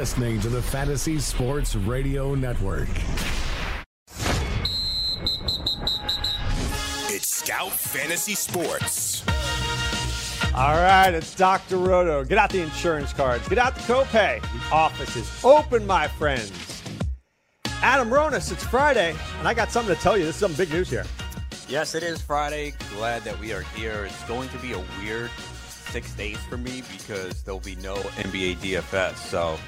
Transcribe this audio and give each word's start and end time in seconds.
You're 0.00 0.06
listening 0.06 0.40
to 0.40 0.48
the 0.48 0.62
Fantasy 0.62 1.18
Sports 1.18 1.76
Radio 1.76 2.34
Network. 2.34 2.88
It's 7.10 7.26
Scout 7.26 7.70
Fantasy 7.72 8.34
Sports. 8.34 9.22
All 10.54 10.74
right, 10.74 11.10
it's 11.12 11.34
Dr. 11.34 11.76
Roto. 11.76 12.24
Get 12.24 12.38
out 12.38 12.48
the 12.48 12.62
insurance 12.62 13.12
cards. 13.12 13.46
Get 13.46 13.58
out 13.58 13.74
the 13.74 13.82
copay. 13.82 14.40
The 14.40 14.74
office 14.74 15.16
is 15.16 15.44
open, 15.44 15.86
my 15.86 16.08
friends. 16.08 16.82
Adam 17.82 18.08
Ronis, 18.08 18.50
it's 18.50 18.64
Friday, 18.64 19.14
and 19.38 19.46
I 19.46 19.52
got 19.52 19.70
something 19.70 19.94
to 19.94 20.00
tell 20.00 20.16
you. 20.16 20.24
This 20.24 20.36
is 20.36 20.40
some 20.40 20.54
big 20.54 20.70
news 20.70 20.88
here. 20.88 21.04
Yes, 21.68 21.94
it 21.94 22.02
is 22.02 22.22
Friday. 22.22 22.72
Glad 22.96 23.22
that 23.24 23.38
we 23.38 23.52
are 23.52 23.64
here. 23.76 24.06
It's 24.06 24.24
going 24.24 24.48
to 24.48 24.58
be 24.60 24.72
a 24.72 24.82
weird 24.98 25.28
six 25.90 26.14
days 26.14 26.38
for 26.48 26.56
me 26.56 26.82
because 26.90 27.42
there'll 27.42 27.60
be 27.60 27.74
no 27.76 27.96
NBA 27.96 28.56
DFS. 28.56 29.16
So, 29.16 29.58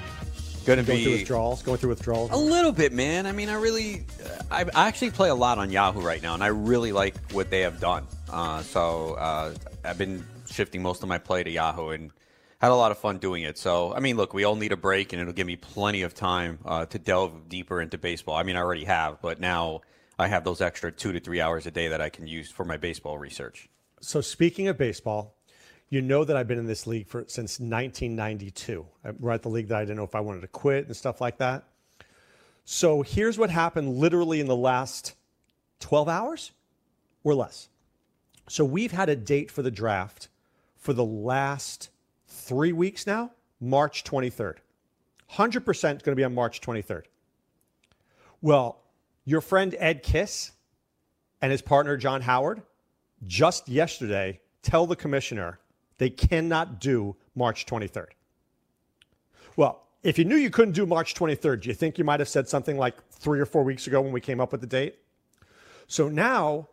going 0.65 0.79
to 0.79 0.83
be 0.83 1.03
through 1.03 1.13
withdrawals, 1.13 1.61
going 1.61 1.77
through 1.77 1.89
withdrawals. 1.89 2.31
a 2.31 2.37
little 2.37 2.71
bit, 2.71 2.93
man. 2.93 3.25
I 3.25 3.31
mean, 3.31 3.49
I 3.49 3.55
really, 3.55 4.05
I, 4.49 4.65
I 4.73 4.87
actually 4.87 5.11
play 5.11 5.29
a 5.29 5.35
lot 5.35 5.57
on 5.57 5.71
Yahoo 5.71 6.01
right 6.01 6.21
now, 6.21 6.33
and 6.33 6.43
I 6.43 6.47
really 6.47 6.91
like 6.91 7.15
what 7.31 7.49
they 7.49 7.61
have 7.61 7.79
done. 7.79 8.05
Uh, 8.29 8.61
so 8.63 9.13
uh, 9.13 9.53
I've 9.83 9.97
been 9.97 10.25
shifting 10.49 10.81
most 10.81 11.03
of 11.03 11.09
my 11.09 11.17
play 11.17 11.43
to 11.43 11.49
Yahoo 11.49 11.89
and 11.89 12.11
had 12.59 12.71
a 12.71 12.75
lot 12.75 12.91
of 12.91 12.97
fun 12.97 13.17
doing 13.17 13.43
it. 13.43 13.57
So 13.57 13.93
I 13.93 13.99
mean, 13.99 14.17
look, 14.17 14.33
we 14.33 14.43
all 14.43 14.55
need 14.55 14.71
a 14.71 14.77
break, 14.77 15.13
and 15.13 15.21
it'll 15.21 15.33
give 15.33 15.47
me 15.47 15.55
plenty 15.55 16.03
of 16.03 16.13
time 16.13 16.59
uh, 16.65 16.85
to 16.87 16.99
delve 16.99 17.49
deeper 17.49 17.81
into 17.81 17.97
baseball. 17.97 18.35
I 18.35 18.43
mean, 18.43 18.55
I 18.55 18.61
already 18.61 18.85
have, 18.85 19.21
but 19.21 19.39
now 19.39 19.81
I 20.17 20.27
have 20.27 20.43
those 20.43 20.61
extra 20.61 20.91
two 20.91 21.11
to 21.11 21.19
three 21.19 21.41
hours 21.41 21.65
a 21.65 21.71
day 21.71 21.89
that 21.89 22.01
I 22.01 22.09
can 22.09 22.27
use 22.27 22.49
for 22.49 22.63
my 22.63 22.77
baseball 22.77 23.17
research. 23.17 23.69
So, 23.99 24.21
speaking 24.21 24.67
of 24.67 24.77
baseball, 24.77 25.35
you 25.93 26.01
know 26.01 26.23
that 26.23 26.35
I've 26.35 26.47
been 26.47 26.57
in 26.57 26.65
this 26.65 26.87
league 26.87 27.05
for 27.05 27.23
since 27.27 27.59
1992. 27.59 28.83
We're 29.19 29.29
uh, 29.29 29.35
at 29.35 29.43
the 29.43 29.49
league 29.49 29.67
that 29.67 29.77
I 29.77 29.81
didn't 29.81 29.97
know 29.97 30.03
if 30.03 30.15
I 30.15 30.21
wanted 30.21 30.41
to 30.41 30.47
quit 30.47 30.87
and 30.87 30.95
stuff 30.95 31.21
like 31.21 31.37
that. 31.37 31.65
So, 32.65 33.03
here's 33.03 33.37
what 33.37 33.51
happened 33.51 33.99
literally 33.99 34.39
in 34.39 34.47
the 34.47 34.55
last 34.55 35.13
12 35.81 36.09
hours 36.09 36.51
or 37.23 37.35
less. 37.35 37.69
So, 38.49 38.65
we've 38.65 38.91
had 38.91 39.07
a 39.07 39.15
date 39.15 39.51
for 39.51 39.61
the 39.61 39.69
draft 39.69 40.29
for 40.77 40.93
the 40.93 41.05
last 41.05 41.91
three 42.27 42.73
weeks 42.73 43.05
now, 43.05 43.29
March 43.61 44.03
23rd. 44.03 44.55
100% 45.33 45.83
going 45.83 45.99
to 45.99 46.15
be 46.15 46.23
on 46.23 46.33
March 46.33 46.59
23rd. 46.59 47.03
Well, 48.41 48.81
your 49.25 49.41
friend 49.41 49.75
Ed 49.77 50.01
Kiss 50.01 50.53
and 51.39 51.51
his 51.51 51.61
partner 51.61 51.97
John 51.97 52.21
Howard 52.21 52.63
just 53.27 53.69
yesterday 53.69 54.39
tell 54.63 54.87
the 54.87 54.95
commissioner 54.95 55.59
they 56.03 56.09
cannot 56.09 56.81
do 56.81 57.15
March 57.33 57.65
23rd. 57.65 58.07
Well, 59.55 59.87
if 60.03 60.17
you 60.19 60.25
knew 60.25 60.35
you 60.35 60.49
couldn't 60.49 60.73
do 60.73 60.85
March 60.85 61.15
23rd, 61.15 61.61
do 61.61 61.69
you 61.69 61.73
think 61.73 61.97
you 61.97 62.03
might 62.03 62.19
have 62.19 62.27
said 62.27 62.49
something 62.49 62.77
like 62.77 62.95
three 63.09 63.39
or 63.39 63.45
four 63.45 63.63
weeks 63.63 63.87
ago 63.87 64.01
when 64.01 64.11
we 64.11 64.19
came 64.19 64.41
up 64.41 64.51
with 64.51 64.59
the 64.59 64.67
date? 64.67 64.99
So 65.87 66.09
now 66.09 66.67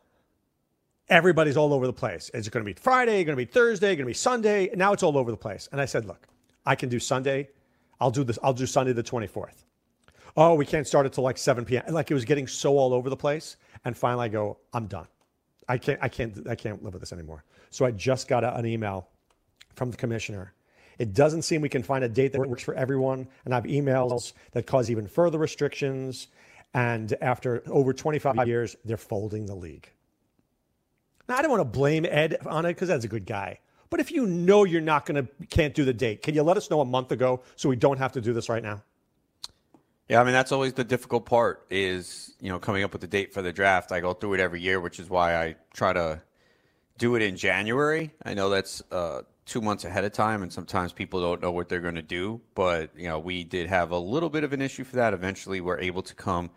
everybody's 1.08 1.56
all 1.56 1.72
over 1.72 1.86
the 1.86 1.92
place. 1.92 2.28
Is 2.30 2.48
it 2.48 2.50
going 2.50 2.64
to 2.64 2.68
be 2.68 2.72
Friday? 2.72 3.22
Going 3.22 3.36
to 3.36 3.44
be 3.46 3.50
Thursday? 3.50 3.94
Going 3.94 3.98
to 3.98 4.04
be 4.06 4.14
Sunday? 4.14 4.68
Now 4.74 4.92
it's 4.92 5.04
all 5.04 5.16
over 5.16 5.30
the 5.30 5.36
place. 5.36 5.68
And 5.70 5.80
I 5.80 5.84
said, 5.84 6.06
look, 6.06 6.26
I 6.66 6.74
can 6.74 6.88
do 6.88 6.98
Sunday. 6.98 7.50
I'll 8.00 8.10
do 8.10 8.24
this. 8.24 8.38
I'll 8.42 8.52
do 8.52 8.66
Sunday 8.66 8.92
the 8.92 9.02
24th. 9.04 9.64
Oh, 10.36 10.54
we 10.54 10.66
can't 10.66 10.88
start 10.88 11.06
it 11.06 11.12
till 11.12 11.22
like 11.22 11.38
7 11.38 11.64
p.m. 11.64 11.84
Like 11.90 12.10
it 12.10 12.14
was 12.14 12.24
getting 12.24 12.48
so 12.48 12.76
all 12.76 12.92
over 12.92 13.08
the 13.08 13.16
place. 13.16 13.58
And 13.84 13.96
finally 13.96 14.24
I 14.24 14.28
go, 14.28 14.58
I'm 14.72 14.88
done. 14.88 15.06
I 15.68 15.78
can't, 15.78 16.00
I 16.02 16.08
can't, 16.08 16.48
I 16.48 16.56
can't 16.56 16.82
live 16.82 16.94
with 16.94 17.02
this 17.02 17.12
anymore. 17.12 17.44
So 17.70 17.84
I 17.84 17.92
just 17.92 18.26
got 18.26 18.42
a, 18.42 18.56
an 18.56 18.66
email 18.66 19.06
from 19.74 19.90
the 19.90 19.96
commissioner. 19.96 20.52
It 20.98 21.14
doesn't 21.14 21.42
seem 21.42 21.62
we 21.62 21.68
can 21.68 21.82
find 21.82 22.04
a 22.04 22.08
date 22.08 22.32
that 22.32 22.46
works 22.46 22.62
for 22.62 22.74
everyone. 22.74 23.26
And 23.44 23.54
I 23.54 23.56
have 23.56 23.64
emails 23.64 24.34
that 24.52 24.66
cause 24.66 24.90
even 24.90 25.06
further 25.06 25.38
restrictions. 25.38 26.28
And 26.74 27.14
after 27.22 27.62
over 27.66 27.92
25 27.92 28.46
years, 28.46 28.76
they're 28.84 28.98
folding 28.98 29.46
the 29.46 29.54
league. 29.54 29.90
Now, 31.28 31.38
I 31.38 31.42
don't 31.42 31.50
want 31.50 31.60
to 31.60 31.64
blame 31.64 32.04
Ed 32.04 32.36
on 32.44 32.66
it 32.66 32.74
because 32.74 32.88
that's 32.88 33.04
a 33.04 33.08
good 33.08 33.24
guy. 33.24 33.60
But 33.88 34.00
if 34.00 34.10
you 34.12 34.26
know 34.26 34.64
you're 34.64 34.80
not 34.80 35.06
going 35.06 35.26
to, 35.26 35.46
can't 35.46 35.74
do 35.74 35.84
the 35.84 35.94
date, 35.94 36.22
can 36.22 36.34
you 36.34 36.42
let 36.42 36.56
us 36.56 36.70
know 36.70 36.80
a 36.80 36.84
month 36.84 37.12
ago 37.12 37.42
so 37.56 37.68
we 37.68 37.76
don't 37.76 37.98
have 37.98 38.12
to 38.12 38.20
do 38.20 38.32
this 38.32 38.48
right 38.48 38.62
now? 38.62 38.82
Yeah, 40.10 40.20
I 40.20 40.24
mean 40.24 40.32
that's 40.32 40.50
always 40.50 40.72
the 40.72 40.82
difficult 40.82 41.24
part 41.24 41.64
is 41.70 42.34
you 42.40 42.48
know 42.48 42.58
coming 42.58 42.82
up 42.82 42.90
with 42.92 43.00
the 43.00 43.06
date 43.06 43.32
for 43.32 43.42
the 43.42 43.52
draft. 43.52 43.92
I 43.92 44.00
go 44.00 44.12
through 44.12 44.34
it 44.34 44.40
every 44.40 44.60
year, 44.60 44.80
which 44.80 44.98
is 44.98 45.08
why 45.08 45.36
I 45.36 45.54
try 45.72 45.92
to 45.92 46.20
do 46.98 47.14
it 47.14 47.22
in 47.22 47.36
January. 47.36 48.10
I 48.24 48.34
know 48.34 48.50
that's 48.50 48.82
uh, 48.90 49.22
two 49.46 49.60
months 49.60 49.84
ahead 49.84 50.04
of 50.04 50.12
time, 50.12 50.42
and 50.42 50.52
sometimes 50.52 50.92
people 50.92 51.20
don't 51.20 51.42
know 51.42 51.50
what 51.50 51.68
they're 51.68 51.80
going 51.80 51.94
to 51.96 52.02
do. 52.02 52.40
But 52.54 52.90
you 52.96 53.08
know, 53.08 53.18
we 53.18 53.44
did 53.44 53.68
have 53.68 53.90
a 53.90 53.98
little 53.98 54.30
bit 54.30 54.44
of 54.44 54.52
an 54.52 54.62
issue 54.62 54.84
for 54.84 54.96
that. 54.96 55.14
Eventually, 55.14 55.60
we're 55.60 55.80
able 55.80 56.02
to 56.02 56.14
come 56.14 56.50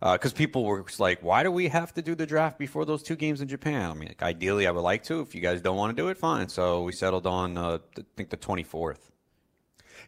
because 0.00 0.32
people 0.32 0.64
were 0.64 0.84
like, 0.98 1.22
"Why 1.22 1.42
do 1.42 1.50
we 1.50 1.68
have 1.68 1.92
to 1.94 2.02
do 2.02 2.14
the 2.14 2.26
draft 2.26 2.58
before 2.58 2.84
those 2.84 3.02
two 3.02 3.16
games 3.16 3.40
in 3.40 3.48
Japan?" 3.48 3.90
I 3.90 3.94
mean, 3.94 4.08
like, 4.08 4.22
ideally, 4.22 4.66
I 4.66 4.70
would 4.70 4.80
like 4.82 5.04
to. 5.04 5.20
If 5.20 5.34
you 5.34 5.40
guys 5.40 5.60
don't 5.60 5.76
want 5.76 5.96
to 5.96 6.02
do 6.02 6.08
it, 6.08 6.18
fine. 6.18 6.48
So 6.48 6.82
we 6.82 6.92
settled 6.92 7.26
on 7.26 7.56
uh, 7.56 7.78
I 7.98 8.02
think 8.16 8.30
the 8.30 8.36
twenty 8.36 8.62
fourth. 8.62 9.10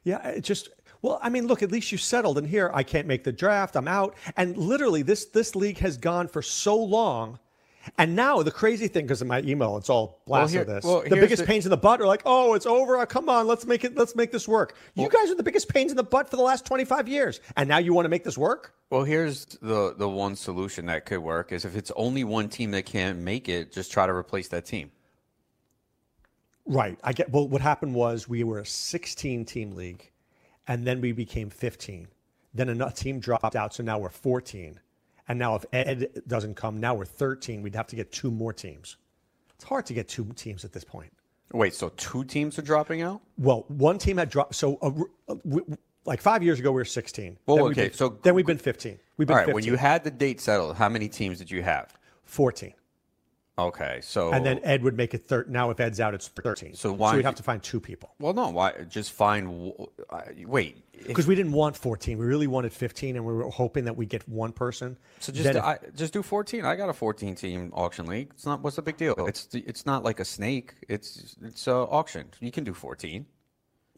Yeah, 0.05 0.27
it 0.29 0.43
just 0.43 0.71
well, 1.03 1.19
I 1.23 1.31
mean, 1.31 1.47
look, 1.47 1.63
at 1.63 1.73
least 1.73 1.93
you 1.93 1.99
settled. 1.99 2.39
And 2.39 2.47
here, 2.47 2.71
I 2.75 2.83
can't 2.83 3.07
make 3.07 3.25
the 3.25 3.33
draft. 3.33 3.77
I'm 3.77 3.89
out. 3.89 4.17
And 4.37 4.57
literally, 4.57 5.03
this 5.03 5.27
this 5.27 5.57
league 5.57 5.79
has 5.79 5.97
gone 5.97 6.29
for 6.29 6.43
so 6.43 6.77
long. 6.77 7.39
And 7.97 8.15
now 8.15 8.43
the 8.43 8.51
crazy 8.51 8.89
thing, 8.89 9.07
because 9.07 9.23
of 9.23 9.29
my 9.29 9.41
email, 9.41 9.77
it's 9.79 9.89
all 9.89 10.21
blast 10.27 10.53
here- 10.53 10.65
this. 10.65 10.85
well, 10.85 11.03
the 11.03 11.17
biggest 11.17 11.43
the- 11.43 11.47
pains 11.47 11.65
in 11.65 11.71
the 11.71 11.77
butt 11.77 12.01
are 12.01 12.07
like, 12.07 12.23
"Oh, 12.27 12.55
it's 12.55 12.67
over. 12.67 12.99
Uh, 12.99 13.07
Come 13.07 13.29
on, 13.29 13.47
let's 13.47 13.67
make 13.67 13.85
it. 13.85 13.97
Let's 13.97 14.15
make 14.15 14.33
this 14.33 14.47
work." 14.47 14.75
you 14.95 15.09
guys 15.09 15.31
are 15.31 15.35
the 15.35 15.43
biggest 15.43 15.69
pains 15.69 15.91
in 15.91 15.97
the 15.97 16.05
butt 16.05 16.29
for 16.29 16.37
the 16.37 16.43
last 16.43 16.67
25 16.67 17.09
years, 17.09 17.41
and 17.57 17.69
now 17.69 17.79
you 17.79 17.95
want 17.95 18.05
to 18.05 18.11
make 18.11 18.25
this 18.25 18.37
work? 18.37 18.75
Well, 18.91 19.05
here's 19.05 19.47
the 19.63 19.95
the 19.97 20.09
one 20.09 20.37
solution 20.37 20.87
that 20.87 21.07
could 21.07 21.21
work 21.21 21.53
is 21.53 21.65
if 21.65 21.75
it's 21.77 21.91
only 21.97 22.23
one 22.25 22.49
team 22.49 22.71
that 22.73 22.85
can't 22.85 23.19
make 23.21 23.49
it, 23.49 23.73
just 23.73 23.91
try 23.91 24.07
to 24.07 24.13
replace 24.13 24.49
that 24.49 24.67
team. 24.67 24.91
Right. 26.67 26.99
I 27.03 27.13
get. 27.13 27.31
Well, 27.31 27.49
what 27.49 27.63
happened 27.63 27.95
was 27.95 28.29
we 28.29 28.45
were 28.45 28.59
a 28.59 28.67
16 28.67 29.45
team 29.45 29.75
league, 29.75 30.11
and 30.69 30.87
then 30.87 31.01
we 31.01 31.13
became 31.13 31.51
15. 31.51 32.09
Then 32.53 32.69
another 32.69 32.93
team 32.93 33.21
dropped 33.21 33.57
out, 33.57 33.75
so 33.75 33.83
now 33.83 33.99
we're 33.99 34.09
14. 34.11 34.81
And 35.31 35.39
now 35.39 35.55
if 35.55 35.65
Ed 35.73 36.23
doesn't 36.27 36.57
come, 36.57 36.81
now 36.81 36.93
we're 36.93 37.05
13. 37.05 37.63
We'd 37.63 37.77
have 37.77 37.87
to 37.87 37.95
get 37.95 38.11
two 38.11 38.33
more 38.33 38.53
teams. 38.53 38.97
It's 39.55 39.63
hard 39.63 39.87
to 39.87 39.95
get 39.95 40.09
two 40.09 40.25
teams 40.35 40.65
at 40.65 40.73
this 40.73 40.83
point. 40.83 41.13
Wait, 41.53 41.73
so 41.73 41.91
two 41.91 42.25
teams 42.25 42.59
are 42.59 42.63
dropping 42.63 43.03
out? 43.03 43.21
Well, 43.39 43.65
one 43.69 43.97
team 43.97 44.17
had 44.17 44.29
dropped. 44.29 44.57
So, 44.57 44.77
uh, 44.83 45.37
we, 45.45 45.63
like 46.05 46.21
five 46.21 46.43
years 46.43 46.59
ago, 46.59 46.73
we 46.73 46.81
were 46.81 46.85
16. 46.85 47.39
Well, 47.47 47.59
Then 47.59 47.67
okay, 47.67 47.85
been- 47.89 47.93
so- 47.93 48.19
then 48.25 48.35
we've 48.35 48.45
been 48.45 48.59
15. 48.59 48.99
We've 49.19 49.29
been 49.29 49.35
All 49.35 49.39
right, 49.39 49.47
15. 49.47 49.55
when 49.55 49.65
you 49.65 49.77
had 49.77 50.03
the 50.03 50.11
date 50.11 50.41
settled, 50.41 50.75
how 50.75 50.89
many 50.89 51.09
teams 51.09 51.39
did 51.39 51.49
you 51.49 51.63
have? 51.63 51.97
14. 52.25 52.75
Okay, 53.67 54.01
so 54.03 54.33
And 54.33 54.45
then 54.45 54.61
Ed 54.63 54.83
would 54.83 54.97
make 54.97 55.15
it 55.15 55.27
13. 55.27 55.53
Now, 55.53 55.71
if 55.71 55.81
Ed's 55.81 56.01
out, 56.01 56.15
it's 56.15 56.29
13. 56.29 56.75
So 56.75 56.93
why- 56.93 57.11
So 57.13 57.17
we'd 57.17 57.25
have 57.25 57.35
to 57.37 57.43
find 57.43 57.63
two 57.63 57.81
people. 57.81 58.15
well, 58.19 58.33
no, 58.33 58.49
why 58.51 58.73
just 58.89 59.13
find 59.13 59.73
uh, 60.11 60.21
wait. 60.47 60.85
Because 61.07 61.27
we 61.27 61.35
didn't 61.35 61.53
want 61.53 61.77
14. 61.77 62.19
We 62.19 62.27
really 62.27 62.47
wanted 62.47 62.73
15, 62.73 63.17
and 63.17 63.25
we 63.25 63.33
were 63.33 63.49
hoping 63.49 63.85
that 63.85 63.97
we'd 63.97 64.11
get 64.11 64.29
one 64.29 64.53
person. 64.53 64.99
So 65.21 65.33
just 65.33 65.57
I, 65.57 65.79
just 65.97 66.13
do 66.13 66.23
14. 66.23 66.65
I 66.65 66.77
got 66.77 66.89
a 66.89 66.93
14 66.93 67.35
team 67.35 67.71
auction 67.75 68.07
league. 68.07 68.29
It's 68.35 68.45
not 68.45 68.61
what's 68.63 68.77
the 68.77 68.83
big 68.83 68.97
deal? 68.99 69.15
It's 69.27 69.49
it's 69.55 69.87
not 69.87 70.05
like 70.05 70.21
a 70.21 70.25
snake. 70.25 70.75
It's 70.89 71.37
it's 71.43 71.67
uh, 71.67 71.85
auction. 71.85 72.27
You 72.41 72.51
can 72.51 72.65
do 72.65 72.75
14. 72.75 73.25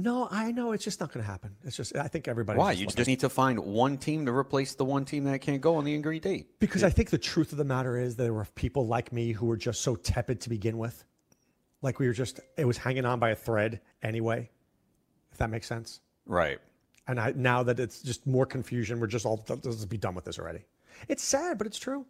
No, 0.02 0.26
I 0.30 0.50
know 0.50 0.72
it's 0.72 0.82
just 0.82 0.98
not 0.98 1.12
going 1.12 1.24
to 1.24 1.30
happen. 1.30 1.54
It's 1.64 1.76
just 1.76 1.94
I 1.96 2.08
think 2.08 2.26
everybody. 2.26 2.58
Why? 2.58 2.72
You 2.72 2.86
just 2.86 3.06
need 3.06 3.20
to 3.20 3.28
find 3.28 3.58
one 3.60 3.96
team 3.96 4.26
to 4.26 4.32
replace 4.34 4.74
the 4.74 4.84
one 4.84 5.04
team 5.04 5.24
that 5.24 5.40
can't 5.40 5.60
go 5.60 5.76
on 5.76 5.84
the 5.84 5.94
angry 5.94 6.18
date. 6.18 6.58
because 6.58 6.82
I 6.82 6.90
think 6.90 7.10
the 7.10 7.18
truth 7.18 7.52
of 7.52 7.58
the 7.58 7.64
matter 7.64 7.96
is 7.96 8.16
there 8.16 8.32
were 8.32 8.46
people 8.56 8.86
like 8.86 9.12
me 9.12 9.30
who 9.32 9.46
were 9.46 9.56
just 9.56 9.80
so 9.82 9.94
tepid 9.94 10.40
to 10.40 10.48
begin 10.48 10.76
with, 10.76 11.04
like 11.82 12.00
we 12.00 12.06
were 12.08 12.12
just 12.12 12.40
it 12.56 12.64
was 12.64 12.78
hanging 12.78 13.04
on 13.04 13.20
by 13.20 13.30
a 13.30 13.36
thread 13.36 13.80
anyway. 14.02 14.50
If 15.30 15.38
that 15.38 15.50
makes 15.50 15.68
sense. 15.68 16.00
Right. 16.26 16.58
And 17.06 17.20
I 17.20 17.32
now 17.36 17.62
that 17.62 17.78
it's 17.78 18.02
just 18.02 18.26
more 18.26 18.44
confusion, 18.46 18.98
we're 18.98 19.06
just 19.06 19.24
all 19.24 19.44
let's 19.48 19.84
be 19.84 19.98
done 19.98 20.14
with 20.16 20.24
this 20.24 20.38
already. 20.38 20.64
It's 21.08 21.22
sad, 21.22 21.58
but 21.58 21.66
it's 21.68 21.78
true. 21.78 22.06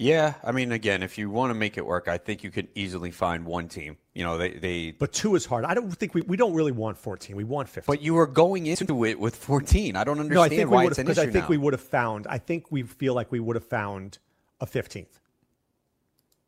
Yeah, 0.00 0.34
I 0.44 0.52
mean, 0.52 0.70
again, 0.70 1.02
if 1.02 1.18
you 1.18 1.28
want 1.28 1.50
to 1.50 1.54
make 1.54 1.76
it 1.76 1.84
work, 1.84 2.06
I 2.06 2.18
think 2.18 2.44
you 2.44 2.52
could 2.52 2.68
easily 2.76 3.10
find 3.10 3.44
one 3.44 3.66
team. 3.66 3.96
You 4.14 4.22
know, 4.22 4.38
they, 4.38 4.50
they 4.50 4.92
But 4.92 5.12
two 5.12 5.34
is 5.34 5.44
hard. 5.44 5.64
I 5.64 5.74
don't 5.74 5.90
think 5.90 6.14
we, 6.14 6.20
we 6.20 6.36
don't 6.36 6.54
really 6.54 6.70
want 6.70 6.96
14. 6.96 7.34
We 7.34 7.42
want 7.42 7.68
15. 7.68 7.84
but 7.84 8.00
you 8.00 8.14
were 8.14 8.28
going 8.28 8.66
into 8.66 9.04
it 9.04 9.18
with 9.18 9.34
14. 9.34 9.96
I 9.96 10.04
don't 10.04 10.20
understand 10.20 10.34
no, 10.34 10.42
I 10.42 10.48
think 10.48 10.70
why 10.70 10.84
we 10.84 10.90
it's 10.90 10.98
an 10.98 11.06
because 11.06 11.18
I 11.18 11.24
think 11.24 11.46
now. 11.46 11.48
we 11.48 11.56
would 11.56 11.72
have 11.72 11.82
found. 11.82 12.28
I 12.28 12.38
think 12.38 12.70
we 12.70 12.84
feel 12.84 13.14
like 13.14 13.32
we 13.32 13.40
would 13.40 13.56
have 13.56 13.66
found 13.66 14.18
a 14.60 14.66
15th. 14.66 15.06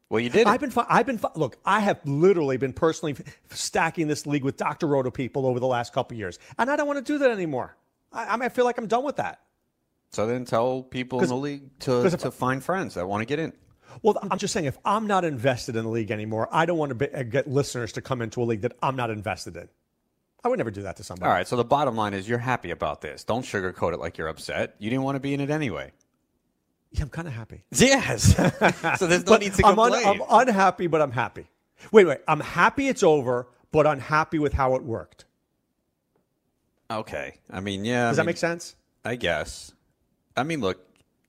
well, 0.09 0.21
you 0.21 0.31
did. 0.31 0.47
I've 0.47 0.61
been, 0.61 0.73
I've 0.89 1.07
been, 1.07 1.19
look, 1.35 1.59
I 1.65 1.81
have 1.81 1.99
literally 2.05 2.57
been 2.57 2.73
personally 2.73 3.17
stacking 3.51 4.07
this 4.07 4.29
league 4.29 4.45
with 4.45 4.59
Dr. 4.59 4.87
Roto 4.87 5.11
people 5.11 5.45
over 5.45 5.59
the 5.59 5.67
last 5.67 5.93
couple 5.93 6.17
years, 6.17 6.39
and 6.57 6.71
I 6.71 6.77
don't 6.77 6.87
want 6.87 7.05
to 7.05 7.13
do 7.13 7.19
that 7.19 7.33
anymore. 7.33 7.77
I, 8.13 8.27
I, 8.27 8.37
mean, 8.37 8.45
I 8.45 8.49
feel 8.49 8.65
like 8.65 8.79
I'm 8.79 8.87
done 8.87 9.03
with 9.03 9.17
that. 9.17 9.41
So 10.11 10.27
then 10.27 10.45
tell 10.45 10.83
people 10.83 11.21
in 11.23 11.29
the 11.29 11.37
league 11.37 11.79
to, 11.81 12.05
if- 12.07 12.19
to 12.19 12.31
find 12.31 12.63
friends 12.63 12.95
that 12.95 13.07
want 13.09 13.21
to 13.23 13.27
get 13.27 13.39
in. 13.39 13.53
Well, 14.03 14.17
I'm 14.31 14.39
just 14.39 14.53
saying, 14.55 14.67
if 14.67 14.79
I'm 14.85 15.07
not 15.09 15.25
invested 15.25 15.75
in 15.75 15.83
the 15.85 15.91
league 15.91 16.11
anymore, 16.13 16.49
I 16.53 16.65
don't 16.65 16.79
want 16.79 16.91
to 16.91 16.95
be, 16.95 17.13
uh, 17.13 17.25
get 17.25 17.49
listeners 17.49 17.93
to 17.95 18.01
come 18.01 18.23
into 18.23 18.41
a 18.41 18.45
league 18.45 18.61
that 18.61 18.73
I'm 18.83 18.95
not 18.95 19.11
invested 19.11 19.57
in. 19.57 19.69
I 20.45 20.49
would 20.49 20.59
never 20.59 20.71
do 20.71 20.83
that 20.83 20.97
to 20.99 21.05
somebody. 21.05 21.29
All 21.29 21.35
right, 21.35 21.47
so 21.47 21.57
the 21.57 21.65
bottom 21.65 21.97
line 21.97 22.15
is 22.15 22.29
you're 22.29 22.39
happy 22.39 22.71
about 22.71 23.01
this. 23.01 23.25
Don't 23.25 23.45
sugarcoat 23.45 23.93
it 23.93 23.99
like 23.99 24.17
you're 24.17 24.29
upset. 24.29 24.77
You 24.79 24.89
didn't 24.91 25.03
want 25.03 25.17
to 25.17 25.21
be 25.21 25.35
in 25.35 25.41
it 25.41 25.51
anyway. 25.51 25.93
Yeah, 26.93 27.03
I'm 27.03 27.09
kind 27.09 27.27
of 27.29 27.35
happy. 27.35 27.65
Yes. 27.73 28.35
so 28.99 29.07
there's 29.07 29.27
no 29.27 29.37
need 29.37 29.55
to 29.55 29.67
I'm, 29.67 29.79
un- 29.79 29.93
complain. 29.93 30.23
I'm 30.31 30.49
unhappy, 30.49 30.87
but 30.87 31.03
I'm 31.03 31.13
happy. 31.13 31.49
Wait, 31.93 32.07
wait. 32.07 32.19
I'm 32.29 32.41
happy 32.41 32.87
it's 32.89 33.03
over, 33.03 33.49
but 33.73 33.87
unhappy 33.87 34.39
with 34.39 34.53
how 34.53 34.77
it 34.77 34.83
worked. 34.85 35.25
okay. 36.91 37.35
I 37.51 37.61
mean, 37.61 37.85
yeah. 37.85 38.09
Does 38.11 38.19
I 38.19 38.23
that 38.23 38.27
make 38.27 38.37
sense? 38.37 38.77
I 39.05 39.17
guess. 39.17 39.73
I 40.37 40.43
mean, 40.43 40.61
look, 40.61 40.79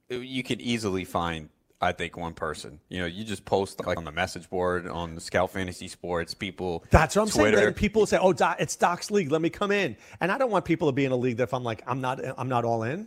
you 0.10 0.44
could 0.44 0.62
easily 0.62 1.06
find, 1.06 1.50
I 1.80 1.92
think, 1.92 2.18
one 2.18 2.34
person. 2.34 2.80
You 2.90 3.00
know, 3.00 3.06
you 3.06 3.24
just 3.24 3.46
post 3.46 3.86
like 3.86 3.98
on 3.98 4.04
the 4.06 4.12
message 4.12 4.50
board 4.50 4.88
on 4.88 5.16
the 5.16 5.22
Scout 5.22 5.52
Fantasy 5.52 5.88
Sports. 5.88 6.34
People. 6.34 6.84
That's 6.90 7.16
what 7.16 7.24
I'm 7.24 7.30
Twitter. 7.30 7.58
saying. 7.58 7.74
People 7.74 8.06
say, 8.06 8.18
"Oh, 8.22 8.34
Doc, 8.34 8.58
it's 8.60 8.76
Doc's 8.76 9.12
league. 9.12 9.32
Let 9.32 9.42
me 9.42 9.50
come 9.50 9.72
in." 9.72 9.96
And 10.20 10.32
I 10.32 10.38
don't 10.38 10.52
want 10.52 10.66
people 10.66 10.88
to 10.88 10.94
be 10.94 11.06
in 11.06 11.12
a 11.12 11.16
league 11.18 11.38
that 11.38 11.44
if 11.44 11.54
I'm 11.54 11.64
like, 11.64 11.82
I'm 11.88 12.02
not, 12.02 12.20
I'm 12.38 12.50
not 12.50 12.66
all 12.66 12.84
in. 12.84 13.04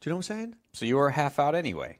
Do 0.00 0.08
you 0.08 0.10
know 0.10 0.16
what 0.16 0.30
I'm 0.30 0.36
saying? 0.36 0.56
So 0.72 0.84
you 0.86 0.96
were 0.96 1.10
half 1.10 1.38
out 1.38 1.54
anyway. 1.54 1.98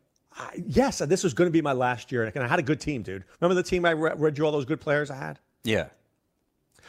Yes, 0.66 0.98
this 0.98 1.24
was 1.24 1.34
going 1.34 1.48
to 1.48 1.52
be 1.52 1.62
my 1.62 1.72
last 1.72 2.12
year, 2.12 2.22
and 2.22 2.44
I 2.44 2.46
had 2.46 2.60
a 2.60 2.62
good 2.62 2.80
team, 2.80 3.02
dude. 3.02 3.24
Remember 3.40 3.60
the 3.60 3.68
team 3.68 3.84
I 3.84 3.90
re- 3.90 4.12
read 4.16 4.38
you 4.38 4.46
all 4.46 4.52
those 4.52 4.64
good 4.66 4.80
players 4.80 5.10
I 5.10 5.16
had? 5.16 5.40
Yeah. 5.64 5.88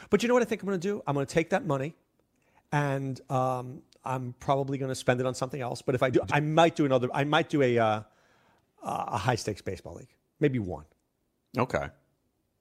But 0.08 0.22
you 0.22 0.28
know 0.28 0.34
what 0.34 0.42
I 0.44 0.46
think 0.46 0.62
I'm 0.62 0.68
going 0.68 0.78
to 0.78 0.88
do? 0.88 1.02
I'm 1.04 1.14
going 1.14 1.26
to 1.26 1.34
take 1.34 1.50
that 1.50 1.66
money, 1.66 1.94
and 2.70 3.20
um, 3.28 3.82
I'm 4.04 4.34
probably 4.40 4.78
going 4.78 4.90
to 4.90 4.94
spend 4.94 5.20
it 5.20 5.26
on 5.26 5.34
something 5.34 5.60
else. 5.60 5.82
But 5.82 5.94
if 5.94 6.02
I 6.02 6.10
do, 6.10 6.20
I 6.32 6.40
might 6.40 6.76
do 6.76 6.84
another. 6.84 7.08
I 7.12 7.24
might 7.24 7.48
do 7.48 7.62
a 7.62 7.78
uh, 7.78 8.02
a 8.82 9.18
high 9.18 9.34
stakes 9.34 9.62
baseball 9.62 9.94
league, 9.94 10.14
maybe 10.38 10.58
one. 10.58 10.84
Okay. 11.56 11.88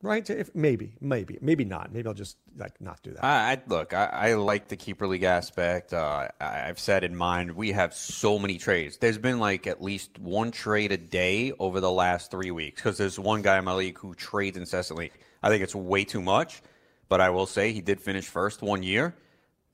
Right? 0.02 0.30
If 0.30 0.56
maybe, 0.56 0.94
maybe, 1.02 1.38
maybe 1.42 1.66
not. 1.66 1.92
Maybe 1.92 2.08
I'll 2.08 2.14
just 2.14 2.38
like 2.58 2.80
not 2.80 3.04
do 3.04 3.12
that. 3.12 3.24
I, 3.24 3.52
I 3.52 3.62
look. 3.68 3.94
I, 3.94 4.06
I 4.06 4.34
like 4.36 4.70
the 4.70 4.78
keeper 4.78 5.06
league 5.08 5.24
aspect. 5.24 5.94
Uh, 5.94 6.30
I, 6.40 6.70
I've 6.70 6.80
said 6.80 7.04
in 7.04 7.16
mind 7.16 7.52
we 7.52 7.74
have 7.74 7.94
so 7.94 8.40
many 8.40 8.58
trades. 8.58 8.98
There's 8.98 9.18
been 9.18 9.40
like 9.40 9.68
at 9.68 9.82
least 9.82 10.18
one 10.18 10.52
trade 10.52 10.94
a 10.94 10.98
day 10.98 11.52
over 11.60 11.82
the 11.82 11.92
last 11.92 12.32
three 12.32 12.52
weeks 12.52 12.82
because 12.82 12.98
there's 12.98 13.20
one 13.20 13.42
guy 13.42 13.58
in 13.58 13.66
my 13.66 13.74
league 13.74 13.98
who 13.98 14.16
trades 14.16 14.56
incessantly. 14.56 15.12
I 15.44 15.50
think 15.50 15.64
it's 15.64 15.76
way 15.76 16.06
too 16.06 16.22
much, 16.22 16.62
but 17.10 17.20
I 17.20 17.30
will 17.30 17.46
say 17.46 17.74
he 17.74 17.82
did 17.82 18.00
finish 18.00 18.26
first 18.26 18.62
one 18.62 18.84
year. 18.84 19.16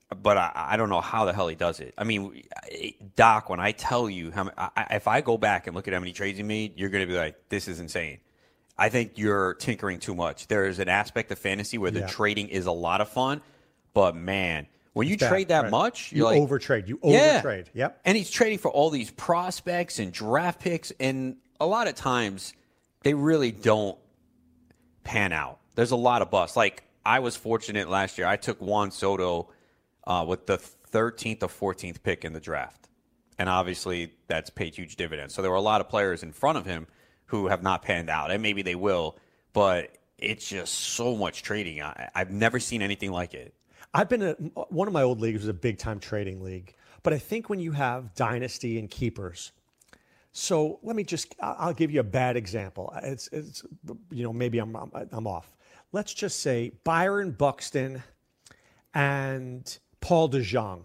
But 0.08 0.36
I, 0.36 0.52
I 0.54 0.76
don't 0.76 0.88
know 0.88 1.00
how 1.00 1.24
the 1.24 1.32
hell 1.32 1.48
he 1.48 1.56
does 1.56 1.80
it. 1.80 1.92
I 1.98 2.04
mean, 2.04 2.44
Doc, 3.16 3.48
when 3.50 3.58
I 3.58 3.72
tell 3.72 4.08
you 4.08 4.30
how, 4.30 4.50
I, 4.56 4.86
if 4.92 5.08
I 5.08 5.20
go 5.20 5.36
back 5.36 5.66
and 5.66 5.74
look 5.74 5.88
at 5.88 5.94
how 5.94 5.98
many 6.00 6.12
trades 6.12 6.36
he 6.38 6.44
made, 6.44 6.78
you're 6.78 6.90
going 6.90 7.04
to 7.06 7.12
be 7.12 7.18
like, 7.18 7.48
"This 7.48 7.66
is 7.66 7.80
insane." 7.80 8.18
I 8.78 8.88
think 8.88 9.12
you're 9.16 9.54
tinkering 9.54 9.98
too 9.98 10.14
much. 10.14 10.46
There 10.46 10.66
is 10.66 10.78
an 10.78 10.88
aspect 10.88 11.32
of 11.32 11.38
fantasy 11.38 11.76
where 11.78 11.90
the 11.90 12.00
Yeah. 12.00 12.06
trading 12.08 12.48
is 12.48 12.66
a 12.66 12.72
lot 12.72 13.00
of 13.00 13.08
fun, 13.08 13.40
but 13.94 14.14
man, 14.14 14.66
when 14.92 15.08
you 15.08 15.16
bad, 15.16 15.28
trade 15.30 15.48
that 15.48 15.62
right. 15.62 15.70
much, 15.70 16.12
You 16.12 16.18
you're 16.18 16.26
like 16.26 16.40
overtrade. 16.40 16.86
You 16.86 17.00
Yeah. 17.02 17.40
overtrade. 17.42 17.66
Yep. 17.74 18.00
And 18.04 18.16
he's 18.16 18.30
trading 18.30 18.58
for 18.58 18.70
all 18.70 18.90
these 18.90 19.10
prospects 19.10 19.98
and 19.98 20.12
draft 20.12 20.60
picks, 20.60 20.92
and 21.00 21.36
a 21.58 21.66
lot 21.66 21.88
of 21.88 21.94
times 21.96 22.52
they 23.02 23.14
really 23.14 23.50
don't 23.50 23.98
pan 25.04 25.32
out. 25.32 25.58
There's 25.74 25.90
a 25.90 25.96
lot 25.96 26.22
of 26.22 26.30
busts. 26.30 26.56
Like 26.56 26.84
I 27.04 27.18
was 27.20 27.34
fortunate 27.34 27.88
last 27.88 28.18
year. 28.18 28.26
I 28.26 28.36
took 28.36 28.60
Juan 28.60 28.90
Soto 28.90 29.48
uh, 30.06 30.24
with 30.26 30.46
the 30.46 30.58
13th 30.92 31.42
or 31.42 31.74
14th 31.74 32.02
pick 32.02 32.24
in 32.24 32.32
the 32.32 32.40
draft, 32.40 32.88
and 33.38 33.48
obviously 33.48 34.12
that's 34.28 34.50
paid 34.50 34.74
huge 34.74 34.96
dividends. 34.96 35.34
So 35.34 35.42
there 35.42 35.50
were 35.50 35.56
a 35.56 35.62
lot 35.62 35.80
of 35.80 35.88
players 35.88 36.22
in 36.22 36.32
front 36.32 36.58
of 36.58 36.66
him 36.66 36.86
who 37.26 37.48
have 37.48 37.62
not 37.62 37.82
panned 37.82 38.08
out, 38.08 38.30
and 38.30 38.42
maybe 38.42 38.62
they 38.62 38.74
will, 38.74 39.16
but 39.52 39.96
it's 40.18 40.48
just 40.48 40.72
so 40.72 41.16
much 41.16 41.42
trading. 41.42 41.82
I, 41.82 42.08
I've 42.14 42.30
never 42.30 42.60
seen 42.60 42.82
anything 42.82 43.10
like 43.10 43.34
it. 43.34 43.54
I've 43.92 44.08
been 44.08 44.22
a, 44.22 44.32
one 44.34 44.88
of 44.88 44.94
my 44.94 45.02
old 45.02 45.20
leagues 45.20 45.40
was 45.40 45.48
a 45.48 45.54
big 45.54 45.78
time 45.78 46.00
trading 46.00 46.42
league, 46.42 46.74
but 47.02 47.12
I 47.12 47.18
think 47.18 47.48
when 47.48 47.60
you 47.60 47.72
have 47.72 48.14
dynasty 48.14 48.78
and 48.78 48.90
keepers, 48.90 49.52
so 50.32 50.78
let 50.82 50.96
me 50.96 51.02
just 51.02 51.34
I'll 51.40 51.72
give 51.72 51.90
you 51.90 52.00
a 52.00 52.04
bad 52.04 52.36
example. 52.36 52.92
It's 53.02 53.28
it's 53.32 53.64
you 54.10 54.22
know 54.22 54.34
maybe 54.34 54.58
I'm, 54.58 54.76
I'm 54.92 55.26
off. 55.26 55.56
Let's 55.92 56.12
just 56.12 56.40
say 56.40 56.72
Byron 56.84 57.30
Buxton 57.30 58.02
and 58.92 59.78
Paul 60.06 60.28
DeJong 60.28 60.82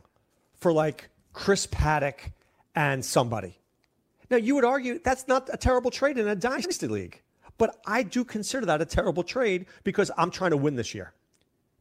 for 0.55 0.73
like 0.73 1.07
Chris 1.31 1.67
Paddack 1.67 2.31
and 2.73 3.05
somebody. 3.05 3.55
Now 4.31 4.37
you 4.37 4.55
would 4.55 4.65
argue 4.65 4.97
that's 4.97 5.27
not 5.27 5.47
a 5.53 5.57
terrible 5.57 5.91
trade 5.91 6.17
in 6.17 6.27
a 6.27 6.35
dynasty 6.35 6.87
league, 6.87 7.21
but 7.59 7.79
I 7.85 8.01
do 8.01 8.23
consider 8.23 8.65
that 8.65 8.81
a 8.81 8.85
terrible 8.85 9.21
trade 9.21 9.67
because 9.83 10.09
I'm 10.17 10.31
trying 10.31 10.49
to 10.49 10.57
win 10.57 10.75
this 10.75 10.95
year 10.95 11.13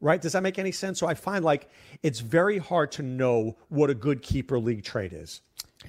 right? 0.02 0.20
Does 0.20 0.32
that 0.32 0.42
make 0.42 0.58
any 0.58 0.72
sense? 0.72 0.98
So 0.98 1.06
I 1.06 1.14
find 1.14 1.42
like 1.42 1.70
it's 2.02 2.20
very 2.20 2.58
hard 2.58 2.92
to 2.92 3.02
know 3.02 3.56
what 3.69 3.88
a 3.88 3.94
good 3.94 4.20
keeper 4.22 4.58
league 4.58 4.84
trade 4.84 5.12
is 5.14 5.40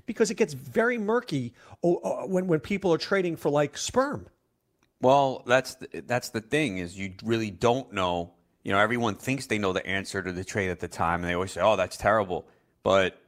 because 0.06 0.32
it 0.32 0.36
gets 0.36 0.54
very 0.54 0.98
murky 0.98 1.54
oh, 1.84 2.00
oh, 2.04 2.28
when 2.28 2.48
when 2.48 2.62
people 2.62 2.94
are 2.94 2.98
trading 2.98 3.36
for 3.36 3.50
like 3.50 3.78
sperm. 3.78 4.28
Well, 5.02 5.44
that's 5.46 5.76
the, 5.76 6.04
that's 6.08 6.30
the 6.30 6.42
thing 6.42 6.78
is 6.78 6.98
you 6.98 7.14
really 7.24 7.52
don't 7.52 7.92
know. 7.92 8.32
You 8.64 8.72
know, 8.72 8.80
everyone 8.80 9.16
thinks 9.16 9.48
they 9.48 9.58
know 9.58 9.74
the 9.74 9.86
answer 9.86 10.22
to 10.22 10.32
the 10.32 10.44
trade 10.44 10.70
at 10.70 10.80
the 10.80 10.88
time, 10.88 11.22
and 11.22 11.30
they 11.30 11.34
always 11.34 11.52
say, 11.52 11.62
"Oh, 11.62 11.76
that's 11.76 11.98
terrible." 11.98 12.46
But 12.84 13.20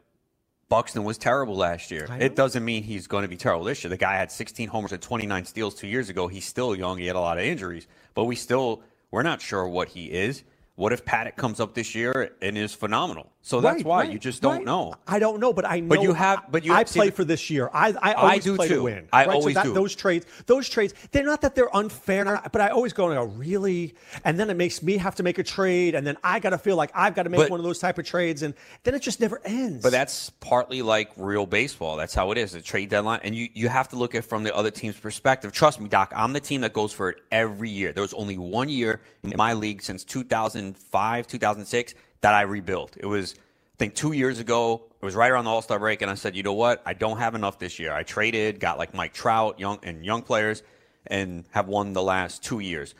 Buxton 0.69 1.03
was 1.03 1.17
terrible 1.17 1.55
last 1.55 1.91
year. 1.91 2.07
It 2.19 2.35
doesn't 2.35 2.63
mean 2.63 2.83
he's 2.83 3.07
going 3.07 3.23
to 3.23 3.27
be 3.27 3.37
terrible 3.37 3.65
this 3.65 3.83
year. 3.83 3.89
The 3.89 3.97
guy 3.97 4.15
had 4.15 4.31
16 4.31 4.69
homers 4.69 4.91
and 4.91 5.01
29 5.01 5.45
steals 5.45 5.75
two 5.75 5.87
years 5.87 6.09
ago. 6.09 6.27
He's 6.27 6.45
still 6.45 6.75
young. 6.75 6.97
He 6.97 7.07
had 7.07 7.15
a 7.15 7.19
lot 7.19 7.37
of 7.37 7.43
injuries, 7.43 7.87
but 8.13 8.25
we 8.25 8.35
still 8.35 8.81
we're 9.11 9.23
not 9.23 9.41
sure 9.41 9.67
what 9.67 9.89
he 9.89 10.05
is. 10.05 10.43
What 10.75 10.91
if 10.93 11.05
Paddack 11.05 11.35
comes 11.35 11.59
up 11.59 11.75
this 11.75 11.93
year 11.93 12.35
and 12.41 12.57
is 12.57 12.73
phenomenal? 12.73 13.32
So 13.45 13.59
that's 13.59 13.75
Right, 13.79 13.85
why 13.85 13.99
right, 14.03 14.11
you 14.11 14.17
just 14.19 14.41
don't 14.41 14.55
right. 14.59 14.65
know. 14.65 14.93
I 15.05 15.19
don't 15.19 15.41
know, 15.41 15.51
but 15.51 15.65
I 15.69 15.81
know. 15.81 15.89
But 15.89 16.01
you 16.01 16.13
have- 16.13 16.45
but 16.49 16.63
you- 16.63 16.73
I 16.73 16.85
play 16.85 17.09
for 17.09 17.25
this 17.25 17.49
year. 17.49 17.69
I 17.73 17.93
I 18.01 18.13
always 18.13 18.43
do 18.45 18.55
play 18.55 18.69
to 18.69 18.81
win. 18.83 19.09
I 19.11 19.25
always 19.25 19.53
so 19.55 19.59
that, 19.59 19.65
do. 19.65 19.73
Those 19.73 19.93
trades, 19.95 20.25
those 20.45 20.69
trades, 20.69 20.93
they're 21.11 21.25
not 21.25 21.41
that 21.41 21.53
they're 21.53 21.75
unfair, 21.75 22.41
but 22.53 22.61
I 22.61 22.69
always 22.69 22.93
go 22.93 23.09
and 23.09 23.17
go 23.19 23.25
really, 23.35 23.95
and 24.23 24.39
then 24.39 24.49
it 24.49 24.53
makes 24.55 24.81
me 24.81 24.95
have 24.95 25.15
to 25.15 25.23
make 25.23 25.39
a 25.39 25.43
trade, 25.43 25.93
and 25.93 26.07
then 26.07 26.15
I 26.23 26.39
got 26.39 26.51
to 26.51 26.57
feel 26.57 26.77
like 26.77 26.91
I've 26.95 27.15
got 27.15 27.23
to 27.23 27.29
make 27.29 27.39
But- 27.41 27.49
one 27.49 27.59
of 27.59 27.65
those 27.65 27.79
type 27.79 27.97
of 27.97 28.05
trades, 28.05 28.43
and 28.43 28.53
then 28.85 28.95
it 28.95 29.01
just 29.01 29.19
never 29.19 29.41
ends. 29.43 29.83
But 29.83 29.91
that's 29.91 30.29
partly 30.39 30.81
like 30.81 31.11
real 31.17 31.45
baseball. 31.45 31.97
That's 31.97 32.13
how 32.15 32.31
it 32.31 32.37
is. 32.37 32.53
The 32.53 32.61
trade 32.61 32.89
deadline, 32.91 33.19
and 33.23 33.35
you 33.35 33.49
you 33.53 33.67
have 33.67 33.89
to 33.89 33.97
look 33.97 34.15
at 34.15 34.19
it 34.19 34.21
from 34.25 34.43
the 34.43 34.55
other 34.55 34.71
team's 34.71 34.95
perspective. 34.97 35.51
Trust 35.51 35.81
me, 35.81 35.89
Doc. 35.89 36.13
I'm 36.15 36.31
the 36.31 36.39
team 36.39 36.61
that 36.61 36.71
goes 36.71 36.93
for 36.93 37.09
it 37.09 37.17
every 37.29 37.69
year. 37.69 37.91
There 37.91 38.03
was 38.03 38.13
only 38.13 38.37
one 38.37 38.69
year 38.69 39.01
in 39.21 39.33
my 39.35 39.51
league 39.51 39.81
since 39.83 40.05
2005, 40.05 41.27
2006 41.27 41.93
that 42.23 42.33
I 42.33 42.41
rebuilt. 42.41 42.95
It 42.97 43.05
was, 43.05 43.35
I 43.35 43.77
think, 43.77 43.95
two 43.95 44.13
years 44.13 44.39
ago. 44.39 44.81
It 45.01 45.05
was 45.05 45.13
right 45.13 45.29
around 45.29 45.43
the 45.43 45.51
All 45.51 45.61
Star 45.61 45.77
break, 45.77 46.01
and 46.01 46.09
I 46.09 46.15
said, 46.15 46.35
you 46.35 46.41
know 46.41 46.53
what? 46.53 46.81
I 46.85 46.93
don't 46.93 47.17
have 47.17 47.35
enough 47.35 47.59
this 47.59 47.79
year. 47.79 47.93
I 47.93 48.03
traded, 48.03 48.61
got 48.61 48.77
like 48.77 48.93
Mike 48.93 49.13
Trout, 49.13 49.59
young 49.59 49.77
and 49.83 50.03
young 50.05 50.21
players, 50.21 50.63
and 51.05 51.43
have 51.51 51.67
won 51.67 51.91
the 51.91 52.01
last 52.01 52.41
two 52.41 52.59
years. 52.59 52.95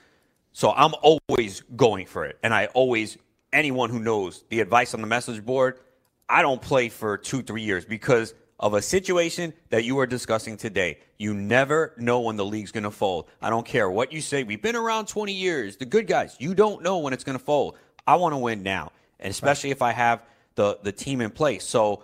So 0.52 0.72
I'm 0.72 0.94
always 1.02 1.62
going 1.76 2.06
for 2.06 2.26
it. 2.26 2.38
And 2.44 2.54
I 2.54 2.66
always, 2.68 3.18
anyone 3.54 3.90
who 3.90 4.00
knows 4.00 4.44
the 4.50 4.60
advice 4.60 4.94
on 4.94 5.00
the 5.00 5.08
message 5.08 5.44
board, 5.44 5.80
I 6.28 6.42
don't 6.42 6.62
play 6.62 6.90
for 6.90 7.18
two, 7.18 7.42
three 7.42 7.64
years 7.64 7.86
because 7.86 8.34
of 8.60 8.74
a 8.74 8.82
situation 8.82 9.54
that 9.70 9.86
you 9.86 9.98
are 10.00 10.06
discussing 10.06 10.58
today. 10.58 11.00
You 11.18 11.34
never 11.34 11.94
know 11.98 12.20
when 12.20 12.36
the 12.36 12.46
league's 12.46 12.74
going 12.74 12.84
to 12.84 12.92
fold. 12.92 13.30
I 13.42 13.50
don't 13.50 13.66
care 13.66 13.90
what 13.90 14.12
you 14.12 14.20
say. 14.20 14.44
We've 14.44 14.62
been 14.62 14.76
around 14.76 15.08
20 15.08 15.32
years. 15.32 15.78
The 15.78 15.86
good 15.86 16.08
guys, 16.08 16.36
you 16.40 16.54
don't 16.54 16.84
know 16.84 16.98
when 17.00 17.14
it's 17.14 17.24
going 17.24 17.38
to 17.38 17.44
fold. 17.44 17.78
I 18.06 18.18
want 18.18 18.34
to 18.34 18.38
win 18.38 18.64
now. 18.64 18.92
And 19.24 19.32
especially 19.32 19.72
if 19.72 19.82
I 19.82 19.92
have 19.94 20.22
the, 20.56 20.78
the 20.84 20.92
team 20.92 21.22
in 21.22 21.32
place. 21.32 21.64
So 21.66 22.04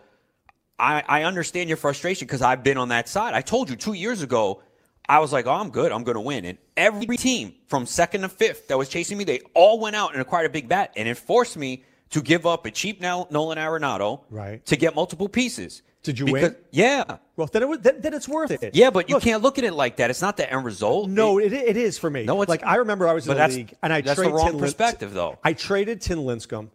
I, 0.79 1.03
I 1.07 1.23
understand 1.23 1.69
your 1.69 1.77
frustration 1.77 2.25
because 2.25 2.41
I've 2.41 2.63
been 2.63 2.77
on 2.77 2.89
that 2.89 3.07
side. 3.09 3.33
I 3.33 3.41
told 3.41 3.69
you 3.69 3.75
two 3.75 3.93
years 3.93 4.21
ago, 4.21 4.63
I 5.07 5.19
was 5.19 5.33
like, 5.33 5.45
oh, 5.45 5.51
I'm 5.51 5.69
good. 5.69 5.91
I'm 5.91 6.03
going 6.03 6.15
to 6.15 6.21
win. 6.21 6.45
And 6.45 6.57
every 6.77 7.17
team 7.17 7.53
from 7.67 7.85
second 7.85 8.21
to 8.21 8.29
fifth 8.29 8.67
that 8.69 8.77
was 8.77 8.89
chasing 8.89 9.17
me, 9.17 9.23
they 9.25 9.41
all 9.53 9.79
went 9.79 9.95
out 9.95 10.13
and 10.13 10.21
acquired 10.21 10.45
a 10.45 10.49
big 10.49 10.67
bat. 10.69 10.93
And 10.95 11.07
it 11.07 11.17
forced 11.17 11.57
me 11.57 11.83
to 12.11 12.21
give 12.21 12.45
up 12.45 12.65
a 12.65 12.71
cheap 12.71 13.01
Nol- 13.01 13.27
Nolan 13.29 13.57
Arenado 13.57 14.21
Right. 14.29 14.65
to 14.67 14.75
get 14.77 14.95
multiple 14.95 15.27
pieces. 15.29 15.81
Did 16.01 16.17
you 16.17 16.25
Because- 16.25 16.41
win? 16.51 16.55
Yeah. 16.71 17.03
Well, 17.35 17.47
then, 17.51 17.61
it 17.63 17.67
was, 17.67 17.79
then, 17.79 17.99
then 18.01 18.13
it's 18.13 18.27
worth 18.27 18.51
it. 18.51 18.73
Yeah, 18.73 18.89
but 18.89 19.09
you 19.09 19.15
Look, 19.15 19.23
can't 19.23 19.43
look 19.43 19.57
at 19.57 19.63
it 19.65 19.73
like 19.73 19.97
that. 19.97 20.09
It's 20.09 20.21
not 20.21 20.38
the 20.38 20.51
end 20.51 20.63
result. 20.63 21.09
No, 21.09 21.39
it, 21.39 21.51
it 21.51 21.75
is 21.75 21.97
for 21.97 22.09
me. 22.09 22.23
No, 22.23 22.41
it's- 22.41 22.49
like 22.49 22.65
I 22.65 22.77
remember 22.77 23.07
I 23.07 23.13
was 23.13 23.27
in 23.27 23.35
the 23.35 23.47
league 23.47 23.73
and 23.83 23.91
I 23.91 24.01
that's 24.01 24.15
the 24.15 24.23
traded 24.23 24.38
wrong 24.38 24.51
Tim 24.51 24.59
perspective, 24.59 25.13
though. 25.13 25.38
I 25.43 25.53
traded 25.53 25.99
Tim 26.01 26.19
Lincecum, 26.19 26.69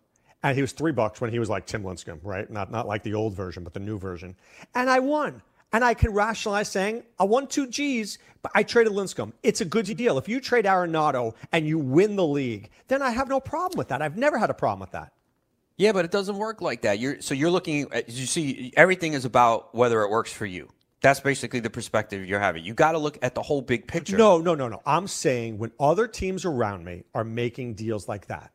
and 0.44 0.54
he 0.54 0.60
was 0.60 0.72
three 0.72 0.92
bucks 0.92 1.20
when 1.20 1.30
he 1.30 1.38
was 1.38 1.48
like 1.48 1.66
Tim 1.66 1.82
Lincecum, 1.82 2.20
right? 2.22 2.48
Not 2.48 2.70
not 2.70 2.86
like 2.86 3.02
the 3.02 3.14
old 3.14 3.34
version, 3.34 3.64
but 3.64 3.72
the 3.72 3.80
new 3.80 3.98
version. 3.98 4.36
And 4.74 4.88
I 4.88 5.00
won. 5.00 5.42
And 5.72 5.82
I 5.82 5.94
can 5.94 6.12
rationalize 6.12 6.68
saying 6.68 7.02
I 7.18 7.24
won 7.24 7.48
two 7.48 7.66
G's, 7.66 8.18
but 8.42 8.52
I 8.54 8.62
traded 8.62 8.92
Lincecum. 8.92 9.32
It's 9.42 9.60
a 9.60 9.64
good 9.64 9.86
deal. 9.96 10.18
If 10.18 10.28
you 10.28 10.40
trade 10.40 10.66
Arenado 10.66 11.34
and 11.50 11.66
you 11.66 11.78
win 11.78 12.14
the 12.14 12.26
league, 12.26 12.70
then 12.86 13.02
I 13.02 13.10
have 13.10 13.28
no 13.28 13.40
problem 13.40 13.76
with 13.78 13.88
that. 13.88 14.00
I've 14.00 14.16
never 14.16 14.38
had 14.38 14.50
a 14.50 14.54
problem 14.54 14.80
with 14.80 14.92
that. 14.92 15.12
Yeah, 15.76 15.90
but 15.90 16.04
it 16.04 16.12
doesn't 16.12 16.36
work 16.36 16.60
like 16.60 16.82
that. 16.82 17.00
You're 17.00 17.20
so 17.20 17.34
you're 17.34 17.50
looking 17.50 17.90
at 17.92 18.08
you 18.08 18.26
see 18.26 18.72
everything 18.76 19.14
is 19.14 19.24
about 19.24 19.74
whether 19.74 20.02
it 20.02 20.10
works 20.10 20.32
for 20.32 20.46
you. 20.46 20.68
That's 21.00 21.20
basically 21.20 21.60
the 21.60 21.70
perspective 21.70 22.26
you're 22.26 22.40
having. 22.40 22.64
You 22.64 22.74
got 22.74 22.92
to 22.92 22.98
look 22.98 23.18
at 23.20 23.34
the 23.34 23.42
whole 23.42 23.60
big 23.60 23.88
picture. 23.88 24.16
No, 24.16 24.38
no, 24.38 24.54
no, 24.54 24.68
no. 24.68 24.80
I'm 24.86 25.06
saying 25.08 25.58
when 25.58 25.72
other 25.80 26.06
teams 26.06 26.44
around 26.44 26.84
me 26.84 27.04
are 27.14 27.24
making 27.24 27.74
deals 27.74 28.08
like 28.08 28.26
that, 28.28 28.53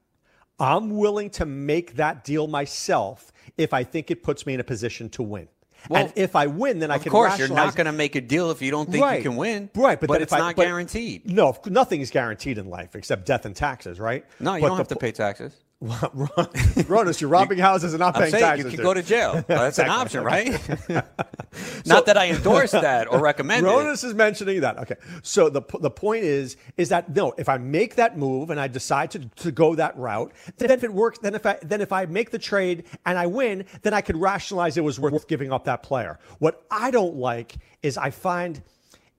I'm 0.59 0.97
willing 0.97 1.29
to 1.31 1.45
make 1.45 1.95
that 1.95 2.23
deal 2.23 2.47
myself 2.47 3.31
if 3.57 3.73
I 3.73 3.83
think 3.83 4.11
it 4.11 4.23
puts 4.23 4.45
me 4.45 4.53
in 4.53 4.59
a 4.59 4.63
position 4.63 5.09
to 5.11 5.23
win. 5.23 5.47
Well, 5.87 6.03
and 6.05 6.13
if 6.17 6.35
I 6.35 6.47
win, 6.47 6.79
then 6.79 6.91
I 6.91 6.97
can. 6.97 7.07
Of 7.07 7.11
course, 7.11 7.39
you're 7.39 7.47
not 7.47 7.73
going 7.75 7.85
to 7.85 7.93
make 7.93 8.15
a 8.15 8.21
deal 8.21 8.51
if 8.51 8.61
you 8.61 8.69
don't 8.69 8.91
think 8.91 9.05
you 9.17 9.21
can 9.21 9.37
win. 9.37 9.69
Right, 9.73 9.99
but, 9.99 10.09
then 10.11 10.21
it's 10.21 10.33
I- 10.33 10.39
not 10.39 10.55
but- 10.57 10.63
guaranteed. 10.65 11.31
No, 11.31 11.55
nothing 11.67 12.01
is 12.01 12.11
guaranteed 12.11 12.57
in 12.57 12.69
life 12.69 12.95
except 12.95 13.25
death 13.25 13.45
and 13.45 13.55
taxes, 13.55 13.97
right? 13.99 14.25
No, 14.41 14.55
you 14.55 14.61
But 14.61 14.67
don't 14.67 14.75
the 14.77 14.81
have 14.81 14.87
to 14.89 14.95
pay 14.97 15.11
taxes. 15.13 15.53
Ronis, 15.81 17.21
you're 17.21 17.29
robbing 17.29 17.57
houses 17.57 17.93
and 17.93 18.01
not 18.01 18.13
I'm 18.15 18.23
paying 18.23 18.31
saying 18.31 18.43
taxes. 18.43 18.65
you 18.65 18.77
can 18.77 18.83
go 18.83 18.93
to 18.93 19.01
jail. 19.01 19.45
Well, 19.47 19.63
that's 19.63 19.79
an 19.79 19.87
option, 19.87 20.25
right? 20.25 20.51
not 21.85 22.05
that 22.05 22.17
I 22.17 22.31
endorse 22.31 22.71
that 22.71 23.09
or 23.09 23.21
recommend 23.21 23.65
it. 23.65 23.69
Ronis 23.69 24.03
is 24.03 24.13
mentioning 24.13 24.59
that. 24.59 24.77
Okay. 24.79 24.95
So 25.23 25.49
the, 25.49 25.61
the 25.79 25.89
point 25.89 26.25
is, 26.25 26.57
is 26.75 26.89
that 26.89 27.15
no, 27.15 27.33
if 27.37 27.47
I 27.47 27.57
make 27.57 27.95
that 27.95 28.17
move 28.17 28.49
and 28.49 28.59
I 28.59 28.67
decide 28.67 29.11
to, 29.11 29.19
to 29.19 29.53
go 29.53 29.73
that 29.75 29.97
route, 29.97 30.33
then 30.57 30.69
if 30.69 30.83
it 30.83 30.93
works, 30.93 31.19
then 31.19 31.33
if 31.33 31.45
I 31.45 31.57
then 31.61 31.79
if 31.79 31.93
I 31.93 32.05
make 32.07 32.31
the 32.31 32.39
trade 32.39 32.83
and 33.05 33.17
I 33.17 33.27
win, 33.27 33.63
then 33.81 33.93
I 33.93 34.01
could 34.01 34.17
rationalize 34.17 34.75
it 34.75 34.83
was 34.83 34.99
worth 34.99 35.29
giving 35.29 35.53
up 35.53 35.63
that 35.63 35.81
player. 35.81 36.19
What 36.39 36.61
I 36.69 36.91
don't 36.91 37.15
like 37.15 37.55
is 37.81 37.97
I 37.97 38.09
find 38.09 38.61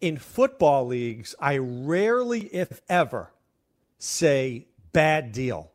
in 0.03 0.19
football 0.19 0.87
leagues, 0.87 1.35
I 1.41 1.57
rarely, 1.57 2.41
if 2.53 2.83
ever, 2.89 3.33
say 3.99 4.67
bad 4.93 5.33
deal. 5.33 5.73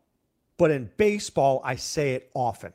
But 0.57 0.71
in 0.71 0.89
baseball, 0.97 1.61
I 1.63 1.75
say 1.75 2.13
it 2.13 2.29
often. 2.33 2.73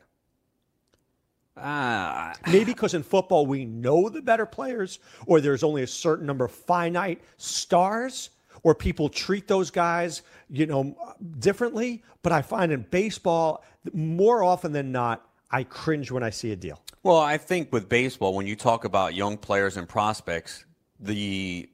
Ah, 1.56 2.32
Maybe 2.46 2.66
because 2.66 2.94
in 2.94 3.02
football 3.02 3.46
we 3.46 3.64
know 3.64 4.08
the 4.08 4.22
better 4.22 4.46
players, 4.46 4.98
or 5.26 5.40
there's 5.40 5.62
only 5.62 5.82
a 5.82 5.86
certain 5.86 6.26
number 6.26 6.44
of 6.44 6.52
finite 6.52 7.20
stars, 7.36 8.30
or 8.62 8.74
people 8.74 9.08
treat 9.08 9.48
those 9.48 9.70
guys, 9.70 10.22
you 10.48 10.66
know, 10.66 10.96
differently. 11.38 12.02
But 12.22 12.32
I 12.32 12.42
find 12.42 12.72
in 12.72 12.82
baseball, 12.90 13.64
more 13.92 14.42
often 14.42 14.72
than 14.72 14.92
not, 14.92 15.26
I 15.50 15.64
cringe 15.64 16.10
when 16.10 16.22
I 16.22 16.30
see 16.30 16.52
a 16.52 16.56
deal. 16.56 16.80
Well, 17.02 17.18
I 17.18 17.38
think 17.38 17.72
with 17.72 17.88
baseball, 17.88 18.34
when 18.34 18.46
you 18.46 18.56
talk 18.56 18.84
about 18.84 19.14
young 19.14 19.36
players 19.38 19.76
and 19.76 19.88
prospects, 19.88 20.66
the 20.98 21.69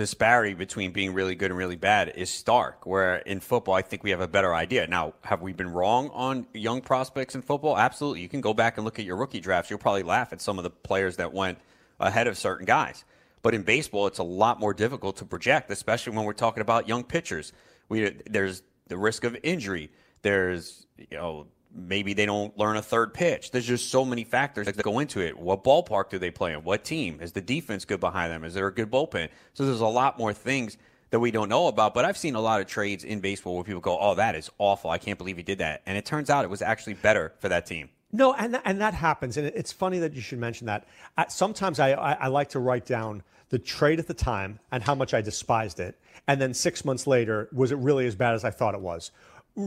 disparity 0.00 0.54
between 0.54 0.92
being 0.92 1.12
really 1.12 1.34
good 1.34 1.50
and 1.50 1.58
really 1.58 1.76
bad 1.76 2.08
is 2.14 2.30
stark. 2.30 2.86
Where 2.86 3.16
in 3.16 3.38
football, 3.38 3.74
I 3.74 3.82
think 3.82 4.02
we 4.02 4.08
have 4.12 4.22
a 4.22 4.26
better 4.26 4.54
idea. 4.54 4.86
Now, 4.86 5.12
have 5.20 5.42
we 5.42 5.52
been 5.52 5.70
wrong 5.70 6.08
on 6.14 6.46
young 6.54 6.80
prospects 6.80 7.34
in 7.34 7.42
football? 7.42 7.76
Absolutely. 7.76 8.22
You 8.22 8.28
can 8.30 8.40
go 8.40 8.54
back 8.54 8.78
and 8.78 8.86
look 8.86 8.98
at 8.98 9.04
your 9.04 9.16
rookie 9.16 9.40
drafts. 9.40 9.68
You'll 9.68 9.78
probably 9.78 10.02
laugh 10.02 10.32
at 10.32 10.40
some 10.40 10.56
of 10.58 10.64
the 10.64 10.70
players 10.70 11.16
that 11.16 11.34
went 11.34 11.58
ahead 11.98 12.28
of 12.28 12.38
certain 12.38 12.64
guys. 12.64 13.04
But 13.42 13.54
in 13.54 13.60
baseball, 13.60 14.06
it's 14.06 14.18
a 14.18 14.22
lot 14.22 14.58
more 14.58 14.72
difficult 14.72 15.18
to 15.18 15.26
project, 15.26 15.70
especially 15.70 16.16
when 16.16 16.24
we're 16.24 16.32
talking 16.32 16.62
about 16.62 16.88
young 16.88 17.04
pitchers. 17.04 17.52
We 17.90 18.16
there's 18.24 18.62
the 18.88 18.96
risk 18.96 19.24
of 19.24 19.36
injury. 19.42 19.90
There's 20.22 20.86
you 20.96 21.18
know 21.18 21.46
maybe 21.74 22.14
they 22.14 22.26
don't 22.26 22.56
learn 22.58 22.76
a 22.76 22.82
third 22.82 23.14
pitch. 23.14 23.50
There's 23.50 23.66
just 23.66 23.90
so 23.90 24.04
many 24.04 24.24
factors 24.24 24.66
that 24.66 24.82
go 24.82 24.98
into 24.98 25.20
it. 25.20 25.38
What 25.38 25.64
ballpark 25.64 26.10
do 26.10 26.18
they 26.18 26.30
play 26.30 26.52
in? 26.52 26.64
What 26.64 26.84
team? 26.84 27.20
Is 27.20 27.32
the 27.32 27.40
defense 27.40 27.84
good 27.84 28.00
behind 28.00 28.32
them? 28.32 28.44
Is 28.44 28.54
there 28.54 28.66
a 28.66 28.74
good 28.74 28.90
bullpen? 28.90 29.28
So 29.54 29.64
there's 29.64 29.80
a 29.80 29.86
lot 29.86 30.18
more 30.18 30.32
things 30.32 30.76
that 31.10 31.20
we 31.20 31.30
don't 31.30 31.48
know 31.48 31.66
about. 31.66 31.94
But 31.94 32.04
I've 32.04 32.16
seen 32.16 32.34
a 32.34 32.40
lot 32.40 32.60
of 32.60 32.66
trades 32.66 33.04
in 33.04 33.20
baseball 33.20 33.54
where 33.54 33.64
people 33.64 33.80
go, 33.80 33.98
"Oh, 33.98 34.14
that 34.14 34.34
is 34.34 34.50
awful. 34.58 34.90
I 34.90 34.98
can't 34.98 35.18
believe 35.18 35.36
he 35.36 35.42
did 35.42 35.58
that." 35.58 35.82
And 35.86 35.96
it 35.98 36.04
turns 36.04 36.30
out 36.30 36.44
it 36.44 36.50
was 36.50 36.62
actually 36.62 36.94
better 36.94 37.32
for 37.38 37.48
that 37.48 37.66
team. 37.66 37.90
No, 38.12 38.34
and 38.34 38.60
and 38.64 38.80
that 38.80 38.94
happens, 38.94 39.36
and 39.36 39.46
it's 39.46 39.70
funny 39.70 40.00
that 40.00 40.14
you 40.14 40.20
should 40.20 40.40
mention 40.40 40.66
that. 40.66 40.86
Sometimes 41.28 41.78
I, 41.78 41.92
I, 41.92 42.12
I 42.12 42.26
like 42.26 42.48
to 42.50 42.58
write 42.58 42.84
down 42.84 43.22
the 43.50 43.58
trade 43.58 44.00
at 44.00 44.08
the 44.08 44.14
time 44.14 44.58
and 44.72 44.82
how 44.82 44.96
much 44.96 45.14
I 45.14 45.20
despised 45.20 45.78
it, 45.78 45.96
and 46.26 46.40
then 46.40 46.52
six 46.52 46.84
months 46.84 47.06
later, 47.06 47.48
was 47.52 47.70
it 47.70 47.78
really 47.78 48.06
as 48.06 48.16
bad 48.16 48.34
as 48.34 48.44
I 48.44 48.50
thought 48.50 48.74
it 48.74 48.80
was? 48.80 49.12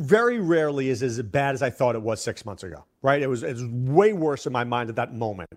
Very 0.02 0.40
rarely 0.40 0.90
is 0.90 1.04
as 1.04 1.22
bad 1.22 1.54
as 1.54 1.62
I 1.62 1.70
thought 1.70 1.96
it 1.96 2.02
was 2.02 2.22
six 2.22 2.46
months 2.46 2.64
ago. 2.64 2.86
Right? 3.02 3.22
It 3.22 3.28
was 3.28 3.44
it 3.44 3.54
was 3.54 3.66
way 3.66 4.14
worse 4.14 4.46
in 4.46 4.54
my 4.54 4.64
mind 4.64 4.90
at 4.90 4.96
that 4.96 5.14
moment. 5.14 5.50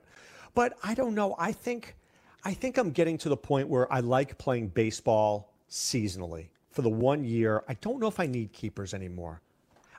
But 0.55 0.75
I 0.83 0.95
don't 0.95 1.15
know. 1.15 1.35
I 1.39 1.53
think 1.53 1.97
I 2.45 2.55
think 2.55 2.79
I'm 2.79 2.91
getting 2.91 3.19
to 3.19 3.29
the 3.29 3.37
point 3.37 3.69
where 3.69 3.93
I 3.93 4.01
like 4.01 4.39
playing 4.39 4.69
baseball 4.69 5.53
seasonally 5.69 6.49
for 6.71 6.83
the 6.83 6.89
one 6.89 7.25
year. 7.25 7.65
I 7.69 7.75
don't 7.75 7.99
know 7.99 8.07
if 8.07 8.21
I 8.21 8.27
need 8.27 8.53
keepers 8.53 8.95
anymore. 8.95 9.43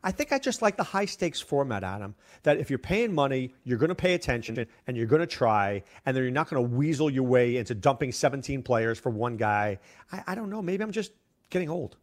I 0.04 0.12
think 0.12 0.32
I 0.32 0.40
just 0.40 0.62
like 0.62 0.78
the 0.78 0.84
high 0.84 1.06
stakes 1.06 1.42
format, 1.42 1.84
Adam. 1.84 2.16
That 2.44 2.58
if 2.58 2.70
you're 2.70 2.80
paying 2.80 3.14
money, 3.14 3.54
you're 3.66 3.78
going 3.78 3.90
to 3.90 3.96
pay 3.96 4.14
attention 4.14 4.66
and 4.86 4.96
you're 4.96 5.08
going 5.08 5.20
to 5.20 5.28
try, 5.28 5.84
and 6.06 6.16
then 6.16 6.24
you're 6.24 6.32
not 6.32 6.50
going 6.50 6.64
to 6.64 6.76
weasel 6.76 7.10
your 7.10 7.24
way 7.24 7.58
into 7.58 7.76
dumping 7.76 8.12
17 8.12 8.64
players 8.64 9.00
for 9.00 9.10
one 9.10 9.38
guy. 9.38 9.80
I, 10.12 10.24
I 10.28 10.36
don't 10.36 10.50
know. 10.50 10.62
Maybe 10.62 10.84
I'm 10.84 10.92
just 10.92 11.12
getting 11.50 11.70
old. 11.70 11.98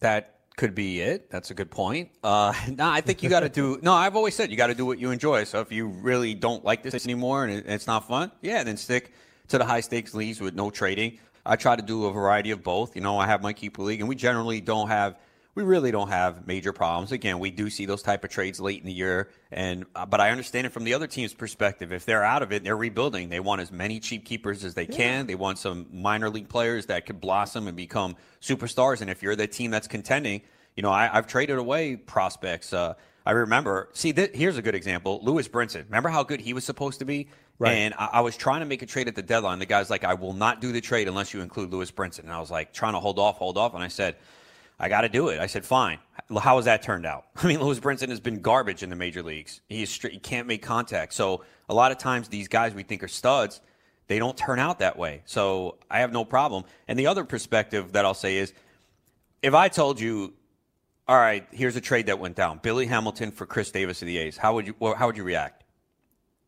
That 0.00 0.33
could 0.56 0.74
be 0.74 1.00
it. 1.00 1.30
That's 1.30 1.50
a 1.50 1.54
good 1.54 1.70
point. 1.70 2.10
Uh, 2.22 2.54
no, 2.68 2.88
I 2.88 3.00
think 3.00 3.22
you 3.22 3.28
got 3.28 3.40
to 3.40 3.48
do. 3.48 3.78
No, 3.82 3.92
I've 3.92 4.16
always 4.16 4.34
said 4.34 4.50
you 4.50 4.56
got 4.56 4.68
to 4.68 4.74
do 4.74 4.86
what 4.86 4.98
you 4.98 5.10
enjoy. 5.10 5.44
So 5.44 5.60
if 5.60 5.72
you 5.72 5.86
really 5.86 6.34
don't 6.34 6.64
like 6.64 6.82
this 6.82 7.04
anymore 7.04 7.44
and 7.44 7.66
it's 7.66 7.86
not 7.86 8.06
fun, 8.06 8.30
yeah, 8.40 8.62
then 8.62 8.76
stick 8.76 9.12
to 9.48 9.58
the 9.58 9.64
high 9.64 9.80
stakes 9.80 10.14
leagues 10.14 10.40
with 10.40 10.54
no 10.54 10.70
trading. 10.70 11.18
I 11.46 11.56
try 11.56 11.76
to 11.76 11.82
do 11.82 12.06
a 12.06 12.12
variety 12.12 12.52
of 12.52 12.62
both. 12.62 12.96
You 12.96 13.02
know, 13.02 13.18
I 13.18 13.26
have 13.26 13.42
my 13.42 13.52
keeper 13.52 13.82
league, 13.82 14.00
and 14.00 14.08
we 14.08 14.14
generally 14.14 14.60
don't 14.60 14.88
have. 14.88 15.18
We 15.54 15.62
really 15.62 15.92
don't 15.92 16.08
have 16.08 16.48
major 16.48 16.72
problems. 16.72 17.12
Again, 17.12 17.38
we 17.38 17.52
do 17.52 17.70
see 17.70 17.86
those 17.86 18.02
type 18.02 18.24
of 18.24 18.30
trades 18.30 18.58
late 18.58 18.80
in 18.80 18.86
the 18.86 18.92
year, 18.92 19.30
and 19.52 19.86
uh, 19.94 20.04
but 20.04 20.20
I 20.20 20.30
understand 20.30 20.66
it 20.66 20.70
from 20.70 20.82
the 20.82 20.94
other 20.94 21.06
team's 21.06 21.32
perspective. 21.32 21.92
If 21.92 22.04
they're 22.04 22.24
out 22.24 22.42
of 22.42 22.52
it, 22.52 22.64
they're 22.64 22.76
rebuilding. 22.76 23.28
They 23.28 23.38
want 23.38 23.60
as 23.60 23.70
many 23.70 24.00
cheap 24.00 24.24
keepers 24.24 24.64
as 24.64 24.74
they 24.74 24.86
can. 24.86 25.28
They 25.28 25.36
want 25.36 25.58
some 25.58 25.86
minor 25.92 26.28
league 26.28 26.48
players 26.48 26.86
that 26.86 27.06
could 27.06 27.20
blossom 27.20 27.68
and 27.68 27.76
become 27.76 28.16
superstars. 28.40 29.00
And 29.00 29.08
if 29.08 29.22
you're 29.22 29.36
the 29.36 29.46
team 29.46 29.70
that's 29.70 29.86
contending, 29.86 30.42
you 30.74 30.82
know, 30.82 30.90
I, 30.90 31.08
I've 31.16 31.28
traded 31.28 31.58
away 31.58 31.96
prospects. 31.96 32.72
Uh, 32.72 32.94
I 33.24 33.30
remember. 33.30 33.90
See, 33.92 34.12
th- 34.12 34.32
here's 34.34 34.56
a 34.56 34.62
good 34.62 34.74
example. 34.74 35.20
Lewis 35.22 35.46
Brinson. 35.46 35.84
Remember 35.84 36.08
how 36.08 36.24
good 36.24 36.40
he 36.40 36.52
was 36.52 36.64
supposed 36.64 36.98
to 36.98 37.04
be? 37.04 37.28
Right. 37.60 37.74
And 37.74 37.94
I, 37.96 38.08
I 38.14 38.20
was 38.22 38.36
trying 38.36 38.60
to 38.60 38.66
make 38.66 38.82
a 38.82 38.86
trade 38.86 39.06
at 39.06 39.14
the 39.14 39.22
deadline. 39.22 39.60
The 39.60 39.66
guy's 39.66 39.88
like, 39.88 40.02
"I 40.02 40.14
will 40.14 40.32
not 40.32 40.60
do 40.60 40.72
the 40.72 40.80
trade 40.80 41.06
unless 41.06 41.32
you 41.32 41.40
include 41.42 41.72
Lewis 41.72 41.92
Brinson." 41.92 42.24
And 42.24 42.32
I 42.32 42.40
was 42.40 42.50
like, 42.50 42.72
trying 42.72 42.94
to 42.94 43.00
hold 43.00 43.20
off, 43.20 43.36
hold 43.36 43.56
off. 43.56 43.74
And 43.74 43.84
I 43.84 43.88
said, 43.88 44.16
I 44.78 44.88
got 44.88 45.02
to 45.02 45.08
do 45.08 45.28
it. 45.28 45.38
I 45.40 45.46
said, 45.46 45.64
fine. 45.64 45.98
How 46.38 46.56
has 46.56 46.64
that 46.64 46.82
turned 46.82 47.06
out? 47.06 47.26
I 47.36 47.46
mean, 47.46 47.60
Lewis 47.60 47.80
Brinson 47.80 48.08
has 48.08 48.20
been 48.20 48.40
garbage 48.40 48.82
in 48.82 48.90
the 48.90 48.96
major 48.96 49.22
leagues. 49.22 49.60
He 49.68 49.82
is 49.82 49.90
straight, 49.90 50.12
he 50.12 50.18
can't 50.18 50.46
make 50.46 50.62
contact. 50.62 51.14
So 51.14 51.44
a 51.68 51.74
lot 51.74 51.92
of 51.92 51.98
times 51.98 52.28
these 52.28 52.48
guys 52.48 52.74
we 52.74 52.82
think 52.82 53.02
are 53.02 53.08
studs, 53.08 53.60
they 54.06 54.18
don't 54.18 54.36
turn 54.36 54.58
out 54.58 54.80
that 54.80 54.98
way. 54.98 55.22
So 55.24 55.78
I 55.90 56.00
have 56.00 56.12
no 56.12 56.24
problem. 56.24 56.64
And 56.88 56.98
the 56.98 57.06
other 57.06 57.24
perspective 57.24 57.92
that 57.92 58.04
I'll 58.04 58.14
say 58.14 58.36
is, 58.36 58.52
if 59.42 59.54
I 59.54 59.68
told 59.68 60.00
you, 60.00 60.34
all 61.06 61.16
right, 61.16 61.46
here's 61.50 61.76
a 61.76 61.80
trade 61.80 62.06
that 62.06 62.18
went 62.18 62.34
down, 62.34 62.58
Billy 62.62 62.86
Hamilton 62.86 63.30
for 63.30 63.46
Khris 63.46 63.70
Davis 63.70 64.00
of 64.02 64.06
the 64.06 64.18
A's, 64.18 64.36
how 64.36 64.54
would 64.54 64.66
you 64.66 64.74
how 64.96 65.06
would 65.06 65.16
you 65.16 65.24
react? 65.24 65.64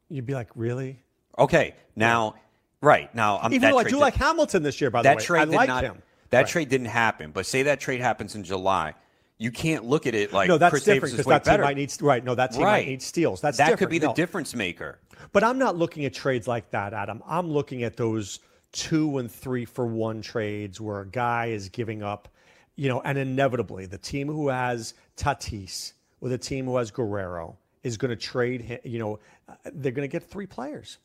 You'd 0.09 0.27
be 0.27 0.35
like, 0.35 0.49
really? 0.55 1.03
Okay, 1.39 1.75
now, 1.95 2.37
right 2.81 3.15
now, 3.15 3.39
I'm, 3.39 3.53
Even 3.53 3.71
though 3.71 3.79
I 3.79 3.85
do 3.85 3.91
did- 3.91 3.99
like 3.99 4.15
Hamilton 4.15 4.63
this 4.63 4.81
year, 4.81 4.91
by 4.91 5.03
the 5.03 5.09
way, 5.11 5.17
trade 5.17 5.43
I 5.43 5.45
did 5.45 5.55
like 5.55 5.69
not, 5.69 5.85
him. 5.85 6.03
That 6.31 6.41
Right. 6.41 6.49
trade 6.49 6.69
didn't 6.69 6.87
happen. 6.89 7.31
But 7.31 7.47
say 7.47 7.65
that 7.65 7.81
trade 7.81 8.01
happens 8.01 8.35
in 8.35 8.45
July, 8.45 8.95
you 9.39 9.51
can't 9.51 9.85
look 9.85 10.07
at 10.07 10.15
it 10.15 10.33
like 10.33 10.49
no, 10.49 10.59
that's 10.59 10.71
Chris 10.71 10.85
different 10.85 11.13
because 11.15 11.27
that 11.27 11.45
team 11.45 11.53
better. 11.53 11.63
might 11.63 11.77
need 11.77 11.93
right. 12.01 12.25
No, 12.25 12.35
that 12.35 12.53
team 12.53 12.63
right. 12.63 12.85
might 12.85 12.89
need 12.89 13.03
steals. 13.03 13.41
That's 13.41 13.59
that 13.59 13.65
different. 13.65 13.79
could 13.79 13.91
be 13.91 13.99
the 13.99 14.13
difference 14.13 14.55
maker. 14.55 14.99
But 15.33 15.45
I'm 15.45 15.59
not 15.59 15.77
looking 15.77 16.05
at 16.05 16.15
trades 16.15 16.49
like 16.49 16.71
that, 16.71 16.95
Adam. 16.95 17.23
I'm 17.27 17.51
looking 17.51 17.83
at 17.83 17.97
those 17.97 18.41
two 18.73 19.19
and 19.19 19.31
three 19.31 19.65
for 19.65 19.87
one 19.87 20.23
trades 20.23 20.81
where 20.81 21.01
a 21.01 21.07
guy 21.07 21.47
is 21.47 21.69
giving 21.69 22.03
up, 22.03 22.29
you 22.77 22.89
know, 22.89 23.01
and 23.03 23.19
inevitably 23.19 23.87
the 23.87 23.99
team 23.99 24.29
who 24.29 24.49
has 24.49 24.95
Tatis 25.17 25.93
or 26.21 26.29
the 26.29 26.39
team 26.39 26.65
who 26.67 26.77
has 26.77 26.91
Guerrero 26.91 27.57
is 27.83 27.97
going 27.97 28.11
to 28.11 28.17
trade 28.17 28.61
him. 28.63 28.79
You 28.85 28.99
know, 28.99 29.19
uh, 29.49 29.55
they're 29.75 29.93
going 29.93 30.09
to 30.09 30.13
get 30.13 30.23
three 30.23 30.47
players. 30.47 30.99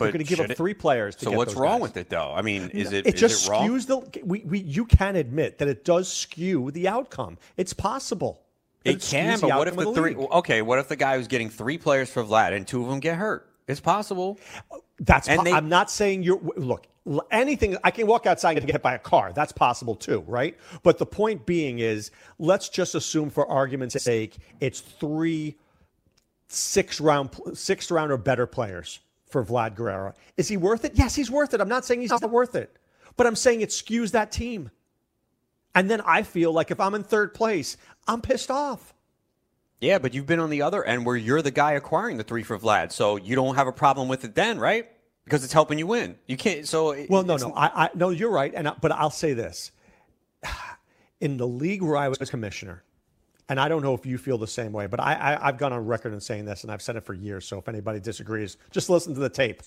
But 0.00 0.06
they're 0.06 0.12
going 0.14 0.24
to 0.24 0.28
give 0.28 0.40
up 0.40 0.50
it- 0.50 0.56
three 0.56 0.74
players. 0.74 1.14
To 1.16 1.26
So 1.26 1.30
what's 1.30 1.54
wrong 1.54 1.74
guys. 1.74 1.82
with 1.82 1.96
it, 1.98 2.08
though? 2.10 2.32
I 2.34 2.42
mean, 2.42 2.70
is 2.70 2.92
it 2.92 3.06
It 3.06 3.14
is 3.14 3.20
just 3.20 3.46
it 3.46 3.50
wrong? 3.50 3.68
skews 3.68 3.86
the. 3.86 4.24
We, 4.24 4.40
we 4.40 4.58
you 4.58 4.84
can 4.86 5.14
admit 5.16 5.58
that 5.58 5.68
it 5.68 5.84
does 5.84 6.12
skew 6.12 6.70
the 6.72 6.88
outcome. 6.88 7.38
It's 7.56 7.72
possible. 7.72 8.42
that 8.84 8.90
It 8.96 9.02
can, 9.02 9.38
but 9.40 9.50
what 9.56 9.68
if 9.68 9.76
the 9.76 9.84
the 9.84 9.92
three? 9.94 10.14
league. 10.16 10.28
Okay, 10.32 10.62
what 10.62 10.78
if 10.80 10.88
the 10.88 10.96
guy 10.96 11.16
who's 11.16 11.28
getting 11.28 11.50
three 11.50 11.78
players 11.78 12.10
for 12.10 12.24
Vlad 12.24 12.52
and 12.56 12.66
two 12.66 12.82
of 12.82 12.88
them 12.88 12.98
get 13.00 13.16
hurt? 13.16 13.46
It's 13.68 13.78
possible. 13.80 14.38
That's 14.98 15.28
po- 15.28 15.44
they- 15.44 15.52
I'm 15.52 15.68
not 15.68 15.90
saying 15.90 16.24
you're 16.24 16.40
look 16.56 16.86
anything. 17.30 17.76
I 17.84 17.90
can 17.90 18.06
walk 18.06 18.26
outside 18.26 18.56
and 18.58 18.66
get 18.66 18.72
hit 18.72 18.82
by 18.82 18.94
a 18.94 18.98
car. 18.98 19.32
That's 19.32 19.52
possible 19.52 19.94
too, 19.94 20.24
right? 20.26 20.56
But 20.82 20.98
the 20.98 21.06
point 21.06 21.46
being 21.46 21.78
is, 21.78 22.10
let's 22.38 22.68
just 22.68 22.94
assume, 22.94 23.30
for 23.30 23.46
argument's 23.48 24.02
sake, 24.02 24.36
it's 24.60 24.80
three 24.80 25.56
six 26.48 27.00
round 27.00 27.30
six 27.54 27.90
round 27.90 28.10
or 28.12 28.16
better 28.16 28.46
players 28.46 28.98
for 29.30 29.44
Vlad 29.44 29.74
Guerrero. 29.74 30.14
Is 30.36 30.48
he 30.48 30.56
worth 30.56 30.84
it? 30.84 30.92
Yes, 30.94 31.14
he's 31.14 31.30
worth 31.30 31.54
it. 31.54 31.60
I'm 31.60 31.68
not 31.68 31.84
saying 31.84 32.00
he's 32.00 32.10
not 32.10 32.28
worth 32.30 32.54
it, 32.54 32.76
but 33.16 33.26
I'm 33.26 33.36
saying 33.36 33.60
it 33.60 33.70
skews 33.70 34.12
that 34.12 34.32
team. 34.32 34.70
And 35.74 35.88
then 35.90 36.00
I 36.00 36.22
feel 36.24 36.52
like 36.52 36.70
if 36.70 36.80
I'm 36.80 36.94
in 36.94 37.04
third 37.04 37.32
place, 37.34 37.76
I'm 38.08 38.20
pissed 38.20 38.50
off. 38.50 38.92
Yeah, 39.80 39.98
but 39.98 40.12
you've 40.12 40.26
been 40.26 40.40
on 40.40 40.50
the 40.50 40.62
other 40.62 40.84
end 40.84 41.06
where 41.06 41.16
you're 41.16 41.42
the 41.42 41.50
guy 41.50 41.72
acquiring 41.72 42.16
the 42.18 42.24
three 42.24 42.42
for 42.42 42.58
Vlad, 42.58 42.92
so 42.92 43.16
you 43.16 43.34
don't 43.34 43.54
have 43.54 43.66
a 43.66 43.72
problem 43.72 44.08
with 44.08 44.24
it 44.24 44.34
then, 44.34 44.58
right? 44.58 44.88
Because 45.24 45.44
it's 45.44 45.52
helping 45.52 45.78
you 45.78 45.86
win. 45.86 46.16
You 46.26 46.36
can't. 46.36 46.66
So 46.66 46.90
it- 46.90 47.08
Well, 47.08 47.22
no, 47.22 47.36
no, 47.36 47.52
I, 47.54 47.84
I 47.84 47.90
no, 47.94 48.10
you're 48.10 48.30
right. 48.30 48.52
And 48.54 48.68
I, 48.68 48.74
but 48.80 48.90
I'll 48.92 49.10
say 49.10 49.32
this: 49.32 49.70
in 51.20 51.36
the 51.36 51.46
league 51.46 51.82
where 51.82 51.96
I 51.96 52.08
was 52.08 52.18
commissioner, 52.18 52.82
and 53.50 53.58
I 53.58 53.68
don't 53.68 53.82
know 53.82 53.94
if 53.94 54.06
you 54.06 54.16
feel 54.16 54.38
the 54.38 54.46
same 54.46 54.72
way, 54.72 54.86
but 54.86 55.00
I, 55.00 55.14
I 55.14 55.48
I've 55.48 55.58
gone 55.58 55.72
on 55.72 55.84
record 55.84 56.14
in 56.14 56.20
saying 56.20 56.44
this, 56.44 56.62
and 56.62 56.72
I've 56.72 56.80
said 56.80 56.94
it 56.94 57.04
for 57.04 57.14
years. 57.14 57.44
So 57.44 57.58
if 57.58 57.68
anybody 57.68 57.98
disagrees, 57.98 58.56
just 58.70 58.88
listen 58.88 59.12
to 59.14 59.20
the 59.20 59.28
tape. 59.28 59.62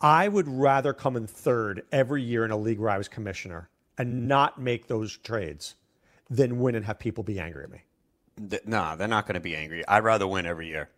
I 0.00 0.26
would 0.26 0.48
rather 0.48 0.94
come 0.94 1.16
in 1.16 1.26
third 1.26 1.82
every 1.92 2.22
year 2.22 2.46
in 2.46 2.50
a 2.50 2.56
league 2.56 2.78
where 2.78 2.88
I 2.88 2.96
was 2.96 3.08
commissioner 3.08 3.68
and 3.98 4.26
not 4.26 4.58
make 4.58 4.88
those 4.88 5.18
trades 5.18 5.74
than 6.30 6.58
win 6.58 6.74
and 6.74 6.86
have 6.86 6.98
people 6.98 7.22
be 7.22 7.38
angry 7.38 7.64
at 7.64 7.70
me. 7.70 8.60
nah, 8.64 8.96
they're 8.96 9.06
not 9.06 9.26
going 9.26 9.34
to 9.34 9.40
be 9.40 9.54
angry. 9.54 9.86
I'd 9.86 10.02
rather 10.02 10.26
win 10.26 10.46
every 10.46 10.68
year. 10.68 10.88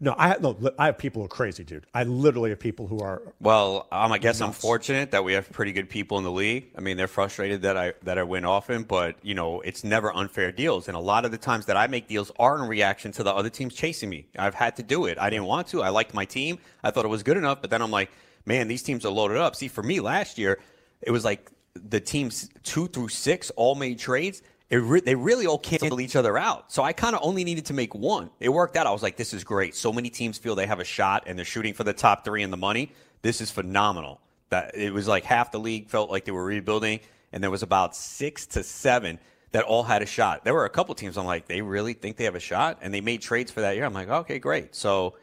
No, 0.00 0.14
I 0.18 0.28
have 0.28 0.42
no. 0.42 0.56
I 0.78 0.86
have 0.86 0.98
people 0.98 1.22
who 1.22 1.26
are 1.26 1.28
crazy, 1.28 1.64
dude. 1.64 1.86
I 1.94 2.04
literally 2.04 2.50
have 2.50 2.58
people 2.58 2.86
who 2.86 3.00
are 3.00 3.22
Well, 3.40 3.86
um, 3.92 4.12
I 4.12 4.18
guess 4.18 4.40
I'm 4.40 4.52
fortunate 4.52 5.10
that 5.12 5.24
we 5.24 5.32
have 5.34 5.50
pretty 5.52 5.72
good 5.72 5.88
people 5.88 6.18
in 6.18 6.24
the 6.24 6.30
league. 6.30 6.70
I 6.76 6.80
mean, 6.80 6.96
they're 6.96 7.08
frustrated 7.08 7.62
that 7.62 7.76
I 7.76 7.94
that 8.02 8.18
I 8.18 8.22
win 8.22 8.44
often, 8.44 8.82
but 8.82 9.16
you 9.22 9.34
know, 9.34 9.60
it's 9.60 9.84
never 9.84 10.12
unfair 10.14 10.52
deals. 10.52 10.88
And 10.88 10.96
a 10.96 11.00
lot 11.00 11.24
of 11.24 11.30
the 11.30 11.38
times 11.38 11.66
that 11.66 11.76
I 11.76 11.86
make 11.86 12.08
deals 12.08 12.32
are 12.38 12.62
in 12.62 12.68
reaction 12.68 13.12
to 13.12 13.22
the 13.22 13.32
other 13.32 13.50
teams 13.50 13.74
chasing 13.74 14.10
me. 14.10 14.26
I've 14.38 14.54
had 14.54 14.76
to 14.76 14.82
do 14.82 15.06
it. 15.06 15.18
I 15.18 15.30
didn't 15.30 15.46
want 15.46 15.68
to. 15.68 15.82
I 15.82 15.90
liked 15.90 16.14
my 16.14 16.24
team. 16.24 16.58
I 16.82 16.90
thought 16.90 17.04
it 17.04 17.08
was 17.08 17.22
good 17.22 17.36
enough, 17.36 17.60
but 17.60 17.70
then 17.70 17.82
I'm 17.82 17.90
like, 17.90 18.10
man, 18.46 18.68
these 18.68 18.82
teams 18.82 19.04
are 19.04 19.12
loaded 19.12 19.36
up. 19.36 19.56
See, 19.56 19.68
for 19.68 19.82
me 19.82 20.00
last 20.00 20.38
year, 20.38 20.58
it 21.00 21.10
was 21.10 21.24
like 21.24 21.50
the 21.74 22.00
teams 22.00 22.50
two 22.62 22.86
through 22.88 23.08
six 23.08 23.50
all 23.50 23.74
made 23.74 23.98
trades. 23.98 24.42
It 24.72 24.78
re- 24.78 25.02
they 25.02 25.14
really 25.14 25.46
all 25.46 25.58
cancel 25.58 26.00
each 26.00 26.16
other 26.16 26.38
out. 26.38 26.72
So 26.72 26.82
I 26.82 26.94
kind 26.94 27.14
of 27.14 27.20
only 27.22 27.44
needed 27.44 27.66
to 27.66 27.74
make 27.74 27.94
one. 27.94 28.30
It 28.40 28.48
worked 28.48 28.74
out. 28.74 28.86
I 28.86 28.90
was 28.90 29.02
like, 29.02 29.18
this 29.18 29.34
is 29.34 29.44
great. 29.44 29.76
So 29.76 29.92
many 29.92 30.08
teams 30.08 30.38
feel 30.38 30.54
they 30.54 30.66
have 30.66 30.80
a 30.80 30.84
shot 30.84 31.24
and 31.26 31.38
they're 31.38 31.44
shooting 31.44 31.74
for 31.74 31.84
the 31.84 31.92
top 31.92 32.24
three 32.24 32.42
in 32.42 32.50
the 32.50 32.56
money. 32.56 32.90
This 33.20 33.42
is 33.42 33.50
phenomenal. 33.50 34.18
That 34.48 34.74
it 34.74 34.90
was 34.90 35.06
like 35.06 35.24
half 35.24 35.52
the 35.52 35.60
league 35.60 35.88
felt 35.88 36.10
like 36.10 36.24
they 36.24 36.32
were 36.32 36.44
rebuilding, 36.44 37.00
and 37.32 37.42
there 37.42 37.50
was 37.50 37.62
about 37.62 37.94
six 37.94 38.46
to 38.46 38.62
seven 38.62 39.18
that 39.50 39.64
all 39.64 39.82
had 39.82 40.00
a 40.00 40.06
shot. 40.06 40.42
There 40.42 40.54
were 40.54 40.64
a 40.64 40.70
couple 40.70 40.94
teams 40.94 41.18
I'm 41.18 41.26
like, 41.26 41.46
they 41.48 41.60
really 41.60 41.92
think 41.92 42.16
they 42.16 42.24
have 42.24 42.34
a 42.34 42.40
shot, 42.40 42.78
and 42.80 42.94
they 42.94 43.02
made 43.02 43.20
trades 43.20 43.50
for 43.50 43.60
that 43.60 43.76
year. 43.76 43.84
I'm 43.84 43.92
like, 43.92 44.08
okay, 44.08 44.38
great. 44.38 44.74
So. 44.74 45.14